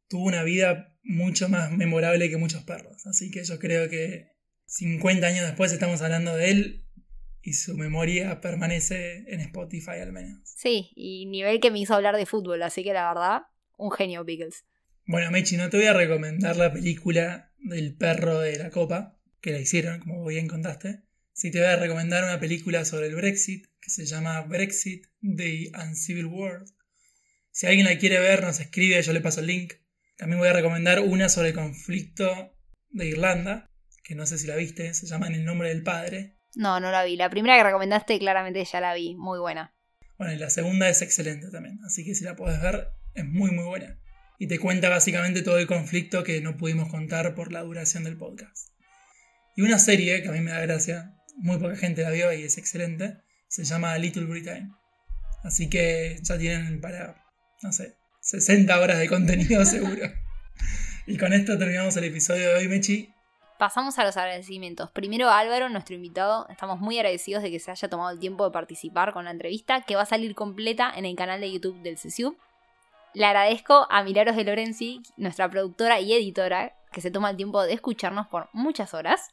Tuvo 0.08 0.24
una 0.24 0.42
vida 0.42 0.94
mucho 1.02 1.48
más 1.48 1.70
memorable 1.70 2.30
que 2.30 2.36
muchos 2.36 2.62
perros. 2.62 3.06
Así 3.06 3.30
que 3.30 3.44
yo 3.44 3.58
creo 3.58 3.88
que 3.88 4.32
50 4.66 5.26
años 5.26 5.46
después 5.46 5.72
estamos 5.72 6.00
hablando 6.02 6.34
de 6.36 6.50
él 6.50 6.84
y 7.42 7.54
su 7.54 7.76
memoria 7.76 8.40
permanece 8.40 9.24
en 9.32 9.40
Spotify 9.40 10.00
al 10.02 10.12
menos. 10.12 10.40
Sí, 10.44 10.92
y 10.94 11.26
nivel 11.26 11.60
que 11.60 11.70
me 11.70 11.78
hizo 11.78 11.94
hablar 11.94 12.16
de 12.16 12.26
fútbol, 12.26 12.62
así 12.62 12.82
que 12.84 12.92
la 12.92 13.08
verdad, 13.08 13.42
un 13.76 13.90
genio 13.90 14.24
Pickles. 14.24 14.64
Bueno, 15.08 15.30
Mechi, 15.30 15.56
no 15.56 15.70
te 15.70 15.78
voy 15.78 15.86
a 15.86 15.94
recomendar 15.94 16.58
la 16.58 16.70
película 16.70 17.50
del 17.60 17.96
perro 17.96 18.40
de 18.40 18.58
la 18.58 18.68
copa, 18.68 19.18
que 19.40 19.52
la 19.52 19.58
hicieron, 19.58 20.00
como 20.00 20.26
bien 20.26 20.48
contaste. 20.48 21.00
Sí 21.32 21.50
te 21.50 21.60
voy 21.60 21.68
a 21.68 21.76
recomendar 21.76 22.24
una 22.24 22.38
película 22.38 22.84
sobre 22.84 23.06
el 23.06 23.14
Brexit, 23.14 23.68
que 23.80 23.88
se 23.88 24.04
llama 24.04 24.42
Brexit, 24.42 25.06
The 25.22 25.72
Uncivil 25.82 26.26
World. 26.26 26.68
Si 27.50 27.66
alguien 27.66 27.86
la 27.86 27.96
quiere 27.96 28.20
ver, 28.20 28.42
nos 28.42 28.60
escribe, 28.60 29.00
yo 29.00 29.14
le 29.14 29.22
paso 29.22 29.40
el 29.40 29.46
link. 29.46 29.72
También 30.18 30.40
voy 30.40 30.48
a 30.50 30.52
recomendar 30.52 31.00
una 31.00 31.30
sobre 31.30 31.48
el 31.48 31.54
conflicto 31.54 32.54
de 32.90 33.06
Irlanda, 33.06 33.70
que 34.04 34.14
no 34.14 34.26
sé 34.26 34.36
si 34.36 34.46
la 34.46 34.56
viste, 34.56 34.92
se 34.92 35.06
llama 35.06 35.28
En 35.28 35.36
el 35.36 35.46
nombre 35.46 35.70
del 35.70 35.82
padre. 35.82 36.36
No, 36.54 36.80
no 36.80 36.90
la 36.90 37.02
vi. 37.04 37.16
La 37.16 37.30
primera 37.30 37.56
que 37.56 37.64
recomendaste 37.64 38.18
claramente 38.18 38.62
ya 38.62 38.82
la 38.82 38.92
vi, 38.92 39.14
muy 39.14 39.38
buena. 39.38 39.74
Bueno, 40.18 40.34
y 40.34 40.36
la 40.36 40.50
segunda 40.50 40.86
es 40.86 41.00
excelente 41.00 41.50
también, 41.50 41.80
así 41.86 42.04
que 42.04 42.14
si 42.14 42.24
la 42.24 42.36
puedes 42.36 42.60
ver, 42.60 42.88
es 43.14 43.24
muy 43.24 43.52
muy 43.52 43.64
buena 43.64 43.98
y 44.38 44.46
te 44.46 44.58
cuenta 44.58 44.88
básicamente 44.88 45.42
todo 45.42 45.58
el 45.58 45.66
conflicto 45.66 46.22
que 46.22 46.40
no 46.40 46.56
pudimos 46.56 46.88
contar 46.88 47.34
por 47.34 47.52
la 47.52 47.62
duración 47.62 48.04
del 48.04 48.16
podcast. 48.16 48.68
Y 49.56 49.62
una 49.62 49.78
serie 49.78 50.22
que 50.22 50.28
a 50.28 50.32
mí 50.32 50.40
me 50.40 50.52
da 50.52 50.60
gracia, 50.60 51.16
muy 51.36 51.58
poca 51.58 51.76
gente 51.76 52.02
la 52.02 52.10
vio 52.10 52.32
y 52.32 52.44
es 52.44 52.58
excelente, 52.58 53.18
Se 53.48 53.64
llama 53.64 53.96
Little 53.98 54.26
Britain. 54.26 54.72
Así 55.42 55.68
que 55.68 56.18
ya 56.22 56.38
tienen 56.38 56.80
para, 56.80 57.24
no 57.62 57.72
sé, 57.72 57.96
60 58.20 58.78
horas 58.78 58.98
de 58.98 59.08
contenido 59.08 59.64
seguro. 59.66 60.12
y 61.06 61.16
con 61.16 61.32
esto 61.32 61.58
terminamos 61.58 61.96
el 61.96 62.04
episodio 62.04 62.48
de 62.50 62.54
hoy, 62.56 62.68
Mechi. 62.68 63.12
Pasamos 63.58 63.98
a 63.98 64.04
los 64.04 64.16
agradecimientos. 64.16 64.92
Primero 64.92 65.30
Álvaro, 65.30 65.68
nuestro 65.68 65.96
invitado. 65.96 66.46
Estamos 66.48 66.78
muy 66.78 66.96
agradecidos 66.98 67.42
de 67.42 67.50
que 67.50 67.58
se 67.58 67.72
haya 67.72 67.88
tomado 67.88 68.10
el 68.10 68.20
tiempo 68.20 68.44
de 68.44 68.52
participar 68.52 69.12
con 69.12 69.24
la 69.24 69.32
entrevista, 69.32 69.82
que 69.82 69.96
va 69.96 70.02
a 70.02 70.06
salir 70.06 70.36
completa 70.36 70.92
en 70.94 71.04
el 71.04 71.16
canal 71.16 71.40
de 71.40 71.50
YouTube 71.50 71.82
del 71.82 71.96
CSU. 71.96 72.36
Le 73.14 73.24
agradezco 73.24 73.86
a 73.90 74.02
Milagros 74.02 74.36
de 74.36 74.44
Lorenzi, 74.44 75.02
nuestra 75.16 75.48
productora 75.48 76.00
y 76.00 76.12
editora, 76.12 76.74
que 76.92 77.00
se 77.00 77.10
toma 77.10 77.30
el 77.30 77.36
tiempo 77.36 77.62
de 77.62 77.72
escucharnos 77.72 78.26
por 78.28 78.48
muchas 78.52 78.94
horas. 78.94 79.28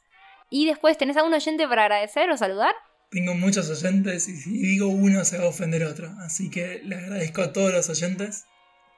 Y 0.50 0.66
después, 0.66 0.96
¿tenés 0.96 1.16
algún 1.16 1.34
oyente 1.34 1.66
para 1.68 1.82
agradecer 1.84 2.30
o 2.30 2.36
saludar? 2.36 2.74
Tengo 3.10 3.34
muchos 3.34 3.70
oyentes 3.70 4.28
y 4.28 4.36
si 4.36 4.50
digo 4.50 4.88
uno 4.88 5.24
se 5.24 5.38
va 5.38 5.44
a 5.44 5.48
ofender 5.48 5.84
otro. 5.84 6.10
Así 6.20 6.50
que 6.50 6.80
le 6.84 6.96
agradezco 6.96 7.42
a 7.42 7.52
todos 7.52 7.72
los 7.72 7.88
oyentes 7.88 8.46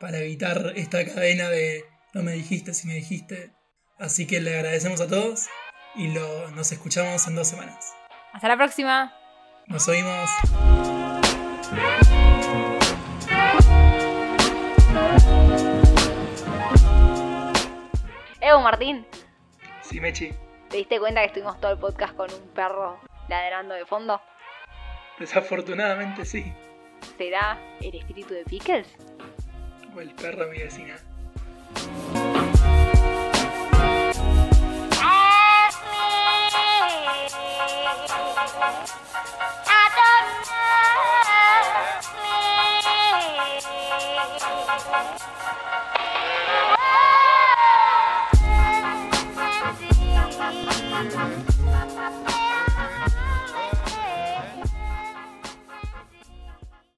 para 0.00 0.18
evitar 0.18 0.72
esta 0.76 1.04
cadena 1.04 1.48
de 1.48 1.84
no 2.14 2.22
me 2.22 2.32
dijiste 2.32 2.74
si 2.74 2.88
me 2.88 2.94
dijiste. 2.94 3.52
Así 3.98 4.26
que 4.26 4.40
le 4.40 4.54
agradecemos 4.54 5.00
a 5.00 5.08
todos 5.08 5.46
y 5.94 6.08
lo, 6.08 6.50
nos 6.52 6.72
escuchamos 6.72 7.26
en 7.26 7.34
dos 7.34 7.48
semanas. 7.48 7.92
Hasta 8.32 8.48
la 8.48 8.56
próxima. 8.56 9.12
Nos 9.66 9.86
oímos. 9.88 10.30
Martín, 18.62 19.06
Sí, 19.82 20.00
Mechi. 20.00 20.32
¿te 20.68 20.76
diste 20.78 20.98
cuenta 21.00 21.20
que 21.22 21.26
estuvimos 21.28 21.58
todo 21.60 21.72
el 21.72 21.78
podcast 21.78 22.14
con 22.14 22.32
un 22.32 22.48
perro 22.50 22.98
ladrando 23.28 23.74
de 23.74 23.86
fondo? 23.86 24.20
Desafortunadamente 25.18 26.24
sí. 26.24 26.52
¿Será 27.16 27.58
el 27.80 27.94
espíritu 27.94 28.34
de 28.34 28.44
Pickles? 28.44 28.86
O 29.96 30.00
el 30.00 30.10
perro 30.14 30.44
de 30.46 30.50
mi 30.52 30.58
vecina. 30.58 30.96